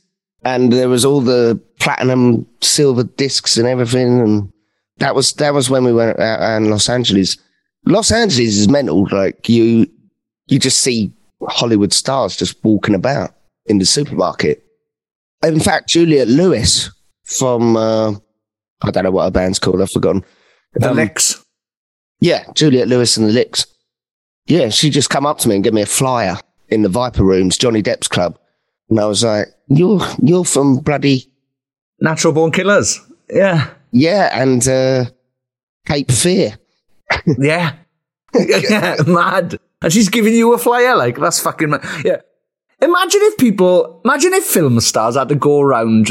and 0.45 0.73
there 0.73 0.89
was 0.89 1.05
all 1.05 1.21
the 1.21 1.61
platinum 1.81 2.47
silver 2.63 3.05
discs 3.05 3.57
and 3.57 3.67
everything. 3.67 4.21
And 4.21 4.53
that 4.99 5.15
was 5.15 5.33
that 5.35 5.53
was 5.55 5.69
when 5.69 5.85
we 5.85 5.93
went 5.93 6.19
out 6.19 6.57
in 6.57 6.71
Los 6.71 6.89
Angeles. 6.89 7.37
Los 7.87 8.11
Angeles 8.13 8.57
is 8.57 8.69
mental. 8.69 9.07
Like 9.11 9.49
you, 9.49 9.87
you 10.47 10.59
just 10.59 10.79
see 10.79 11.13
Hollywood 11.49 11.93
stars 11.93 12.37
just 12.37 12.63
walking 12.65 12.95
about 12.95 13.35
in 13.67 13.79
the 13.79 13.85
supermarket. 13.87 14.65
In 15.43 15.61
fact, 15.61 15.89
Juliette 15.89 16.29
Lewis 16.29 16.91
from 17.25 17.77
uh, 17.77 18.13
I 18.83 18.91
don't 18.93 19.05
know 19.05 19.11
what 19.11 19.25
her 19.25 19.31
band's 19.31 19.59
called. 19.59 19.81
I've 19.83 19.91
forgotten. 19.91 20.25
The 20.75 20.91
Um, 20.91 20.97
Licks. 20.97 21.45
yeah, 22.21 22.45
Juliette 22.55 22.89
Lewis 22.89 23.17
and 23.17 23.27
the 23.29 23.33
Licks. 23.33 23.67
Yeah, 24.47 24.69
she 24.69 24.89
just 24.91 25.11
come 25.11 25.27
up 25.27 25.39
to 25.39 25.49
me 25.49 25.57
and 25.57 25.65
gave 25.65 25.75
me 25.75 25.83
a 25.83 25.87
flyer 25.87 26.39
in 26.69 26.83
the 26.83 26.89
Viper 26.89 27.25
Rooms, 27.25 27.59
Johnny 27.59 27.83
Depp's 27.83 28.09
club. 28.09 28.39
And 28.91 29.01
I 29.01 29.07
was 29.07 29.25
like, 29.25 29.49
You're 29.69 30.01
you're 30.23 30.45
from 30.45 30.79
bloody 30.79 31.31
Natural 32.01 32.33
Born 32.33 32.53
Killers. 32.53 33.01
Yeah. 33.31 33.71
Yeah, 33.91 34.31
and 34.33 34.67
uh 34.67 35.07
Cape 35.87 36.11
Fear. 36.11 36.59
Yeah. 37.39 37.75
yeah, 38.35 38.97
mad. 39.07 39.59
And 39.81 39.93
she's 39.93 40.11
giving 40.11 40.35
you 40.35 40.53
a 40.53 40.59
flyer, 40.59 40.95
like, 40.95 41.17
that's 41.17 41.41
fucking 41.41 41.71
mad. 41.71 41.81
Yeah. 42.05 42.21
Imagine 42.83 43.21
if 43.23 43.39
people, 43.39 44.03
imagine 44.05 44.35
if 44.35 44.45
film 44.45 44.79
stars 44.81 45.17
had 45.17 45.31
to 45.31 45.35
go 45.35 45.61
around 45.61 46.11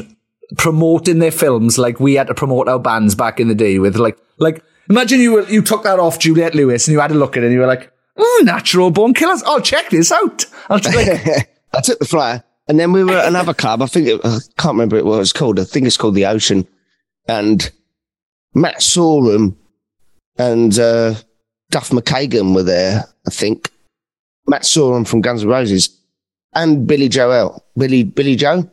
promoting 0.57 1.19
their 1.19 1.31
films 1.31 1.77
like 1.77 1.99
we 1.99 2.15
had 2.15 2.27
to 2.27 2.33
promote 2.33 2.67
our 2.67 2.79
bands 2.79 3.13
back 3.13 3.39
in 3.39 3.47
the 3.47 3.55
day 3.55 3.77
with 3.77 3.97
like, 3.97 4.17
like, 4.39 4.63
imagine 4.89 5.19
you 5.19 5.33
were, 5.33 5.43
you 5.43 5.61
took 5.61 5.83
that 5.83 5.99
off 5.99 6.17
Juliette 6.17 6.55
Lewis 6.55 6.87
and 6.87 6.93
you 6.93 6.99
had 6.99 7.11
a 7.11 7.15
look 7.15 7.37
at 7.37 7.43
it 7.43 7.47
and 7.47 7.53
you 7.53 7.59
were 7.59 7.67
like, 7.67 7.91
oh, 8.17 8.41
natural 8.45 8.91
born 8.91 9.13
killers. 9.13 9.43
I'll 9.43 9.61
check 9.61 9.89
this 9.89 10.11
out. 10.11 10.45
I'll 10.69 10.77
like, 10.77 11.49
I 11.73 11.81
took 11.81 11.99
the 11.99 12.05
flyer 12.05 12.43
and 12.67 12.79
then 12.79 12.91
we 12.91 13.03
were 13.03 13.17
at 13.17 13.27
another 13.27 13.53
club. 13.53 13.81
I 13.81 13.85
think 13.85 14.07
it, 14.07 14.21
I 14.23 14.39
can't 14.57 14.73
remember 14.73 15.03
what 15.03 15.15
it 15.15 15.19
was 15.19 15.33
called. 15.33 15.59
I 15.59 15.63
think 15.63 15.85
it's 15.85 15.97
called 15.97 16.15
the 16.15 16.25
Ocean. 16.25 16.67
And 17.27 17.69
Matt 18.53 18.79
Sorum 18.79 19.55
and 20.37 20.77
uh, 20.77 21.15
Duff 21.71 21.89
McKagan 21.89 22.53
were 22.53 22.63
there, 22.63 23.05
I 23.25 23.29
think. 23.29 23.71
Matt 24.47 24.63
Sorum 24.63 25.07
from 25.07 25.21
Guns 25.21 25.43
N' 25.43 25.49
Roses, 25.49 25.89
and 26.53 26.87
Billy 26.87 27.09
Joel, 27.09 27.63
Billy 27.77 28.03
Billie 28.03 28.35
Joe 28.35 28.69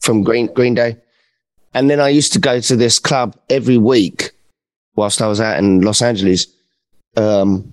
from 0.00 0.22
Green 0.22 0.52
Green 0.52 0.74
Day. 0.74 0.96
And 1.74 1.88
then 1.88 2.00
I 2.00 2.08
used 2.08 2.32
to 2.34 2.38
go 2.38 2.60
to 2.60 2.76
this 2.76 2.98
club 2.98 3.36
every 3.48 3.78
week 3.78 4.32
whilst 4.96 5.22
I 5.22 5.26
was 5.26 5.40
out 5.40 5.58
in 5.58 5.80
Los 5.80 6.02
Angeles. 6.02 6.46
Um, 7.16 7.72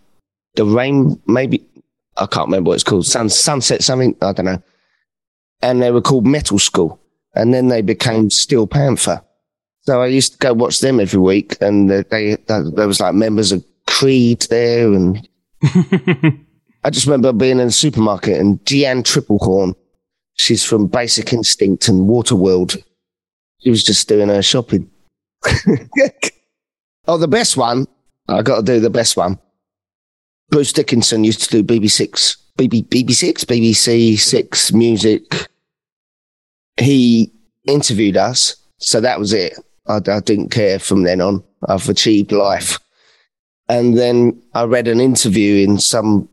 the 0.55 0.65
Rain, 0.65 1.21
maybe 1.27 1.65
I 2.17 2.25
can't 2.25 2.47
remember 2.47 2.69
what 2.69 2.75
it's 2.75 2.83
called. 2.83 3.05
Sun, 3.05 3.29
Sunset 3.29 3.83
something 3.83 4.15
I 4.21 4.31
don't 4.31 4.45
know. 4.45 4.63
And 5.61 5.81
they 5.81 5.91
were 5.91 6.01
called 6.01 6.25
Metal 6.25 6.59
School, 6.59 6.99
and 7.33 7.53
then 7.53 7.67
they 7.67 7.81
became 7.81 8.29
Steel 8.29 8.67
Panther. 8.67 9.21
So 9.81 10.01
I 10.01 10.07
used 10.07 10.33
to 10.33 10.37
go 10.39 10.53
watch 10.53 10.79
them 10.79 10.99
every 10.99 11.19
week, 11.19 11.57
and 11.61 11.89
they, 11.89 12.03
they 12.03 12.37
there 12.47 12.87
was 12.87 12.99
like 12.99 13.13
members 13.13 13.51
of 13.51 13.63
Creed 13.87 14.41
there, 14.49 14.91
and 14.93 15.27
I 16.83 16.89
just 16.89 17.05
remember 17.05 17.33
being 17.33 17.59
in 17.59 17.67
the 17.67 17.71
supermarket 17.71 18.39
and 18.39 18.63
Jeanne 18.65 19.03
Tripplehorn, 19.03 19.75
she's 20.33 20.63
from 20.63 20.87
Basic 20.87 21.33
Instinct 21.33 21.87
and 21.87 22.07
Waterworld. 22.07 22.81
She 23.59 23.69
was 23.69 23.83
just 23.83 24.07
doing 24.07 24.29
her 24.29 24.43
shopping. 24.43 24.89
oh, 27.07 27.17
the 27.17 27.27
best 27.27 27.57
one. 27.57 27.87
I 28.27 28.41
got 28.41 28.57
to 28.57 28.63
do 28.63 28.79
the 28.79 28.89
best 28.89 29.17
one. 29.17 29.39
Bruce 30.49 30.71
Dickinson 30.73 31.23
used 31.23 31.43
to 31.43 31.61
do 31.61 31.63
BB6, 31.63 32.37
BB, 32.57 32.87
BB6, 32.87 33.45
BBC 33.45 34.17
Six 34.17 34.71
music. 34.71 35.47
He 36.77 37.31
interviewed 37.67 38.17
us, 38.17 38.55
so 38.77 39.01
that 39.01 39.19
was 39.19 39.33
it. 39.33 39.57
I, 39.87 39.97
I 40.07 40.19
didn't 40.19 40.49
care 40.49 40.79
from 40.79 41.03
then 41.03 41.21
on. 41.21 41.43
I've 41.67 41.89
achieved 41.89 42.31
life. 42.31 42.79
And 43.67 43.97
then 43.97 44.41
I 44.53 44.63
read 44.63 44.87
an 44.87 44.99
interview 44.99 45.63
in 45.67 45.79
some 45.79 46.29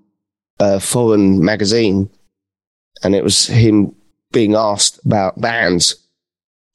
uh, 0.60 0.78
foreign 0.78 1.42
magazine, 1.44 2.10
and 3.02 3.14
it 3.14 3.24
was 3.24 3.46
him 3.46 3.94
being 4.32 4.54
asked 4.54 5.00
about 5.04 5.40
bands, 5.40 5.94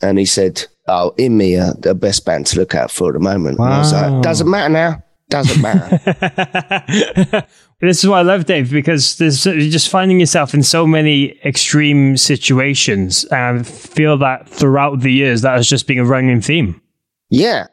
and 0.02 0.18
he 0.18 0.26
said, 0.26 0.66
"Oh, 0.88 1.14
INME 1.20 1.60
are 1.62 1.74
the 1.80 1.94
best 1.94 2.26
band 2.26 2.48
to 2.48 2.60
look 2.60 2.74
out 2.74 2.90
for 2.90 3.10
at 3.10 3.14
the 3.14 3.20
moment." 3.20 3.60
And 3.60 3.68
I 3.68 3.80
was 3.80 3.94
Wow. 3.94 4.14
like, 4.16 4.24
"Doesn't 4.24 4.50
matter 4.50 4.70
now. 4.74 5.04
Doesn't 5.30 5.62
matter." 5.62 7.46
This 7.80 8.04
is 8.04 8.10
why 8.10 8.20
I 8.20 8.24
love, 8.24 8.46
Dave, 8.46 8.72
because 8.72 9.20
there's 9.20 9.46
you're 9.46 9.70
just 9.70 9.90
finding 9.90 10.20
yourself 10.20 10.56
in 10.56 10.64
so 10.64 10.88
many 10.88 11.40
extreme 11.46 12.18
situations, 12.18 13.24
and 13.26 13.60
I 13.60 13.64
feel 13.64 14.18
that 14.18 14.50
throughout 14.50 15.02
the 15.02 15.12
years 15.12 15.44
that 15.44 15.56
has 15.56 15.70
just 15.70 15.86
been 15.86 16.00
a 16.00 16.06
running 16.06 16.42
theme. 16.42 16.82
yeah. 17.30 17.68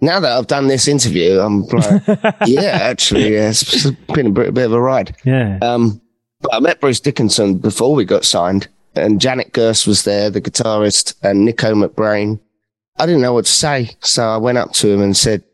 Now 0.00 0.18
that 0.20 0.32
I've 0.32 0.46
done 0.46 0.68
this 0.68 0.88
interview, 0.88 1.38
I'm 1.40 1.66
like, 1.66 2.02
yeah, 2.46 2.78
actually, 2.80 3.34
yeah, 3.34 3.50
it's 3.50 3.90
been 4.14 4.28
a 4.28 4.30
bit, 4.30 4.54
bit 4.54 4.64
of 4.64 4.72
a 4.72 4.80
ride. 4.80 5.14
Yeah. 5.24 5.58
Um, 5.60 6.00
but 6.40 6.54
I 6.54 6.60
met 6.60 6.80
Bruce 6.80 7.00
Dickinson 7.00 7.58
before 7.58 7.94
we 7.94 8.06
got 8.06 8.24
signed, 8.24 8.68
and 8.94 9.20
Janick 9.20 9.52
Gers 9.52 9.86
was 9.86 10.04
there, 10.04 10.30
the 10.30 10.40
guitarist, 10.40 11.16
and 11.22 11.44
Nicko 11.44 11.74
McBrain. 11.74 12.40
I 12.96 13.04
didn't 13.04 13.20
know 13.20 13.34
what 13.34 13.44
to 13.44 13.52
say, 13.52 13.90
so 14.00 14.26
I 14.26 14.38
went 14.38 14.56
up 14.56 14.72
to 14.72 14.88
him 14.88 15.02
and 15.02 15.14
said, 15.14 15.44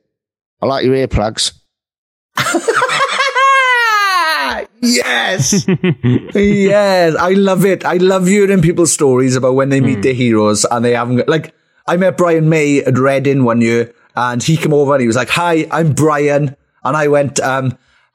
"I 0.67 0.69
like 0.69 0.85
your 0.85 0.95
earplugs." 0.95 1.53
Yes. 4.81 5.67
yes. 6.35 7.17
I 7.17 7.31
love 7.33 7.65
it. 7.65 7.85
I 7.85 7.95
love 7.95 8.27
hearing 8.27 8.63
people's 8.63 8.93
stories 8.93 9.37
about 9.37 9.55
when 9.55 9.69
they 9.69 9.81
meet 9.81 10.03
their 10.03 10.15
heroes 10.15 10.65
and 10.65 10.85
they 10.85 10.95
haven't 10.95 11.29
like, 11.29 11.55
I 11.87 11.97
met 11.97 12.17
Brian 12.17 12.49
May 12.49 12.83
at 12.83 12.99
Reading 12.99 13.45
one 13.45 13.61
year 13.61 13.95
and 14.15 14.43
he 14.43 14.57
came 14.57 14.73
over 14.73 14.95
and 14.95 15.01
he 15.01 15.07
was 15.07 15.17
like, 15.17 15.31
Hi, 15.31 15.67
I'm 15.71 15.93
Brian. 15.93 16.57
And 16.85 16.97
I 16.97 17.09
went, 17.09 17.41
um, 17.41 17.77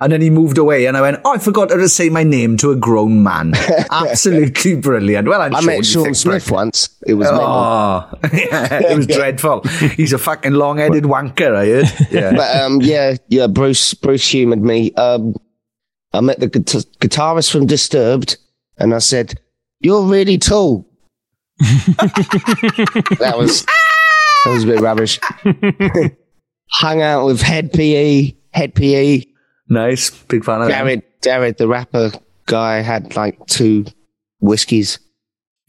and 0.00 0.12
then 0.12 0.20
he 0.20 0.30
moved 0.30 0.58
away 0.58 0.86
and 0.86 0.96
I 0.96 1.00
went, 1.00 1.20
Oh, 1.24 1.34
I 1.34 1.38
forgot 1.38 1.70
how 1.70 1.76
to 1.76 1.88
say 1.88 2.08
my 2.08 2.22
name 2.22 2.56
to 2.58 2.70
a 2.70 2.76
grown 2.76 3.22
man. 3.22 3.54
Absolutely 3.90 4.76
brilliant. 4.76 5.26
Well, 5.28 5.40
I'm 5.40 5.54
I 5.54 5.60
sure 5.60 5.66
met 5.66 5.76
you 5.78 5.82
Sean 5.84 6.14
Smith 6.14 6.46
Brian- 6.48 6.66
once. 6.66 6.88
It 7.06 7.14
was 7.14 7.28
mental. 7.30 7.46
Oh, 7.46 8.10
it 8.24 8.96
was 8.96 9.06
dreadful. 9.16 9.62
He's 9.62 10.12
a 10.12 10.18
fucking 10.18 10.52
long-headed 10.52 11.04
wanker, 11.04 11.54
I 11.54 11.66
heard. 11.66 12.06
Yeah. 12.12 12.32
But 12.32 12.56
um, 12.56 12.80
yeah, 12.80 13.16
yeah. 13.28 13.46
Bruce 13.48 13.94
Bruce 13.94 14.28
humoured 14.28 14.62
me. 14.62 14.92
Um, 14.94 15.34
I 16.12 16.20
met 16.20 16.38
the 16.40 16.48
guitar- 16.48 16.82
guitarist 17.00 17.50
from 17.50 17.66
Disturbed, 17.66 18.38
and 18.78 18.94
I 18.94 18.98
said, 18.98 19.40
"You're 19.80 20.04
really 20.06 20.38
tall." 20.38 20.86
that 21.58 23.34
was 23.36 23.64
that 23.64 24.50
was 24.52 24.64
a 24.64 24.66
bit 24.66 24.80
rubbish. 24.80 25.18
Hung 26.70 27.02
out 27.02 27.26
with 27.26 27.42
Hed 27.42 27.72
PE, 27.72 28.32
Hed 28.52 28.74
PE. 28.74 29.24
Nice. 29.68 30.10
Big 30.10 30.44
fan 30.44 30.62
of 30.62 30.68
that. 30.68 30.74
Jared, 30.78 31.02
Jared, 31.22 31.58
the 31.58 31.68
rapper 31.68 32.10
guy, 32.46 32.80
had 32.80 33.14
like 33.16 33.44
two 33.46 33.84
whiskies. 34.40 34.98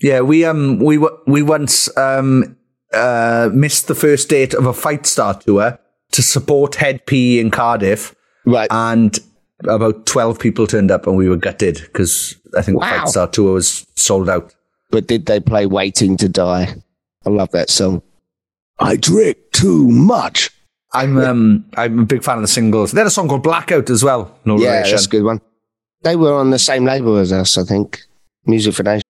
Yeah, 0.02 0.22
we 0.22 0.46
um 0.46 0.80
we 0.80 0.98
we 1.28 1.42
once 1.42 1.96
um 1.98 2.56
uh 2.94 3.50
missed 3.54 3.88
the 3.88 3.96
first 3.96 4.30
date 4.30 4.54
of 4.54 4.66
a 4.66 4.72
Fightstar 4.74 5.40
tour 5.44 5.78
to 6.12 6.22
support 6.22 6.76
Hed 6.76 7.06
PE 7.06 7.40
in 7.40 7.52
Cardiff, 7.52 8.16
Right. 8.46 8.68
and 8.72 9.20
about 9.68 10.06
twelve 10.06 10.40
people 10.40 10.66
turned 10.68 10.90
up, 10.92 11.06
and 11.06 11.18
we 11.18 11.28
were 11.28 11.36
gutted 11.36 11.76
because 11.82 12.36
I 12.58 12.62
think 12.62 12.76
the 12.78 12.80
Wow. 12.80 13.04
Fightstar 13.04 13.32
tour 13.32 13.54
was 13.56 13.86
sold 13.96 14.30
out. 14.30 14.56
but 14.92 15.08
did 15.08 15.26
they 15.26 15.40
play 15.42 15.66
Waiting 15.66 16.16
to 16.18 16.30
Die? 16.30 16.74
I 17.26 17.30
love 17.30 17.52
that 17.52 17.70
song. 17.70 18.02
I 18.80 18.96
drink 18.96 19.38
too 19.52 19.90
much. 19.90 20.50
I'm 20.94 21.18
um 21.18 21.66
I'm 21.76 22.00
a 22.00 22.06
big 22.06 22.24
fan 22.24 22.38
of 22.38 22.42
the 22.42 22.48
singles. 22.48 22.92
They 22.92 23.00
had 23.00 23.08
a 23.08 23.12
song 23.12 23.28
called 23.28 23.44
Blackout 23.44 23.90
as 23.90 24.04
well. 24.04 24.36
No 24.46 24.58
Yeah, 24.58 24.72
relation. 24.78 24.92
that's 24.92 25.06
a 25.06 25.10
good 25.10 25.24
one. 25.24 25.40
They 26.04 26.16
were 26.16 26.34
on 26.34 26.50
the 26.50 26.60
same 26.60 26.86
label 26.86 27.18
as 27.18 27.32
us, 27.32 27.58
I 27.58 27.64
think. 27.64 28.02
Music 28.46 28.74
for 28.74 28.84
Nation. 28.84 29.04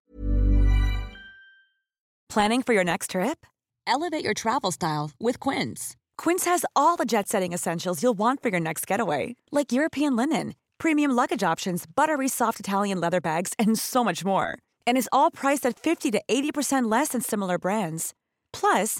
Planning 2.30 2.61
for 2.63 2.73
your 2.73 2.84
next 2.84 3.11
trip? 3.11 3.45
Elevate 3.88 4.23
your 4.23 4.34
travel 4.34 4.71
style 4.71 5.11
with 5.19 5.39
Quince. 5.39 5.95
Quince 6.17 6.45
has 6.45 6.65
all 6.75 6.95
the 6.95 7.05
jet 7.05 7.27
setting 7.27 7.53
essentials 7.53 8.03
you'll 8.03 8.13
want 8.17 8.41
for 8.43 8.49
your 8.49 8.59
next 8.59 8.86
getaway, 8.86 9.36
like 9.51 9.71
European 9.71 10.15
linen, 10.15 10.53
premium 10.77 11.11
luggage 11.11 11.43
options, 11.43 11.86
buttery 11.95 12.27
soft 12.27 12.59
Italian 12.59 12.99
leather 12.99 13.21
bags, 13.21 13.53
and 13.57 13.80
so 13.80 14.03
much 14.03 14.23
more. 14.25 14.57
And 14.86 14.97
is 14.97 15.09
all 15.11 15.32
priced 15.32 15.65
at 15.65 15.80
50 15.80 16.11
to 16.11 16.21
80% 16.30 16.91
less 16.91 17.09
than 17.09 17.21
similar 17.21 17.57
brands. 17.57 18.13
Plus, 18.53 18.99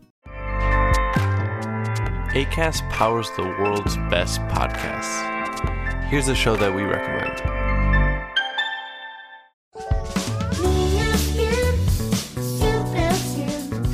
ACAST 2.33 2.89
powers 2.89 3.29
the 3.35 3.43
world's 3.43 3.97
best 4.09 4.39
podcasts. 4.47 5.19
Here's 6.07 6.29
a 6.29 6.35
show 6.35 6.55
that 6.55 6.73
we 6.73 6.83
recommend. 6.83 7.37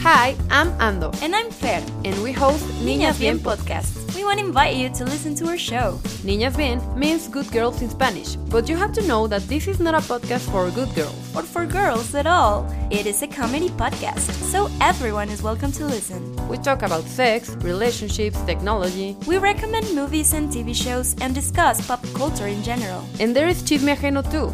Hi, 0.04 0.36
I'm 0.52 0.70
Ando. 0.78 1.20
And 1.24 1.36
I'm 1.36 1.50
Fer. 1.50 1.84
And 2.06 2.22
we 2.22 2.32
host 2.32 2.64
Niñas 2.86 3.20
Bien 3.20 3.40
podcast. 3.40 4.07
To 4.28 4.44
invite 4.44 4.76
you 4.76 4.90
to 4.90 5.06
listen 5.06 5.36
to 5.36 5.48
our 5.48 5.58
show. 5.58 6.00
Niñas 6.24 6.58
Bien 6.58 6.82
means 7.00 7.30
good 7.30 7.50
girls 7.52 7.82
in 7.82 7.90
Spanish, 7.90 8.36
but 8.52 8.68
you 8.68 8.76
have 8.76 8.92
to 8.94 9.02
know 9.08 9.26
that 9.26 9.42
this 9.48 9.68
is 9.68 9.80
not 9.80 9.96
a 9.96 10.00
podcast 10.00 10.52
for 10.52 10.70
good 10.72 10.94
girls. 10.96 11.16
Or 11.36 11.44
for 11.44 11.66
girls 11.66 12.14
at 12.14 12.28
all. 12.28 12.68
It 12.92 13.06
is 13.06 13.22
a 13.24 13.28
comedy 13.28 13.70
podcast, 13.70 14.30
so 14.52 14.70
everyone 14.82 15.30
is 15.30 15.42
welcome 15.42 15.72
to 15.74 15.86
listen. 15.86 16.22
We 16.50 16.58
talk 16.58 16.82
about 16.82 17.04
sex, 17.06 17.56
relationships, 17.62 18.40
technology. 18.42 19.16
We 19.28 19.38
recommend 19.38 19.96
movies 19.96 20.34
and 20.34 20.50
TV 20.50 20.76
shows 20.76 21.16
and 21.22 21.34
discuss 21.34 21.86
pop 21.88 22.06
culture 22.14 22.48
in 22.48 22.64
general. 22.64 23.04
And 23.20 23.36
there 23.36 23.48
is 23.48 23.64
Chisme 23.64 23.96
Ajeno 23.96 24.24
too, 24.30 24.54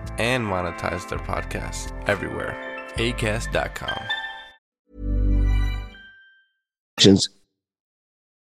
and 0.17 0.45
monetize 0.45 1.07
their 1.09 1.19
podcasts 1.19 1.91
everywhere. 2.07 2.55
ACAST.com. 2.97 4.03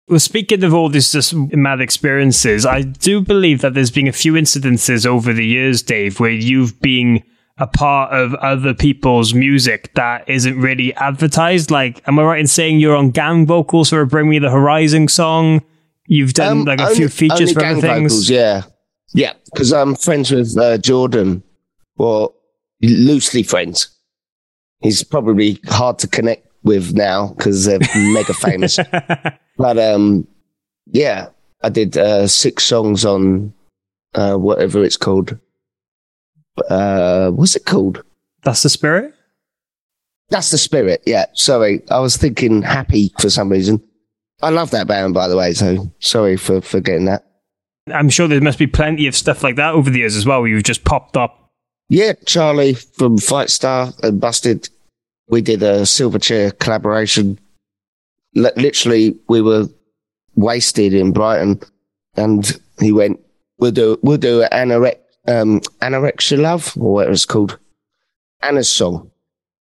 Well, 0.09 0.19
speaking 0.19 0.65
of 0.65 0.75
all 0.75 0.89
these 0.89 1.13
just 1.13 1.33
mad 1.35 1.81
experiences, 1.81 2.67
I 2.67 2.83
do 2.83 3.21
believe 3.21 3.61
that 3.61 3.75
there's 3.75 3.91
been 3.91 4.09
a 4.09 4.13
few 4.13 4.33
incidences 4.35 5.07
over 5.07 5.33
the 5.33 5.47
years, 5.47 5.81
Dave, 5.83 6.19
where 6.21 6.31
you've 6.31 6.81
been 6.81 7.23
a 7.59 7.67
part 7.67 8.13
of 8.13 8.35
other 8.35 8.75
people's 8.75 9.33
music 9.33 9.95
that 9.95 10.29
isn't 10.29 10.59
really 10.59 10.93
advertised. 10.95 11.71
Like, 11.71 12.03
am 12.09 12.19
I 12.19 12.23
right 12.25 12.41
in 12.41 12.47
saying 12.47 12.81
you're 12.81 12.97
on 12.97 13.11
gang 13.11 13.47
vocals 13.47 13.91
for 13.91 14.01
a 14.01 14.07
Bring 14.07 14.29
Me 14.29 14.39
the 14.41 14.51
Horizon 14.51 15.07
song? 15.09 15.63
You've 16.09 16.35
done 16.35 16.59
Um, 16.61 16.65
like 16.65 16.81
a 16.81 16.85
only- 16.85 16.97
few 16.97 17.09
features 17.09 17.41
only 17.41 17.55
for 17.55 17.61
gang 17.61 17.73
other 17.79 17.81
things. 17.83 18.13
vocals, 18.13 18.31
yeah, 18.31 18.63
yeah. 19.13 19.33
Because 19.47 19.73
I'm 19.73 19.95
friends 19.95 20.31
with 20.31 20.57
uh, 20.57 20.79
Jordan, 20.79 21.43
or 21.97 22.33
loosely 22.83 23.43
friends. 23.43 23.89
He's 24.81 25.05
probably 25.05 25.61
hard 25.67 25.99
to 26.01 26.09
connect 26.09 26.47
with 26.63 26.95
now 26.95 27.29
because 27.29 27.65
they're 27.65 27.79
mega 27.95 28.35
famous. 28.35 28.79
But 29.59 29.79
um, 29.79 30.27
yeah, 30.87 31.29
I 31.63 31.69
did 31.69 31.97
uh, 31.97 32.27
six 32.27 32.65
songs 32.65 33.05
on 33.05 33.53
uh, 34.15 34.37
whatever 34.37 34.83
it's 34.83 34.97
called. 34.97 35.39
Uh, 36.69 37.31
what's 37.31 37.57
it 37.57 37.65
called? 37.65 38.03
That's 38.43 38.63
the 38.63 38.69
spirit. 38.69 39.15
That's 40.31 40.51
the 40.51 40.59
spirit. 40.59 41.03
Yeah. 41.07 41.27
Sorry, 41.35 41.83
I 41.91 42.01
was 42.01 42.17
thinking 42.17 42.63
happy 42.63 43.13
for 43.21 43.31
some 43.31 43.51
reason. 43.51 43.83
I 44.41 44.51
love 44.51 44.71
that 44.73 44.89
band, 44.89 45.15
by 45.15 45.29
the 45.29 45.37
way. 45.37 45.53
So 45.53 45.91
sorry 46.01 46.37
for 46.37 46.61
for 46.61 46.81
getting 46.81 47.05
that. 47.05 47.25
I'm 47.91 48.11
sure 48.11 48.29
there 48.29 48.41
must 48.41 48.59
be 48.59 48.67
plenty 48.67 49.07
of 49.07 49.17
stuff 49.17 49.43
like 49.43 49.57
that 49.57 49.75
over 49.75 49.91
the 49.91 49.99
years 49.99 50.17
as 50.17 50.27
well, 50.27 50.41
where 50.41 50.51
you've 50.51 50.63
just 50.63 50.85
popped 50.85 51.17
up. 51.17 51.51
Yeah, 51.89 52.13
Charlie 52.27 52.75
from 52.75 53.19
Fightstar 53.19 53.99
and 54.03 54.21
Busted. 54.21 54.69
We 55.29 55.43
did 55.43 55.63
a 55.63 55.83
Silverchair 55.83 56.57
collaboration. 56.59 57.39
L- 58.37 58.53
literally, 58.57 59.19
we 59.29 59.43
were 59.43 59.67
wasted 60.37 60.95
in 60.95 61.13
Brighton, 61.13 61.61
and 62.17 62.59
he 62.79 62.93
went, 62.93 63.21
"We'll 63.59 63.73
do, 63.73 63.99
we'll 64.03 64.17
do 64.17 64.43
an 64.45 64.73
um, 64.73 65.61
anorexia 65.81 66.41
love 66.41 66.73
or 66.79 66.95
whatever 66.95 67.13
it's 67.13 67.25
called, 67.25 67.59
Anna's 68.43 68.69
song." 68.69 69.11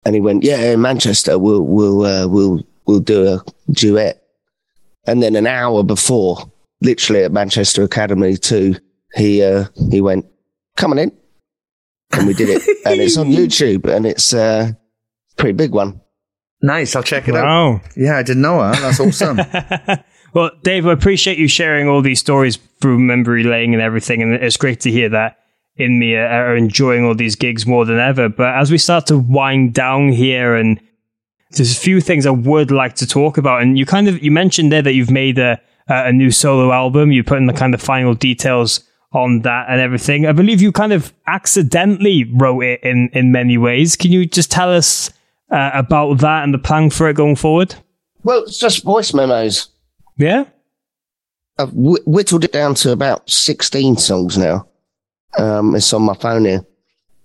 And 0.06 0.14
he 0.14 0.22
went, 0.22 0.43
"Yeah, 0.43 0.62
in 0.72 0.82
Manchester, 0.82 1.39
we'll 1.39 1.64
we'll 1.64 2.06
uh, 2.06 2.28
we'll 2.28 2.66
we'll 2.86 2.99
do 2.99 3.28
a 3.28 3.72
duet." 3.72 4.22
And 5.08 5.22
then 5.22 5.36
an 5.36 5.47
hour 5.47 5.84
before, 5.84 6.49
literally 6.86 7.23
at 7.23 7.31
Manchester 7.31 7.83
Academy 7.83 8.38
too, 8.38 8.75
he 9.15 9.43
uh, 9.43 9.65
he 9.91 9.99
went, 10.01 10.25
"Come 10.77 10.91
on 10.91 10.99
in." 10.99 11.11
and 12.11 12.27
we 12.27 12.33
did 12.33 12.49
it, 12.49 12.61
and 12.86 13.01
it's 13.01 13.17
on 13.17 13.27
YouTube, 13.31 13.86
and 13.93 14.05
it's 14.05 14.33
uh, 14.33 14.71
a 14.71 15.36
pretty 15.36 15.53
big 15.53 15.71
one. 15.71 15.99
Nice, 16.61 16.95
I'll 16.95 17.03
check 17.03 17.27
it 17.27 17.33
Wow. 17.33 17.75
out. 17.75 17.81
Yeah, 17.97 18.15
I 18.17 18.23
didn't 18.23 18.41
know 18.43 18.59
that. 18.59 18.79
That's 18.79 18.99
awesome. 18.99 19.39
Well, 20.33 20.51
Dave, 20.63 20.86
I 20.86 20.91
appreciate 20.91 21.38
you 21.38 21.47
sharing 21.47 21.88
all 21.88 22.01
these 22.01 22.19
stories 22.19 22.57
through 22.81 22.99
memory 22.99 23.43
lane 23.45 23.71
and 23.71 23.81
everything, 23.81 24.21
and 24.21 24.33
it's 24.33 24.57
great 24.57 24.81
to 24.81 24.91
hear 24.91 25.07
that 25.07 25.38
in 25.77 25.97
me 25.97 26.13
are 26.17 26.57
enjoying 26.57 27.05
all 27.05 27.15
these 27.15 27.38
gigs 27.38 27.65
more 27.65 27.86
than 27.86 27.99
ever. 27.99 28.27
But 28.27 28.53
as 28.55 28.69
we 28.69 28.77
start 28.77 29.07
to 29.07 29.17
wind 29.17 29.73
down 29.73 30.09
here, 30.11 30.55
and 30.55 30.77
there's 31.51 31.71
a 31.71 31.79
few 31.79 32.01
things 32.01 32.25
I 32.25 32.31
would 32.31 32.69
like 32.69 32.95
to 32.95 33.07
talk 33.07 33.38
about, 33.38 33.61
and 33.61 33.77
you 33.79 33.86
kind 33.86 34.09
of 34.09 34.21
you 34.21 34.29
mentioned 34.29 34.73
there 34.73 34.81
that 34.81 34.91
you've 34.93 35.09
made 35.09 35.39
a 35.39 35.61
a 35.88 36.11
new 36.11 36.31
solo 36.31 36.71
album. 36.71 37.11
You 37.11 37.23
put 37.23 37.38
in 37.38 37.47
the 37.47 37.53
kind 37.53 37.73
of 37.73 37.81
final 37.81 38.13
details 38.13 38.81
on 39.11 39.41
that 39.41 39.67
and 39.69 39.79
everything. 39.79 40.25
I 40.25 40.31
believe 40.31 40.61
you 40.61 40.71
kind 40.71 40.93
of 40.93 41.13
accidentally 41.27 42.25
wrote 42.33 42.61
it 42.61 42.81
in 42.83 43.09
in 43.13 43.31
many 43.31 43.57
ways. 43.57 43.95
Can 43.95 44.11
you 44.11 44.25
just 44.25 44.51
tell 44.51 44.71
us 44.71 45.11
uh, 45.51 45.71
about 45.73 46.19
that 46.19 46.43
and 46.43 46.53
the 46.53 46.57
plan 46.57 46.89
for 46.89 47.09
it 47.09 47.15
going 47.15 47.36
forward? 47.36 47.75
Well, 48.23 48.43
it's 48.43 48.57
just 48.57 48.83
voice 48.83 49.13
memos. 49.13 49.69
Yeah, 50.17 50.45
I've 51.57 51.71
wh- 51.71 52.05
whittled 52.07 52.43
it 52.43 52.51
down 52.51 52.75
to 52.75 52.91
about 52.91 53.29
sixteen 53.29 53.97
songs 53.97 54.38
now. 54.38 54.67
Um, 55.38 55.75
it's 55.75 55.91
on 55.93 56.03
my 56.03 56.15
phone 56.15 56.45
here. 56.45 56.65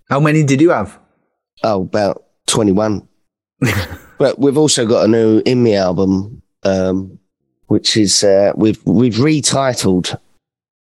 How 0.08 0.20
many 0.20 0.42
did 0.42 0.61
you 0.61 0.70
have? 0.70 0.98
Oh, 1.62 1.82
about 1.82 2.24
twenty-one. 2.46 3.08
but 4.18 4.38
we've 4.38 4.58
also 4.58 4.86
got 4.86 5.04
a 5.04 5.08
new 5.08 5.42
in 5.46 5.62
me 5.62 5.76
album, 5.76 6.42
um, 6.64 7.18
which 7.70 7.96
is 7.96 8.24
uh, 8.24 8.52
we've 8.56 8.84
we've 8.84 9.14
retitled. 9.14 10.18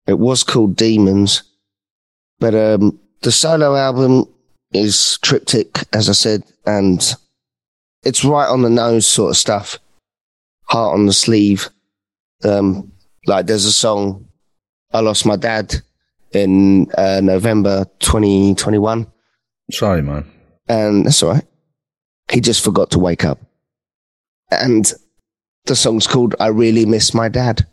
It 0.07 0.17
was 0.17 0.41
called 0.43 0.75
Demons, 0.75 1.43
but 2.39 2.55
um, 2.55 2.99
the 3.21 3.31
solo 3.31 3.75
album 3.75 4.27
is 4.73 5.19
triptych, 5.21 5.83
as 5.93 6.09
I 6.09 6.13
said, 6.13 6.41
and 6.65 6.99
it's 8.01 8.25
right 8.25 8.47
on 8.47 8.63
the 8.63 8.71
nose 8.71 9.05
sort 9.05 9.29
of 9.29 9.37
stuff. 9.37 9.77
Heart 10.63 10.95
on 10.95 11.05
the 11.05 11.13
sleeve. 11.13 11.69
Um, 12.43 12.91
like 13.27 13.45
there's 13.45 13.65
a 13.65 13.71
song, 13.71 14.27
I 14.91 15.01
lost 15.01 15.27
my 15.27 15.35
dad 15.35 15.75
in 16.31 16.89
uh, 16.97 17.21
November 17.23 17.85
2021. 17.99 19.05
Sorry, 19.69 20.01
man. 20.01 20.25
And 20.67 21.05
that's 21.05 21.21
all 21.21 21.33
right. 21.33 21.45
He 22.31 22.41
just 22.41 22.63
forgot 22.63 22.89
to 22.91 22.99
wake 22.99 23.25
up. 23.25 23.39
And 24.49 24.91
the 25.65 25.75
song's 25.75 26.07
called 26.07 26.35
I 26.39 26.47
Really 26.47 26.85
Miss 26.85 27.13
My 27.13 27.29
Dad. 27.29 27.65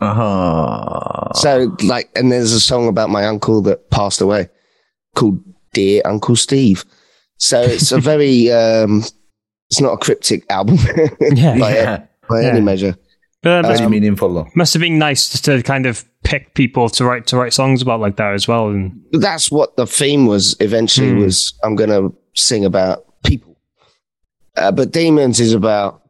Uh-huh. 0.00 1.32
So, 1.34 1.76
like, 1.82 2.08
and 2.14 2.30
there's 2.30 2.52
a 2.52 2.60
song 2.60 2.88
about 2.88 3.10
my 3.10 3.26
uncle 3.26 3.60
that 3.62 3.90
passed 3.90 4.20
away 4.20 4.48
called 5.16 5.42
Dear 5.72 6.02
Uncle 6.04 6.36
Steve. 6.36 6.84
So 7.38 7.60
it's 7.60 7.90
a 7.92 7.98
very, 8.12 8.50
um, 8.52 9.02
it's 9.70 9.80
not 9.80 9.92
a 9.94 9.96
cryptic 9.98 10.44
album 10.50 10.76
Yeah. 11.20 11.58
by, 11.58 11.74
Yeah. 11.74 12.04
by 12.28 12.42
Yeah. 12.42 12.48
any 12.48 12.60
measure. 12.60 12.94
but 13.42 13.62
that 13.62 13.68
Very 13.68 13.78
must, 13.80 13.90
meaningful, 13.90 14.32
though. 14.34 14.46
must 14.54 14.72
have 14.74 14.80
been 14.80 14.98
nice 14.98 15.40
to 15.42 15.62
kind 15.62 15.86
of 15.86 16.04
pick 16.24 16.54
people 16.54 16.88
to 16.90 17.04
write 17.04 17.26
to 17.28 17.36
write 17.36 17.52
songs 17.52 17.82
about 17.82 18.00
like 18.00 18.16
that 18.16 18.34
as 18.34 18.46
well. 18.46 18.68
And 18.68 19.00
That's 19.12 19.50
what 19.50 19.76
the 19.76 19.86
theme 19.86 20.26
was 20.26 20.56
eventually 20.60 21.10
Hmm. 21.10 21.20
was 21.24 21.54
I'm 21.64 21.74
going 21.74 21.90
to 21.90 22.14
sing 22.34 22.64
about 22.64 23.04
people. 23.24 23.56
Uh, 24.56 24.70
but 24.72 24.92
Demons 24.92 25.40
is 25.40 25.54
about 25.54 26.02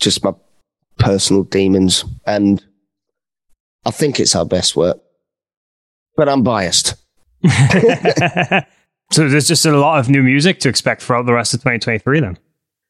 just 0.00 0.22
my 0.24 0.32
personal 1.04 1.44
demons. 1.44 2.04
And 2.26 2.64
I 3.84 3.90
think 3.90 4.18
it's 4.18 4.34
our 4.34 4.46
best 4.46 4.74
work, 4.74 4.98
but 6.16 6.28
I'm 6.28 6.42
biased. 6.42 6.94
so 9.12 9.28
there's 9.28 9.46
just 9.46 9.66
a 9.66 9.76
lot 9.76 9.98
of 9.98 10.08
new 10.08 10.22
music 10.22 10.60
to 10.60 10.68
expect 10.70 11.02
throughout 11.02 11.26
the 11.26 11.34
rest 11.34 11.52
of 11.52 11.60
2023 11.60 12.20
then. 12.20 12.38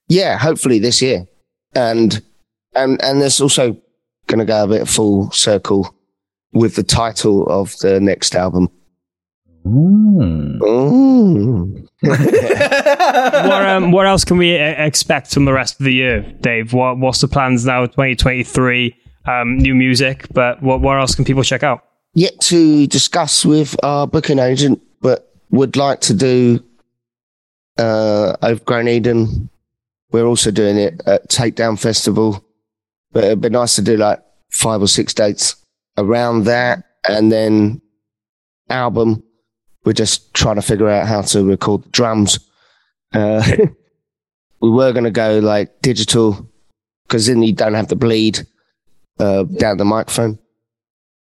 Yeah, 0.08 0.38
hopefully 0.38 0.78
this 0.78 1.02
year. 1.02 1.26
And, 1.74 2.22
and, 2.74 3.02
and 3.02 3.20
there's 3.20 3.40
also 3.40 3.76
going 4.28 4.38
to 4.38 4.44
go 4.44 4.62
a 4.62 4.68
bit 4.68 4.88
full 4.88 5.30
circle 5.32 5.92
with 6.52 6.76
the 6.76 6.84
title 6.84 7.48
of 7.48 7.76
the 7.78 7.98
next 7.98 8.36
album. 8.36 8.68
Mm. 9.64 10.62
Ooh. 10.62 11.88
what, 12.00 13.66
um, 13.66 13.92
what 13.92 14.06
else 14.06 14.24
can 14.24 14.36
we 14.36 14.56
uh, 14.58 14.84
expect 14.84 15.32
from 15.32 15.46
the 15.46 15.52
rest 15.52 15.80
of 15.80 15.84
the 15.84 15.92
year, 15.94 16.20
Dave? 16.40 16.72
What, 16.72 16.98
what's 16.98 17.20
the 17.20 17.28
plans 17.28 17.64
now, 17.64 17.86
2023? 17.86 18.94
Um, 19.26 19.56
new 19.56 19.74
music, 19.74 20.26
but 20.34 20.62
what, 20.62 20.82
what 20.82 20.98
else 20.98 21.14
can 21.14 21.24
people 21.24 21.42
check 21.42 21.62
out? 21.62 21.82
Yet 22.12 22.38
to 22.42 22.86
discuss 22.86 23.44
with 23.44 23.74
our 23.82 24.06
booking 24.06 24.38
agent, 24.38 24.82
but 25.00 25.34
would 25.50 25.76
like 25.76 26.00
to 26.02 26.14
do 26.14 26.62
uh, 27.78 28.36
Overgrown 28.42 28.88
Eden. 28.88 29.48
We're 30.12 30.26
also 30.26 30.50
doing 30.50 30.76
it 30.76 31.00
at 31.06 31.28
Takedown 31.30 31.78
Festival, 31.78 32.44
but 33.12 33.24
it'd 33.24 33.40
be 33.40 33.48
nice 33.48 33.76
to 33.76 33.82
do 33.82 33.96
like 33.96 34.22
five 34.50 34.82
or 34.82 34.88
six 34.88 35.14
dates 35.14 35.56
around 35.96 36.44
that, 36.44 36.84
and 37.08 37.32
then 37.32 37.80
album. 38.68 39.22
We're 39.84 39.92
just 39.92 40.32
trying 40.34 40.56
to 40.56 40.62
figure 40.62 40.88
out 40.88 41.06
how 41.06 41.22
to 41.22 41.44
record 41.44 41.84
the 41.84 41.88
drums. 41.90 42.38
Uh, 43.12 43.42
we 44.60 44.70
were 44.70 44.92
going 44.92 45.04
to 45.04 45.10
go 45.10 45.38
like 45.38 45.82
digital 45.82 46.48
because 47.06 47.26
then 47.26 47.42
you 47.42 47.52
don't 47.52 47.74
have 47.74 47.88
the 47.88 47.96
bleed 47.96 48.40
uh, 49.18 49.44
down 49.44 49.76
the 49.76 49.84
microphone. 49.84 50.38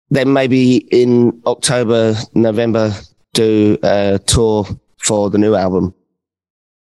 Then 0.09 0.33
maybe 0.33 0.77
in 0.91 1.41
October, 1.45 2.15
November, 2.33 2.93
do 3.33 3.77
a 3.81 4.19
tour 4.25 4.65
for 4.97 5.29
the 5.29 5.37
new 5.37 5.55
album. 5.55 5.95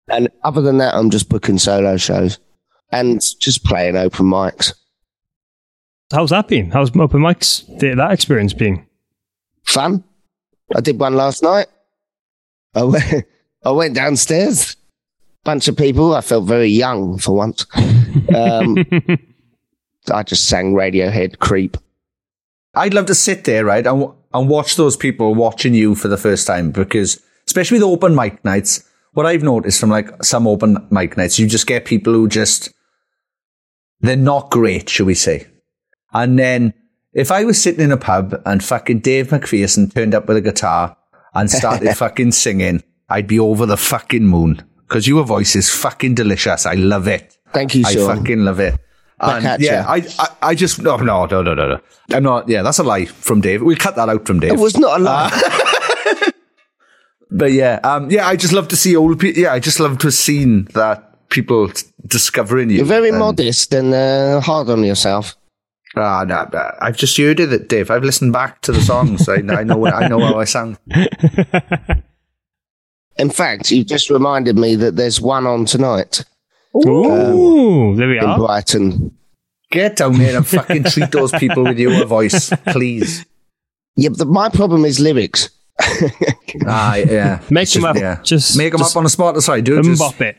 And 0.09 0.29
other 0.43 0.61
than 0.61 0.79
that, 0.79 0.95
I'm 0.95 1.11
just 1.11 1.29
booking 1.29 1.59
solo 1.59 1.97
shows 1.97 2.39
and 2.91 3.21
just 3.39 3.65
playing 3.65 3.97
open 3.97 4.27
mics. 4.27 4.75
How's 6.11 6.31
that 6.31 6.49
been? 6.49 6.71
How's 6.71 6.91
open 6.91 7.23
mics? 7.23 7.65
That 7.79 8.11
experience 8.11 8.53
been? 8.53 8.85
Fun. 9.65 10.05
I 10.75 10.81
did 10.81 10.99
one 10.99 11.15
last 11.15 11.43
night. 11.43 11.67
I 12.75 12.85
went, 12.85 13.27
I 13.65 13.71
went 13.71 13.95
downstairs. 13.95 14.77
Bunch 15.45 15.69
of 15.69 15.77
people. 15.77 16.15
I 16.15 16.21
felt 16.21 16.47
very 16.47 16.69
young 16.69 17.19
for 17.19 17.37
once. 17.37 17.67
Um, 18.35 18.77
I 20.11 20.23
just 20.23 20.49
sang 20.49 20.75
Radiohead 20.75 21.39
Creep. 21.39 21.77
I'd 22.75 22.95
love 22.95 23.07
to 23.07 23.15
sit 23.15 23.45
there, 23.45 23.65
right, 23.65 23.87
and, 23.87 24.07
and 24.33 24.49
watch 24.49 24.77
those 24.77 24.97
people 24.97 25.35
watching 25.35 25.75
you 25.75 25.95
for 25.95 26.09
the 26.09 26.17
first 26.17 26.47
time 26.47 26.71
because, 26.71 27.21
especially 27.47 27.79
with 27.79 27.89
open 27.89 28.15
mic 28.15 28.43
nights, 28.45 28.89
what 29.13 29.27
I've 29.27 29.43
noticed 29.43 29.79
from 29.79 29.91
like 29.91 30.25
some 30.25 30.47
open 30.47 30.87
mic 30.91 31.17
nights, 31.17 31.39
you 31.39 31.47
just 31.47 31.67
get 31.67 31.85
people 31.85 32.15
who 32.15 32.29
just, 32.29 32.71
they're 34.01 34.17
not 34.17 34.51
great, 34.51 34.89
shall 34.89 35.07
we 35.07 35.15
say. 35.15 35.47
And 36.13 36.39
then 36.39 36.73
if 37.15 37.31
I 37.31 37.45
was 37.45 37.61
sitting 37.61 37.81
in 37.85 37.93
a 37.93 37.97
pub 37.97 38.41
and 38.47 38.63
fucking 38.63 39.01
Dave 39.01 39.29
McPherson 39.29 39.93
turned 39.93 40.15
up 40.15 40.27
with 40.29 40.37
a 40.37 40.41
guitar 40.41 40.97
and 41.35 41.51
started 41.51 41.95
fucking 41.97 42.33
singing, 42.33 42.83
I'd 43.09 43.27
be 43.27 43.39
over 43.39 43.67
the 43.67 43.77
fucking 43.77 44.27
moon 44.27 44.63
because 44.89 45.07
your 45.07 45.25
voice 45.25 45.55
is 45.57 45.71
fucking 45.71 46.15
delicious. 46.15 46.67
I 46.67 46.75
love 46.75 47.09
it. 47.09 47.37
Thank 47.53 47.75
you, 47.75 47.85
I 47.87 47.93
Sean. 47.93 48.17
fucking 48.19 48.45
love 48.45 48.61
it. 48.61 48.79
And 49.21 49.63
yeah. 49.63 49.85
I, 49.87 50.05
I, 50.19 50.29
I 50.43 50.55
just 50.55 50.83
no, 50.83 50.97
no, 50.97 51.27
no, 51.27 51.43
no, 51.43 51.55
no. 51.55 51.81
I'm 52.11 52.23
not. 52.25 52.49
Yeah, 52.49 52.63
that's 52.63 52.79
a 52.81 52.83
lie 52.83 53.05
from 53.05 53.41
Dave. 53.41 53.63
We'll 53.63 53.77
cut 53.77 53.95
that 53.97 54.09
out 54.09 54.27
from 54.27 54.41
Dave. 54.41 54.53
It 54.53 54.59
was 54.59 54.77
not 54.77 55.01
a 55.01 55.03
lie. 55.05 56.31
But 57.35 57.53
yeah, 57.53 57.81
um, 57.83 58.11
yeah, 58.11 58.29
I 58.29 58.37
just 58.37 58.53
love 58.53 58.69
to 58.69 58.77
see 58.77 58.95
old 58.95 59.19
people. 59.19 59.41
Yeah, 59.41 59.55
I 59.55 59.59
just 59.59 59.81
love 59.81 59.97
to 59.99 60.09
have 60.09 60.15
seen 60.15 60.67
that 60.75 61.29
people 61.31 61.71
discovering 62.07 62.69
you. 62.69 62.77
You're 62.77 62.85
very 62.85 63.09
And- 63.09 63.19
modest 63.19 63.73
and 63.73 63.95
uh, 63.95 64.41
hard 64.41 64.69
on 64.69 64.85
yourself. 64.85 65.35
Ah, 65.97 66.25
no, 66.27 66.49
no, 66.53 66.71
I've 66.81 66.97
just 66.97 67.17
heard 67.19 67.39
it, 67.41 67.69
Dave. 67.69 67.91
I've 67.91 68.03
listened 68.05 68.33
back 68.33 68.63
to 68.63 68.73
the 68.73 68.81
songs. 68.81 69.29
I, 69.29 69.35
I 69.37 69.63
know. 69.63 69.87
I 69.87 70.09
know 70.09 70.21
how 70.21 70.39
I 70.39 70.45
sound. 70.45 70.79
In 73.19 73.29
fact, 73.31 73.71
you 73.71 73.85
just 73.85 74.09
reminded 74.09 74.57
me 74.57 74.75
that 74.77 74.97
there's 74.97 75.21
one 75.21 75.47
on 75.47 75.67
tonight 75.67 76.25
Ooh, 76.75 77.95
there 77.97 78.09
we 78.09 78.19
in 78.19 78.25
are. 78.25 78.39
Brighton. 78.39 79.17
Get 79.71 79.97
down 79.97 80.19
there 80.19 80.37
and 80.37 80.47
fucking 80.47 80.85
treat 80.85 81.11
those 81.13 81.33
people 81.33 81.65
with 81.65 81.79
your 81.79 82.05
voice, 82.07 82.51
please. 82.69 83.25
Yeah, 83.97 84.11
but 84.17 84.29
my 84.29 84.49
problem 84.49 84.85
is 84.85 85.01
lyrics. 85.01 85.51
Ah, 86.67 86.97
yeah. 86.97 87.41
Make 87.49 87.63
It's 87.63 87.73
them 87.73 87.87
up. 87.87 87.97
Yeah. 87.97 88.21
Just 88.23 88.59
make 88.59 88.73
them 88.73 88.81
just 88.81 88.95
up 88.95 88.99
on 88.99 89.05
the 89.05 89.11
spot. 89.11 89.43
Sorry, 89.43 89.63
do 89.63 89.79
it. 89.79 89.85
Just, 89.85 90.03
Mbop 90.03 90.21
it. 90.21 90.37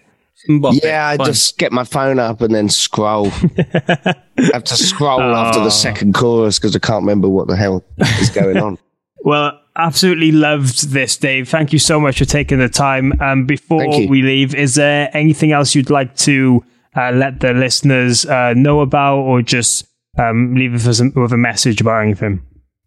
Mbop 0.50 0.76
it. 0.78 0.84
yeah, 0.84 1.08
I 1.08 1.18
Fine. 1.18 1.26
just 1.28 1.58
get 1.58 1.72
my 1.72 1.84
phone 1.84 2.20
up 2.20 2.42
and 2.42 2.54
then 2.54 2.68
scroll. 2.70 3.28
I 3.58 4.16
have 4.54 4.64
to 4.66 4.76
scroll 4.76 5.22
after 5.22 5.60
Oh. 5.60 5.64
the 5.64 5.70
second 5.72 6.14
chorus 6.14 6.60
because 6.60 6.76
I 6.76 6.80
can't 6.80 7.02
remember 7.04 7.30
what 7.30 7.48
the 7.48 7.56
hell 7.56 7.84
is 8.20 8.30
going 8.30 8.58
on. 8.58 8.78
Well, 9.26 9.58
absolutely 9.78 10.34
loved 10.34 10.90
this, 10.90 11.16
Dave. 11.16 11.48
Thank 11.48 11.72
you 11.72 11.80
so 11.80 11.98
much 11.98 12.18
for 12.20 12.26
taking 12.26 12.60
the 12.60 12.68
time. 12.68 13.14
Um, 13.22 13.46
before 13.46 13.88
we 14.06 14.22
leave, 14.22 14.54
is 14.54 14.76
there 14.76 15.10
anything 15.16 15.54
else 15.54 15.74
you'd 15.76 15.90
like 15.90 16.14
to 16.18 16.62
uh, 16.98 17.12
let 17.12 17.40
the 17.40 17.54
listeners 17.54 18.26
uh, 18.26 18.54
know 18.54 18.82
about, 18.82 19.20
or 19.20 19.42
just 19.42 19.88
um, 20.20 20.56
leave 20.56 20.74
us 20.76 21.00
with 21.00 21.00
a- 21.16 21.20
with 21.22 21.32
a 21.32 21.38
message 21.38 21.80
about 21.80 22.02
anything? 22.04 22.42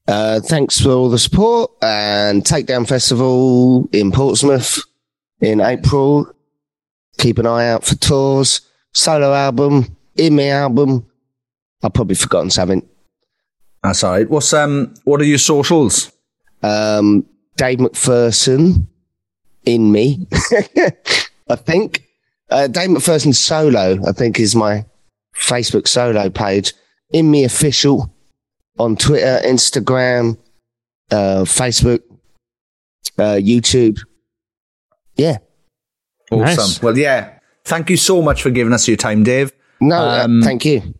Uh, 0.06 0.40
thanks 0.40 0.78
for 0.78 0.90
all 0.90 1.08
the 1.08 1.18
support 1.18 1.70
and 1.80 2.44
Takedown 2.44 2.86
Festival 2.86 3.88
in 3.92 4.12
Portsmouth 4.12 4.78
in 5.40 5.62
April. 5.62 6.30
Keep 7.18 7.38
an 7.38 7.46
eye 7.46 7.68
out 7.68 7.84
for 7.84 7.94
tours, 7.96 8.60
solo 8.92 9.32
album, 9.32 9.96
in 10.16 10.36
me 10.36 10.48
album. 10.48 11.06
I've 11.82 11.94
probably 11.94 12.14
forgotten 12.14 12.50
something. 12.50 12.86
That's 13.82 14.02
all 14.02 14.12
right. 14.12 14.28
What's 14.28 14.52
um? 14.52 14.94
What 15.04 15.20
are 15.20 15.24
your 15.24 15.38
socials? 15.38 16.10
Um, 16.62 17.24
Dave 17.56 17.78
McPherson 17.78 18.86
in 19.64 19.92
me, 19.92 20.26
I 21.48 21.56
think. 21.56 22.04
Uh, 22.50 22.66
Dave 22.68 22.90
McPherson 22.90 23.34
solo, 23.34 23.98
I 24.06 24.12
think, 24.12 24.38
is 24.38 24.54
my 24.54 24.84
Facebook 25.36 25.88
solo 25.88 26.30
page. 26.30 26.72
In 27.10 27.30
me 27.30 27.44
official 27.44 28.12
on 28.78 28.96
Twitter, 28.96 29.40
Instagram, 29.44 30.36
uh, 31.10 31.44
Facebook, 31.44 32.00
uh, 33.18 33.36
YouTube. 33.38 34.00
Yeah. 35.16 35.38
Awesome. 36.30 36.40
Nice. 36.44 36.82
Well, 36.82 36.96
yeah. 36.98 37.38
Thank 37.64 37.90
you 37.90 37.96
so 37.96 38.22
much 38.22 38.42
for 38.42 38.50
giving 38.50 38.72
us 38.72 38.86
your 38.86 38.96
time, 38.96 39.22
Dave. 39.24 39.52
No, 39.80 39.96
uh, 39.96 40.24
Um, 40.24 40.42
thank 40.42 40.64
you. 40.64 40.94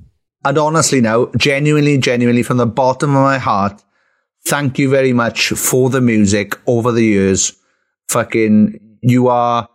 And 0.45 0.59
honestly, 0.59 1.01
now, 1.01 1.31
genuinely, 1.37 1.99
genuinely, 1.99 2.43
from 2.43 2.57
the 2.57 2.67
bottom 2.67 3.11
of 3.17 3.23
my 3.23 3.39
heart, 3.39 3.83
thank 4.47 4.79
you 4.79 4.89
very 4.89 5.13
much 5.13 5.49
for 5.51 5.91
the 5.91 6.01
music 6.01 6.57
over 6.67 6.93
the 6.93 7.03
years. 7.03 7.53
Fucking, 8.09 8.79
you 9.03 9.29
are 9.29 9.69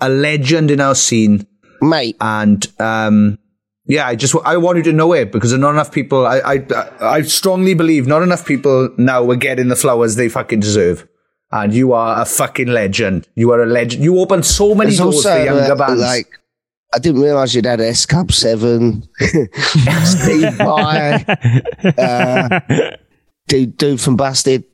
a 0.00 0.08
legend 0.08 0.70
in 0.70 0.80
our 0.80 0.94
scene, 0.94 1.46
mate. 1.80 2.16
And 2.20 2.66
um, 2.80 3.38
yeah, 3.86 4.06
I 4.06 4.16
just 4.16 4.34
I 4.44 4.56
want 4.56 4.78
you 4.78 4.82
to 4.84 4.92
know 4.92 5.12
it 5.12 5.30
because 5.30 5.50
there 5.50 5.58
are 5.58 5.62
not 5.62 5.70
enough 5.70 5.92
people. 5.92 6.26
I 6.26 6.40
I 6.40 6.64
I 7.00 7.22
strongly 7.22 7.74
believe 7.74 8.06
not 8.06 8.22
enough 8.22 8.44
people 8.46 8.92
now 8.98 9.28
are 9.30 9.36
getting 9.36 9.68
the 9.68 9.76
flowers 9.76 10.16
they 10.16 10.28
fucking 10.28 10.60
deserve. 10.60 11.06
And 11.52 11.74
you 11.74 11.92
are 11.92 12.22
a 12.22 12.24
fucking 12.24 12.68
legend. 12.68 13.26
You 13.34 13.50
are 13.52 13.62
a 13.62 13.66
legend. 13.66 14.04
You 14.04 14.18
opened 14.20 14.46
so 14.46 14.74
many 14.74 14.90
There's 14.90 14.98
doors 14.98 15.16
also, 15.16 15.36
for 15.36 15.44
younger 15.44 15.72
uh, 15.72 15.76
bands. 15.76 16.00
like, 16.00 16.28
I 16.94 16.98
didn't 16.98 17.20
realize 17.22 17.54
you'd 17.54 17.64
had 17.66 17.80
S 17.80 18.06
Club 18.06 18.30
7, 18.32 19.08
Steve 20.04 20.54
Vai, 20.54 21.24
uh, 21.98 22.60
dude, 23.48 23.76
dude 23.76 24.00
from 24.00 24.16
Busted. 24.16 24.64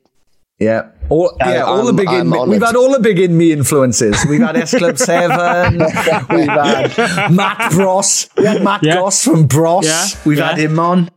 Yeah. 0.59 0.89
All, 1.09 1.35
yeah, 1.39 1.61
all 1.63 1.83
the 1.83 1.87
I'm- 1.87 1.95
big 1.95 2.07
in 2.09 2.15
I'm 2.15 2.29
me, 2.31 2.37
honoured. 2.37 2.51
we've 2.51 2.61
had 2.63 2.75
all 2.75 2.91
the 2.91 2.99
big 2.99 3.19
in 3.19 3.37
me 3.37 3.51
influences. 3.51 4.25
We've 4.27 4.41
had 4.41 4.55
S 4.57 4.75
Club 4.75 4.97
Seven. 4.97 5.77
we've 6.29 6.47
had 6.47 7.31
Matt 7.31 7.71
Bros. 7.71 8.29
We 8.37 8.45
had 8.45 8.63
Matt 8.63 8.81
Goss 8.81 9.23
from 9.23 9.45
Bros. 9.47 9.85
Yeah, 9.85 10.05
We've 10.25 10.37
yeah. 10.39 10.49
had 10.49 10.57
him 10.57 10.79
on. 10.79 11.09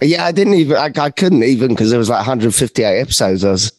Yeah, 0.00 0.24
I 0.24 0.32
didn't 0.32 0.54
even, 0.54 0.76
I, 0.76 0.90
I 0.96 1.10
couldn't 1.10 1.42
even 1.42 1.68
because 1.70 1.90
there 1.90 1.98
was 1.98 2.08
like 2.08 2.18
158 2.18 3.00
episodes. 3.00 3.44
I 3.44 3.50
was, 3.50 3.72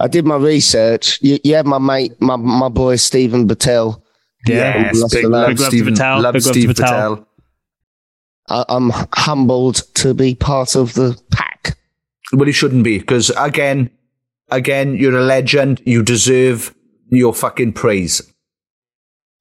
I 0.00 0.08
did 0.08 0.24
my 0.24 0.36
research. 0.36 1.18
You, 1.22 1.38
you 1.44 1.54
had 1.54 1.66
my 1.66 1.78
mate, 1.78 2.20
my, 2.20 2.36
my 2.36 2.68
boy, 2.68 2.96
Stephen 2.96 3.48
Battelle. 3.48 4.00
Yes, 4.46 4.90
From 4.90 5.00
Lost 5.00 5.14
big 5.14 5.24
and 5.24 5.32
love, 5.32 5.46
Learned. 5.48 5.60
Stephen. 5.60 5.94
Love 5.94 6.42
Steve 6.42 6.68
Patel. 6.68 7.26
I, 8.48 8.64
I'm 8.68 8.90
humbled 9.14 9.82
to 9.96 10.14
be 10.14 10.34
part 10.34 10.74
of 10.76 10.94
the 10.94 11.20
pack. 11.32 11.76
Well, 12.32 12.46
you 12.46 12.52
shouldn't 12.52 12.84
be 12.84 12.98
because 12.98 13.30
again, 13.36 13.90
again, 14.50 14.94
you're 14.94 15.16
a 15.18 15.22
legend. 15.22 15.82
You 15.84 16.02
deserve 16.02 16.74
your 17.10 17.34
fucking 17.34 17.72
praise. 17.72 18.22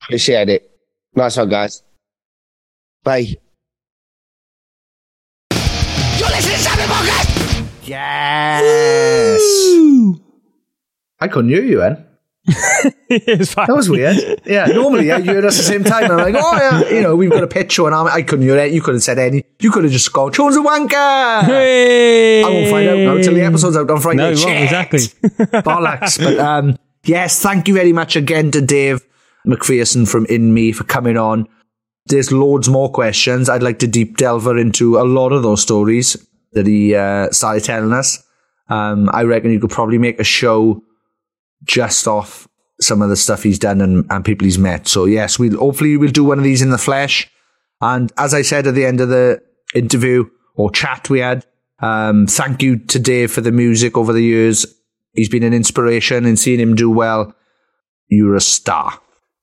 Appreciate 0.03 0.49
it. 0.49 0.69
Nice 1.15 1.37
one, 1.37 1.49
guys. 1.49 1.83
Bye. 3.03 3.35
You're 5.51 6.29
listening 6.29 6.55
to 6.55 6.61
Sammy 6.63 6.83
Podcast! 6.83 7.67
Yes. 7.83 9.16
I 11.19 11.27
couldn't 11.27 11.49
hear 11.49 11.63
you, 11.63 11.79
then. 11.79 12.05
That 13.09 13.67
was 13.69 13.89
weird. 13.89 14.41
Yeah, 14.45 14.65
normally 14.67 15.07
yeah, 15.07 15.17
you 15.17 15.33
heard 15.33 15.45
us 15.45 15.57
at 15.59 15.63
the 15.63 15.71
same 15.71 15.83
time. 15.83 16.03
And 16.03 16.13
I'm 16.13 16.33
like, 16.33 16.35
oh 16.37 16.55
yeah, 16.57 16.89
you 16.89 17.01
know, 17.01 17.15
we've 17.15 17.29
got 17.29 17.43
a 17.43 17.47
picture, 17.47 17.85
and 17.85 17.95
I'm, 17.95 18.07
I 18.07 18.21
couldn't 18.21 18.45
hear 18.45 18.57
it. 18.57 18.71
You 18.71 18.81
could 18.81 18.93
have 18.95 19.03
said 19.03 19.19
any. 19.19 19.43
You 19.59 19.71
could 19.71 19.83
have 19.83 19.93
just 19.93 20.11
gone, 20.13 20.31
Sean's 20.31 20.55
a 20.55 20.59
wanker. 20.59 21.43
Hey! 21.43 22.43
I 22.43 22.49
won't 22.49 22.69
find 22.69 22.89
out 22.89 22.97
now 22.99 23.15
until 23.15 23.33
the 23.33 23.41
episode's 23.41 23.77
out 23.77 23.89
on 23.89 23.99
Friday. 23.99 24.17
No, 24.17 24.29
you 24.29 24.45
won't, 24.45 24.59
exactly. 24.59 24.99
Bollocks. 25.61 26.17
But 26.21 26.39
um, 26.39 26.77
yes, 27.03 27.41
thank 27.41 27.67
you 27.67 27.73
very 27.73 27.93
much 27.93 28.15
again 28.15 28.51
to 28.51 28.61
Dave 28.61 29.05
McPherson 29.45 30.07
from 30.07 30.25
In 30.27 30.53
Me 30.53 30.71
for 30.71 30.83
coming 30.83 31.17
on. 31.17 31.47
There's 32.05 32.31
loads 32.31 32.69
more 32.69 32.89
questions. 32.89 33.49
I'd 33.49 33.63
like 33.63 33.79
to 33.79 33.87
deep 33.87 34.17
delve 34.17 34.47
into 34.47 34.97
a 34.97 35.03
lot 35.03 35.33
of 35.33 35.43
those 35.43 35.61
stories 35.61 36.15
that 36.53 36.65
he 36.65 36.95
uh, 36.95 37.31
started 37.31 37.63
telling 37.63 37.93
us. 37.93 38.23
Um, 38.69 39.09
I 39.11 39.23
reckon 39.23 39.51
you 39.51 39.59
could 39.59 39.69
probably 39.69 39.97
make 39.97 40.19
a 40.19 40.23
show 40.23 40.83
just 41.63 42.07
off 42.07 42.47
some 42.79 43.01
of 43.01 43.09
the 43.09 43.15
stuff 43.15 43.43
he's 43.43 43.59
done 43.59 43.81
and, 43.81 44.05
and 44.09 44.23
people 44.23 44.45
he's 44.45 44.59
met. 44.59 44.87
So 44.87 45.05
yes, 45.05 45.39
we'll 45.39 45.57
hopefully 45.57 45.97
we'll 45.97 46.11
do 46.11 46.23
one 46.23 46.37
of 46.37 46.43
these 46.43 46.61
in 46.61 46.69
the 46.69 46.77
flesh. 46.77 47.29
And 47.81 48.11
as 48.17 48.33
I 48.33 48.41
said 48.41 48.67
at 48.67 48.75
the 48.75 48.85
end 48.85 49.01
of 49.01 49.09
the 49.09 49.41
interview 49.73 50.29
or 50.55 50.71
chat 50.71 51.09
we 51.09 51.19
had, 51.19 51.45
um, 51.79 52.27
thank 52.27 52.63
you 52.63 52.77
to 52.77 52.99
Dave 52.99 53.31
for 53.31 53.41
the 53.41 53.51
music 53.51 53.97
over 53.97 54.13
the 54.13 54.21
years. 54.21 54.65
He's 55.13 55.29
been 55.29 55.43
an 55.43 55.53
inspiration 55.53 56.25
and 56.25 56.37
seeing 56.37 56.59
him 56.59 56.75
do 56.75 56.89
well. 56.89 57.33
You're 58.07 58.35
a 58.35 58.41
star. 58.41 58.99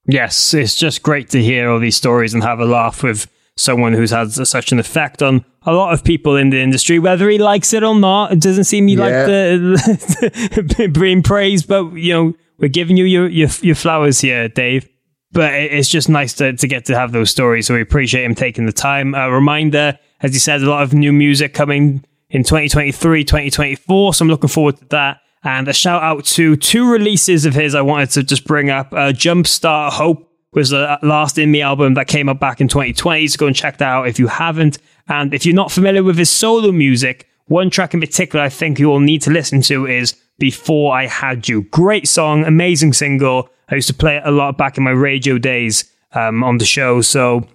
Yes, 0.06 0.54
it's 0.54 0.76
just 0.76 1.02
great 1.02 1.30
to 1.30 1.42
hear 1.42 1.70
all 1.70 1.78
these 1.78 1.96
stories 1.96 2.34
and 2.34 2.42
have 2.42 2.60
a 2.60 2.66
laugh 2.66 3.02
with 3.02 3.26
someone 3.56 3.92
who's 3.92 4.10
had 4.10 4.30
such 4.32 4.72
an 4.72 4.78
effect 4.78 5.22
on 5.22 5.44
a 5.66 5.72
lot 5.72 5.92
of 5.94 6.02
people 6.04 6.36
in 6.36 6.50
the 6.50 6.60
industry, 6.60 6.98
whether 6.98 7.28
he 7.30 7.38
likes 7.38 7.72
it 7.72 7.82
or 7.82 7.94
not. 7.94 8.32
It 8.32 8.40
doesn't 8.40 8.64
seem 8.64 8.86
he 8.88 8.94
Yeah. 8.94 9.04
like 9.04 9.26
the 9.26 10.90
being 10.98 11.22
praised, 11.22 11.68
but 11.68 11.92
you 11.94 12.12
know, 12.12 12.34
we're 12.58 12.68
giving 12.68 12.96
you 12.96 13.04
your 13.04 13.28
your, 13.28 13.48
your 13.62 13.74
flowers 13.74 14.20
here, 14.20 14.48
Dave. 14.48 14.88
But 15.32 15.54
it- 15.54 15.72
it's 15.72 15.88
just 15.88 16.08
nice 16.08 16.34
to, 16.34 16.52
to 16.54 16.66
get 16.68 16.84
to 16.86 16.98
have 16.98 17.12
those 17.12 17.30
stories. 17.30 17.66
So 17.66 17.74
we 17.74 17.80
appreciate 17.80 18.24
him 18.24 18.34
taking 18.34 18.66
the 18.66 18.72
time. 18.72 19.14
A 19.14 19.30
reminder, 19.30 19.98
as 20.20 20.32
he 20.32 20.38
said, 20.38 20.62
a 20.62 20.68
lot 20.70 20.82
of 20.82 20.92
new 20.92 21.12
music 21.12 21.54
coming 21.54 22.04
in 22.30 22.42
2023, 22.44 23.24
2024. 23.24 24.14
So 24.14 24.22
I'm 24.24 24.28
looking 24.28 24.48
forward 24.48 24.76
to 24.78 24.84
that. 24.86 25.20
And 25.46 25.68
a 25.68 25.72
shout 25.74 26.02
out 26.02 26.24
to 26.24 26.56
two 26.56 26.90
releases 26.90 27.44
of 27.44 27.54
his 27.54 27.74
I 27.74 27.82
wanted 27.82 28.10
to 28.12 28.22
just 28.22 28.44
bring 28.46 28.70
up. 28.70 28.92
Uh, 28.92 29.12
Jumpstart 29.12 29.92
Hope 29.92 30.30
was 30.54 30.70
the 30.70 30.98
last 31.02 31.38
in 31.38 31.50
me 31.50 31.62
album 31.62 31.94
that 31.94 32.08
came 32.08 32.28
up 32.28 32.40
back 32.40 32.60
in 32.60 32.68
2020. 32.68 33.26
So 33.28 33.38
go 33.38 33.46
and 33.46 33.56
check 33.56 33.78
that 33.78 33.88
out 33.88 34.08
if 34.08 34.18
you 34.18 34.28
haven't. 34.28 34.78
And 35.08 35.34
if 35.34 35.44
you're 35.44 35.54
not 35.54 35.72
familiar 35.72 36.02
with 36.02 36.16
his 36.16 36.30
solo 36.30 36.72
music, 36.72 37.28
one 37.46 37.70
track 37.70 37.94
in 37.94 38.00
particular 38.00 38.44
I 38.44 38.48
think 38.48 38.78
you 38.78 38.88
will 38.88 39.00
need 39.00 39.22
to 39.22 39.30
listen 39.30 39.60
to 39.62 39.86
is 39.86 40.14
Before 40.38 40.94
I 40.94 41.06
Had 41.06 41.48
You. 41.48 41.62
Great 41.62 42.08
song, 42.08 42.44
amazing 42.44 42.92
single. 42.92 43.48
I 43.70 43.74
used 43.74 43.88
to 43.88 43.94
play 43.94 44.16
it 44.16 44.22
a 44.24 44.30
lot 44.30 44.56
back 44.56 44.78
in 44.78 44.84
my 44.84 44.90
radio 44.90 45.38
days 45.38 45.90
um, 46.12 46.44
on 46.44 46.58
the 46.58 46.64
show. 46.64 47.00
So 47.00 47.46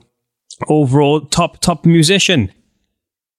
overall, 0.68 1.22
top 1.22 1.60
top 1.60 1.86
musician. 1.86 2.52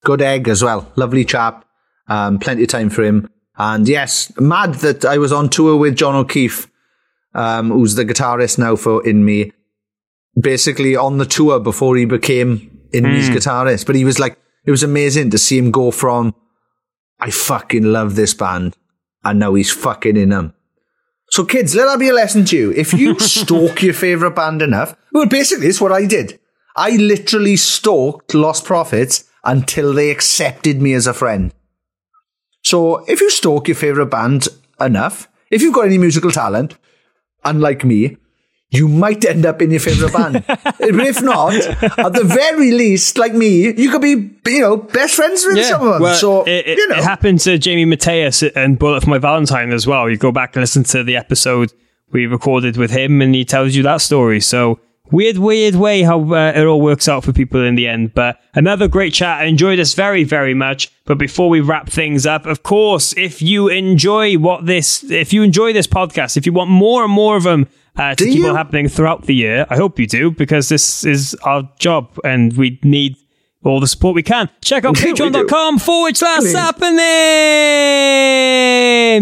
Good 0.04 0.22
egg 0.22 0.48
as 0.48 0.62
well. 0.62 0.90
Lovely 0.96 1.24
chap. 1.24 1.64
Um, 2.08 2.38
plenty 2.38 2.62
of 2.62 2.68
time 2.68 2.90
for 2.90 3.02
him. 3.02 3.28
And 3.56 3.86
yes, 3.86 4.32
mad 4.38 4.74
that 4.76 5.04
I 5.04 5.18
was 5.18 5.32
on 5.32 5.50
tour 5.50 5.76
with 5.76 5.94
John 5.96 6.14
O'Keefe, 6.14 6.69
um, 7.34 7.70
who's 7.70 7.94
the 7.94 8.04
guitarist 8.04 8.58
now 8.58 8.76
for 8.76 9.06
In 9.06 9.24
Me. 9.24 9.52
Basically 10.40 10.96
on 10.96 11.18
the 11.18 11.26
tour 11.26 11.58
before 11.60 11.96
he 11.96 12.04
became 12.04 12.80
In 12.92 13.04
Me's 13.04 13.28
Hmm. 13.28 13.34
guitarist. 13.34 13.86
But 13.86 13.96
he 13.96 14.04
was 14.04 14.18
like, 14.18 14.36
it 14.64 14.70
was 14.70 14.82
amazing 14.82 15.30
to 15.30 15.38
see 15.38 15.58
him 15.58 15.70
go 15.70 15.90
from, 15.90 16.34
I 17.18 17.30
fucking 17.30 17.84
love 17.84 18.14
this 18.14 18.34
band, 18.34 18.76
and 19.24 19.38
now 19.38 19.54
he's 19.54 19.72
fucking 19.72 20.16
in 20.16 20.30
them. 20.30 20.54
So 21.30 21.44
kids, 21.44 21.74
let 21.74 21.84
that 21.86 21.98
be 21.98 22.08
a 22.08 22.12
lesson 22.14 22.44
to 22.46 22.56
you. 22.56 22.72
If 22.72 22.92
you 22.92 23.18
stalk 23.20 23.82
your 23.82 23.94
favourite 23.94 24.34
band 24.34 24.62
enough, 24.62 24.96
well, 25.12 25.26
basically, 25.26 25.66
it's 25.68 25.80
what 25.80 25.92
I 25.92 26.06
did. 26.06 26.38
I 26.76 26.96
literally 26.96 27.56
stalked 27.56 28.32
Lostprophets 28.32 29.24
until 29.44 29.92
they 29.92 30.10
accepted 30.10 30.80
me 30.80 30.92
as 30.94 31.06
a 31.06 31.14
friend. 31.14 31.52
So 32.62 32.98
if 33.06 33.20
you 33.20 33.30
stalk 33.30 33.68
your 33.68 33.74
favourite 33.74 34.10
band 34.10 34.48
enough, 34.80 35.28
if 35.50 35.62
you've 35.62 35.74
got 35.74 35.86
any 35.86 35.98
musical 35.98 36.30
talent, 36.30 36.76
unlike 37.44 37.84
me, 37.84 38.16
you 38.70 38.86
might 38.86 39.24
end 39.24 39.44
up 39.44 39.60
in 39.60 39.70
your 39.70 39.80
favourite 39.80 40.12
band. 40.12 40.44
but 40.46 40.80
if 40.80 41.20
not, 41.22 41.54
at 41.54 42.12
the 42.12 42.24
very 42.24 42.70
least, 42.70 43.18
like 43.18 43.34
me, 43.34 43.72
you 43.72 43.90
could 43.90 44.00
be, 44.00 44.30
you 44.46 44.60
know, 44.60 44.76
best 44.76 45.16
friends 45.16 45.44
with 45.44 45.64
some 45.64 45.82
of 45.82 45.94
them. 45.94 46.02
well, 46.02 46.14
so, 46.14 46.44
it, 46.44 46.66
it, 46.66 46.78
you 46.78 46.88
know. 46.88 46.96
it 46.96 47.04
happened 47.04 47.40
to 47.40 47.58
Jamie 47.58 47.84
Mathias 47.84 48.42
and 48.42 48.78
Bullet 48.78 49.02
for 49.02 49.10
My 49.10 49.18
Valentine 49.18 49.72
as 49.72 49.86
well. 49.86 50.08
You 50.08 50.16
go 50.16 50.30
back 50.30 50.54
and 50.54 50.62
listen 50.62 50.84
to 50.84 51.02
the 51.02 51.16
episode 51.16 51.72
we 52.12 52.26
recorded 52.26 52.76
with 52.76 52.90
him, 52.90 53.20
and 53.20 53.34
he 53.34 53.44
tells 53.44 53.74
you 53.74 53.82
that 53.84 54.00
story. 54.00 54.40
So 54.40 54.78
weird, 55.10 55.38
weird 55.38 55.74
way 55.74 56.02
how 56.02 56.20
uh, 56.32 56.52
it 56.54 56.64
all 56.64 56.80
works 56.80 57.08
out 57.08 57.24
for 57.24 57.32
people 57.32 57.64
in 57.64 57.74
the 57.74 57.88
end. 57.88 58.14
But 58.14 58.40
another 58.54 58.88
great 58.88 59.12
chat. 59.12 59.40
I 59.40 59.44
enjoyed 59.44 59.78
this 59.78 59.94
very, 59.94 60.24
very 60.24 60.54
much. 60.54 60.90
But 61.04 61.18
before 61.18 61.48
we 61.48 61.60
wrap 61.60 61.88
things 61.88 62.26
up, 62.26 62.46
of 62.46 62.62
course, 62.62 63.16
if 63.16 63.42
you 63.42 63.68
enjoy 63.68 64.36
what 64.38 64.66
this, 64.66 65.04
if 65.10 65.32
you 65.32 65.42
enjoy 65.42 65.72
this 65.72 65.86
podcast, 65.86 66.36
if 66.36 66.46
you 66.46 66.52
want 66.52 66.70
more 66.70 67.04
and 67.04 67.12
more 67.12 67.36
of 67.36 67.44
them. 67.44 67.68
Uh, 67.96 68.14
to 68.14 68.24
keep 68.24 68.44
on 68.46 68.54
happening 68.54 68.88
throughout 68.88 69.26
the 69.26 69.34
year. 69.34 69.66
I 69.68 69.76
hope 69.76 69.98
you 69.98 70.06
do 70.06 70.30
because 70.30 70.68
this 70.68 71.04
is 71.04 71.34
our 71.42 71.68
job 71.80 72.16
and 72.24 72.56
we 72.56 72.78
need 72.84 73.16
all 73.64 73.80
the 73.80 73.88
support 73.88 74.14
we 74.14 74.22
can. 74.22 74.48
Check 74.62 74.84
out 74.84 74.94
do. 74.94 75.12
patreon.com 75.12 75.78
forward 75.78 76.16
slash 76.16 76.52
happening 76.52 77.00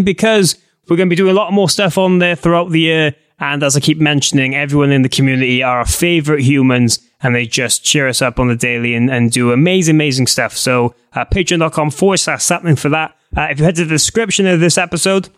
because 0.05 0.57
we're 0.89 0.97
going 0.97 1.09
to 1.09 1.11
be 1.11 1.17
doing 1.17 1.33
a 1.33 1.35
lot 1.35 1.53
more 1.53 1.69
stuff 1.69 1.99
on 1.99 2.19
there 2.19 2.37
throughout 2.37 2.71
the 2.71 2.81
year. 2.81 3.15
And 3.41 3.63
as 3.63 3.77
I 3.77 3.81
keep 3.81 3.99
mentioning, 3.99 4.55
everyone 4.55 4.91
in 4.91 5.03
the 5.03 5.09
community 5.09 5.63
are 5.63 5.79
our 5.79 5.87
favorite 5.87 6.43
humans 6.43 6.99
and 7.21 7.35
they 7.35 7.47
just 7.47 7.85
cheer 7.85 8.09
us 8.09 8.21
up 8.23 8.39
on 8.39 8.49
the 8.49 8.57
daily 8.57 8.95
and, 8.95 9.11
and 9.11 9.31
do 9.31 9.53
amazing, 9.53 9.97
amazing 9.97 10.27
stuff. 10.27 10.57
So 10.57 10.95
uh, 11.15 11.25
patreon.com 11.25 11.91
forward 11.91 12.19
slash 12.19 12.43
something 12.43 12.77
for 12.77 12.89
that. 12.91 13.17
Uh, 13.37 13.49
if 13.51 13.59
you 13.59 13.65
head 13.65 13.77
to 13.77 13.85
the 13.85 13.91
description 13.91 14.47
of 14.47 14.61
this 14.61 14.79
episode, 14.79 15.29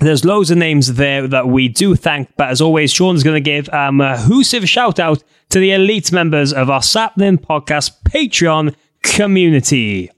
there's 0.00 0.24
loads 0.24 0.50
of 0.50 0.58
names 0.58 0.94
there 0.94 1.28
that 1.28 1.46
we 1.46 1.68
do 1.68 1.94
thank, 1.94 2.34
but 2.36 2.48
as 2.48 2.60
always, 2.60 2.92
Sean's 2.92 3.22
going 3.22 3.42
to 3.42 3.50
give 3.50 3.68
um, 3.68 4.00
a 4.00 4.18
whoosive 4.18 4.66
shout 4.68 4.98
out 4.98 5.22
to 5.50 5.58
the 5.58 5.72
elite 5.72 6.10
members 6.10 6.52
of 6.54 6.70
our 6.70 6.82
Sapling 6.82 7.38
Podcast 7.38 8.02
Patreon 8.04 8.74
community. 9.02 10.10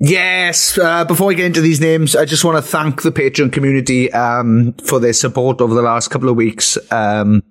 Yes. 0.00 0.78
Uh, 0.78 1.04
before 1.04 1.26
we 1.26 1.34
get 1.34 1.44
into 1.44 1.60
these 1.60 1.78
names, 1.78 2.16
I 2.16 2.24
just 2.24 2.42
want 2.42 2.56
to 2.56 2.62
thank 2.62 3.02
the 3.02 3.12
Patreon 3.12 3.52
community 3.52 4.10
um, 4.12 4.72
for 4.82 4.98
their 4.98 5.12
support 5.12 5.60
over 5.60 5.74
the 5.74 5.82
last 5.82 6.08
couple 6.08 6.30
of 6.30 6.36
weeks. 6.36 6.78
Um, 6.90 7.42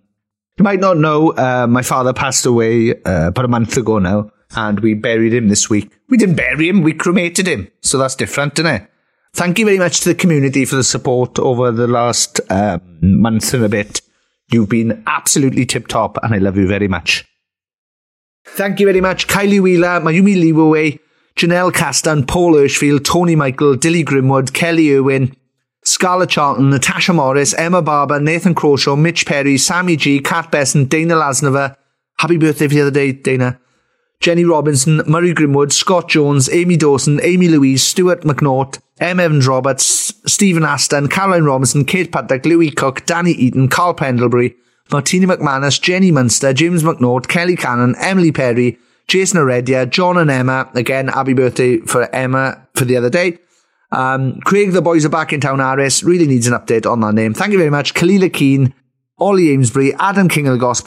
you 0.58 0.64
might 0.64 0.80
not 0.80 0.98
know, 0.98 1.30
uh, 1.34 1.68
my 1.68 1.84
father 1.84 2.12
passed 2.12 2.48
away 2.48 2.96
uh, 3.04 3.28
about 3.28 3.46
a 3.46 3.48
month 3.48 3.78
ago 3.78 4.00
now, 4.00 4.32
and 4.56 4.80
we 4.80 4.96
buried 4.96 5.32
him 5.32 5.48
this 5.48 5.70
week. 5.70 5.92
We 6.10 6.18
didn't 6.18 6.36
bury 6.36 6.68
him; 6.68 6.82
we 6.82 6.94
cremated 6.94 7.48
him. 7.48 7.70
So 7.82 8.00
that's 8.00 8.16
different, 8.16 8.58
isn't 8.58 8.82
it? 8.82 8.90
Thank 9.34 9.60
you 9.60 9.66
very 9.66 9.78
much 9.78 10.00
to 10.02 10.10
the 10.10 10.16
community 10.16 10.66
for 10.66 10.76
the 10.76 10.84
support 10.84 11.38
over 11.38 11.72
the 11.72 11.88
last 11.88 12.42
um, 12.50 12.82
month 13.00 13.54
and 13.54 13.64
a 13.64 13.70
bit. 13.70 14.02
You've 14.52 14.70
been 14.70 15.04
absolutely 15.06 15.68
tip 15.68 15.88
top, 15.88 16.18
and 16.24 16.34
I 16.34 16.40
love 16.40 16.58
you 16.58 16.68
very 16.68 16.88
much. 16.88 17.26
Thank 18.44 18.80
you 18.80 18.88
very 18.88 19.02
much, 19.02 19.28
Kylie 19.28 19.62
Wheeler, 19.62 20.02
Mayumi 20.02 20.36
Leeway, 20.36 21.00
Janelle 21.40 21.74
Castan, 21.74 22.26
Paul 22.26 22.56
Hirschfield, 22.56 23.06
Tony 23.06 23.34
Michael, 23.34 23.78
Dilly 23.78 24.04
Grimwood, 24.04 24.52
Kelly 24.52 24.92
Irwin, 24.92 25.34
Scarlett 25.86 26.32
Charlton, 26.32 26.70
Natasha 26.70 27.14
Morris, 27.14 27.54
Emma 27.54 27.82
Barber, 27.82 28.20
Nathan 28.20 28.54
Croshaw, 28.54 29.00
Mitch 29.00 29.26
Perry, 29.26 29.58
Sammy 29.58 29.96
G, 29.96 30.20
Kat 30.20 30.52
Besson, 30.52 30.90
Dana 30.90 31.14
Lasnova. 31.14 31.78
Happy 32.18 32.36
birthday 32.36 32.68
for 32.68 32.74
the 32.74 32.82
other 32.82 32.92
day, 32.92 33.14
Dana. 33.14 33.58
Jenny 34.20 34.44
Robinson, 34.44 35.02
Murray 35.08 35.34
Grimwood, 35.34 35.72
Scott 35.72 36.10
Jones, 36.10 36.50
Amy 36.50 36.76
Dawson, 36.76 37.22
Amy 37.24 37.48
Louise, 37.48 37.84
Stuart 37.84 38.24
McNaught, 38.24 38.80
M. 39.00 39.22
Evans 39.22 39.48
Roberts, 39.48 40.14
Stephen 40.30 40.66
Aston, 40.66 41.08
Caroline 41.08 41.46
Robinson, 41.46 41.86
Kate 41.86 42.12
Paddock, 42.12 42.46
Louis 42.46 42.72
Cook, 42.72 43.06
Danny 43.06 43.32
Eaton, 43.32 43.70
Carl 43.70 43.94
Pendlebury, 43.94 44.58
Martina 44.92 45.26
McManus, 45.26 45.82
Jenny 45.82 46.12
Munster, 46.12 46.52
James 46.52 46.84
McNaught, 46.84 47.30
Kelly 47.30 47.56
Cannon, 47.56 47.96
Emily 47.98 48.34
Perry, 48.34 48.78
Jason 49.10 49.40
Heredia, 49.40 49.86
John 49.86 50.18
and 50.18 50.30
Emma. 50.30 50.70
Again, 50.76 51.08
happy 51.10 51.34
birthday 51.34 51.80
for 51.80 52.14
Emma 52.16 52.68
for 52.76 52.86
the 52.86 52.96
other 52.96 53.10
day. 53.10 53.40
Um, 53.92 54.40
Craig, 54.42 54.72
the 54.72 54.84
boys 54.84 55.04
are 55.04 55.10
back 55.10 55.34
in 55.34 55.42
town, 55.42 55.60
Aris. 55.60 56.04
Really 56.04 56.28
needs 56.28 56.48
an 56.48 56.54
update 56.54 56.90
on 56.90 57.00
that 57.02 57.16
name. 57.16 57.34
Thank 57.34 57.52
you 57.52 57.58
very 57.58 57.72
much. 57.72 57.96
Kalila 57.96 58.32
Keane, 58.32 58.74
Ollie 59.18 59.52
Amesbury, 59.52 59.94
Adam 59.96 60.30
King 60.30 60.48
of 60.48 60.54
the 60.54 60.60
Goss. 60.60 60.84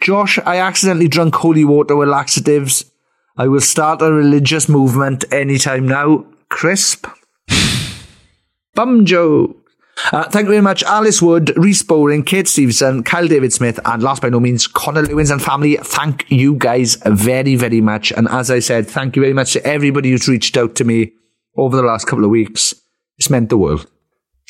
Josh, 0.00 0.38
I 0.44 0.56
accidentally 0.56 1.08
drunk 1.08 1.34
holy 1.34 1.64
water 1.64 1.94
with 1.94 2.08
laxatives. 2.08 2.90
I 3.36 3.48
will 3.48 3.60
start 3.60 4.00
a 4.00 4.10
religious 4.10 4.68
movement 4.68 5.24
anytime 5.30 5.86
now. 5.86 6.26
Crisp. 6.48 7.06
Bum 8.74 9.04
joke. 9.04 9.63
Uh, 10.12 10.24
thank 10.28 10.44
you 10.44 10.50
very 10.50 10.60
much, 10.60 10.82
Alice 10.82 11.22
Wood, 11.22 11.56
Reese 11.56 11.82
Bowling, 11.82 12.24
Kate 12.24 12.46
Stevenson, 12.46 13.02
Kyle 13.04 13.26
David 13.26 13.52
Smith, 13.52 13.80
and 13.84 14.02
last 14.02 14.20
by 14.20 14.28
no 14.28 14.40
means, 14.40 14.66
Connor 14.66 15.02
Lewins 15.02 15.30
and 15.30 15.42
family. 15.42 15.76
Thank 15.76 16.30
you 16.30 16.56
guys 16.56 16.96
very, 17.06 17.56
very 17.56 17.80
much. 17.80 18.12
And 18.12 18.28
as 18.28 18.50
I 18.50 18.58
said, 18.58 18.86
thank 18.86 19.16
you 19.16 19.22
very 19.22 19.32
much 19.32 19.52
to 19.52 19.66
everybody 19.66 20.10
who's 20.10 20.28
reached 20.28 20.56
out 20.56 20.74
to 20.76 20.84
me 20.84 21.12
over 21.56 21.76
the 21.76 21.82
last 21.82 22.06
couple 22.06 22.24
of 22.24 22.30
weeks. 22.30 22.74
It's 23.18 23.30
meant 23.30 23.48
the 23.48 23.58
world. 23.58 23.88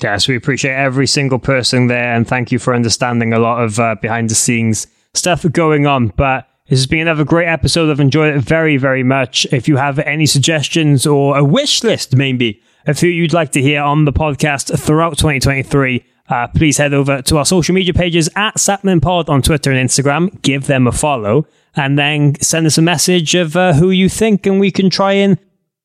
Yes, 0.03 0.27
we 0.27 0.35
appreciate 0.35 0.75
every 0.75 1.07
single 1.07 1.39
person 1.39 1.87
there, 1.87 2.15
and 2.15 2.27
thank 2.27 2.51
you 2.51 2.59
for 2.59 2.75
understanding 2.75 3.33
a 3.33 3.39
lot 3.39 3.63
of 3.63 3.79
uh, 3.79 3.95
behind 4.01 4.31
the 4.31 4.35
scenes 4.35 4.87
stuff 5.13 5.45
going 5.53 5.87
on. 5.87 6.09
But 6.09 6.49
this 6.69 6.81
has 6.81 6.87
been 6.87 7.01
another 7.01 7.25
great 7.25 7.47
episode. 7.47 7.91
I've 7.91 8.01
enjoyed 8.01 8.35
it 8.35 8.41
very, 8.41 8.77
very 8.77 9.03
much. 9.03 9.47
If 9.53 9.69
you 9.69 9.77
have 9.77 9.99
any 10.01 10.27
suggestions 10.27 11.07
or 11.07 11.37
a 11.37 11.45
wish 11.45 11.85
list, 11.85 12.17
maybe, 12.17 12.61
of 12.87 13.01
who 13.01 13.07
you'd 13.07 13.33
like 13.33 13.53
to 13.53 13.63
hear 13.63 13.83
on 13.83 14.05
the 14.05 14.13
podcast 14.13 14.79
throughout 14.79 15.17
2023, 15.19 16.05
uh, 16.29 16.47
please 16.49 16.79
head 16.79 16.95
over 16.95 17.21
to 17.23 17.37
our 17.39 17.45
social 17.45 17.75
media 17.75 17.93
pages 17.95 18.29
at 18.37 18.57
SapmanPod 18.57 19.29
on 19.29 19.43
Twitter 19.43 19.71
and 19.73 19.89
Instagram. 19.89 20.41
Give 20.43 20.67
them 20.67 20.87
a 20.87 20.93
follow, 20.93 21.47
and 21.77 21.99
then 21.99 22.35
send 22.41 22.67
us 22.67 22.79
a 22.79 22.83
message 22.83 23.35
of 23.35 23.57
uh, 23.57 23.73
who 23.75 23.91
you 23.91 24.09
think, 24.09 24.47
and 24.47 24.59
we 24.61 24.71
can 24.71 24.89
try 24.91 25.13
and 25.13 25.39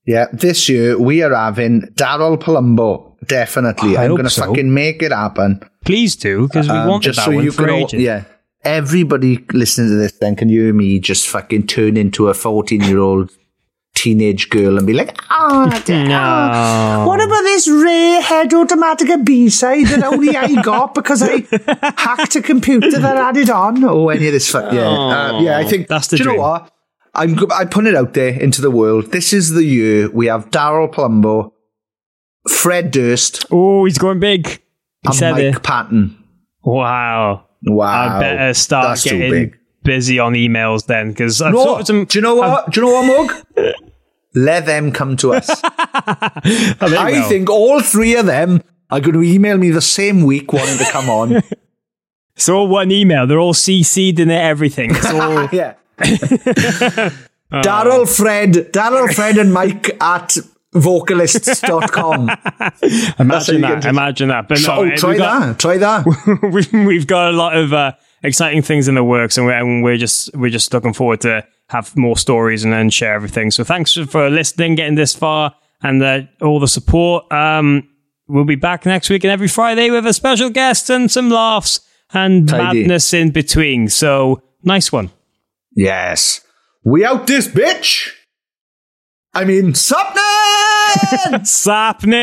Yeah, 0.05 0.27
this 0.33 0.69
year 0.69 0.97
we 0.99 1.21
are 1.23 1.33
having 1.35 1.81
Daryl 1.95 2.37
Palumbo. 2.37 3.05
Definitely. 3.27 3.97
I 3.97 4.05
I'm 4.05 4.11
going 4.11 4.23
to 4.23 4.29
so. 4.29 4.45
fucking 4.45 4.73
make 4.73 5.01
it 5.03 5.11
happen. 5.11 5.61
please 5.85 6.15
do 6.15 6.47
because 6.47 6.67
we 6.69 6.75
Um, 6.75 6.87
wanted 6.87 7.15
that 7.15 7.27
one 7.33 7.51
for 7.51 7.65
can 7.65 7.75
ages. 7.75 8.01
yeah. 8.01 8.23
Everybody 8.63 9.45
listening 9.53 9.89
to 9.89 9.95
this 9.95 10.11
then 10.19 10.35
can 10.35 10.47
you 10.49 10.63
hear 10.65 10.73
me 10.73 10.99
just 10.99 11.27
fucking 11.27 11.67
turn 11.67 11.95
into 11.97 12.27
a 12.29 12.33
14 12.33 12.81
year 12.81 12.99
old 12.99 13.31
teenage 13.95 14.49
girl 14.49 14.77
and 14.77 14.87
be 14.87 14.93
like, 14.93 15.19
oh, 15.29 15.65
No. 15.89 17.03
what 17.07 17.21
about 17.21 17.41
this 17.41 17.67
rare 17.69 18.21
head 18.21 18.51
automatica 18.51 19.23
B 19.25 19.49
side 19.49 19.87
that 19.87 20.03
only 20.03 20.35
I 20.37 20.61
got 20.61 20.93
because 20.95 21.21
I 21.21 21.45
hacked 21.97 22.35
a 22.35 22.41
computer 22.41 22.91
that 22.99 23.17
had 23.17 23.37
it 23.37 23.49
on? 23.49 23.83
Or 23.83 24.11
any 24.13 24.27
of 24.27 24.33
this 24.33 24.49
fuck. 24.49 24.71
Yeah. 24.73 24.87
Uh, 24.87 25.41
yeah, 25.41 25.57
I 25.57 25.65
think 25.65 25.87
That's 25.87 26.07
the 26.07 26.17
do 26.17 26.23
you 26.23 26.29
know 26.35 26.41
what? 26.41 26.71
I'm, 27.15 27.37
I 27.51 27.65
put 27.65 27.87
it 27.87 27.95
out 27.95 28.13
there 28.13 28.39
into 28.39 28.61
the 28.61 28.71
world. 28.71 29.11
This 29.11 29.33
is 29.33 29.49
the 29.51 29.63
year 29.63 30.09
we 30.11 30.27
have 30.27 30.49
Daryl 30.51 30.89
Palumbo, 30.93 31.51
Fred 32.47 32.91
Durst. 32.91 33.45
Oh, 33.51 33.85
he's 33.85 33.97
going 33.97 34.19
big. 34.19 34.47
He 34.47 34.59
and 35.05 35.15
said 35.15 35.31
Mike 35.31 35.55
it. 35.55 35.63
Patton. 35.63 36.15
Wow. 36.63 37.45
Wow. 37.63 38.17
I 38.17 38.19
better 38.19 38.53
start 38.53 38.89
That's 38.89 39.03
getting 39.05 39.53
busy 39.83 40.19
on 40.19 40.33
emails 40.33 40.85
then 40.85 41.09
because 41.09 41.41
I've 41.41 41.53
No, 41.53 41.81
some. 41.83 42.05
do 42.05 42.19
you 42.19 42.21
know 42.21 42.35
what? 42.35 42.71
Do 42.71 42.79
you 42.81 42.87
know 42.87 42.93
what, 42.93 43.27
Mug? 43.57 43.73
Let 44.35 44.65
them 44.65 44.91
come 44.91 45.17
to 45.17 45.33
us. 45.33 45.49
I 45.63 47.25
think 47.27 47.49
all 47.49 47.81
three 47.81 48.15
of 48.15 48.25
them 48.25 48.61
are 48.91 48.99
going 48.99 49.13
to 49.13 49.23
email 49.23 49.57
me 49.57 49.69
the 49.71 49.81
same 49.81 50.23
week 50.23 50.53
wanting 50.53 50.77
to 50.77 50.91
come 50.91 51.09
on. 51.09 51.41
It's 52.35 52.47
all 52.47 52.69
one 52.69 52.89
email. 52.89 53.27
They're 53.27 53.37
all 53.37 53.53
CC'd 53.53 54.17
in 54.17 54.31
it, 54.31 54.39
everything. 54.39 54.91
It's 54.91 55.07
all. 55.07 55.49
yeah. 55.51 55.73
Daryl, 57.51 58.07
Fred, 58.07 58.53
Daryl, 58.71 59.13
Fred, 59.13 59.37
and 59.37 59.53
Mike 59.53 60.01
at 60.01 60.37
vocalists.com. 60.71 62.29
Imagine 63.19 63.59
that. 63.59 63.85
Imagine 63.85 64.29
that. 64.29 64.47
But 64.47 64.61
no, 64.65 64.73
oh, 64.73 64.95
try 64.95 65.17
got- 65.17 65.39
that. 65.47 65.59
Try 65.59 65.77
that. 65.79 66.39
we've, 66.53 66.71
we've 66.71 67.07
got 67.07 67.33
a 67.33 67.35
lot 67.35 67.57
of 67.57 67.73
uh, 67.73 67.91
exciting 68.23 68.61
things 68.61 68.87
in 68.87 68.95
the 68.95 69.03
works, 69.03 69.37
and 69.37 69.45
we're, 69.45 69.59
and 69.59 69.83
we're 69.83 69.97
just 69.97 70.33
we're 70.33 70.49
just 70.49 70.73
looking 70.73 70.93
forward 70.93 71.19
to 71.19 71.45
have 71.69 71.95
more 71.95 72.17
stories 72.17 72.63
and 72.63 72.73
then 72.73 72.89
share 72.89 73.13
everything. 73.13 73.51
So 73.51 73.63
thanks 73.63 73.93
for 73.93 74.29
listening, 74.29 74.75
getting 74.75 74.95
this 74.95 75.15
far, 75.15 75.55
and 75.81 76.03
uh, 76.03 76.21
all 76.41 76.59
the 76.59 76.67
support. 76.67 77.31
Um, 77.31 77.87
we'll 78.27 78.43
be 78.43 78.55
back 78.55 78.85
next 78.85 79.09
week 79.09 79.23
and 79.23 79.31
every 79.31 79.47
Friday 79.47 79.89
with 79.89 80.05
a 80.05 80.13
special 80.13 80.49
guest 80.49 80.89
and 80.89 81.09
some 81.09 81.29
laughs 81.29 81.79
and 82.11 82.49
Tidy. 82.49 82.81
madness 82.81 83.13
in 83.13 83.31
between. 83.31 83.87
So 83.87 84.41
nice 84.63 84.91
one. 84.91 85.11
Yes. 85.75 86.41
We 86.83 87.05
out 87.05 87.27
this 87.27 87.47
bitch. 87.47 88.09
I 89.33 89.45
mean, 89.45 89.73
Sapnan! 89.73 90.15
Sapnin! 91.45 92.15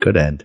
Good 0.00 0.16
end. 0.16 0.44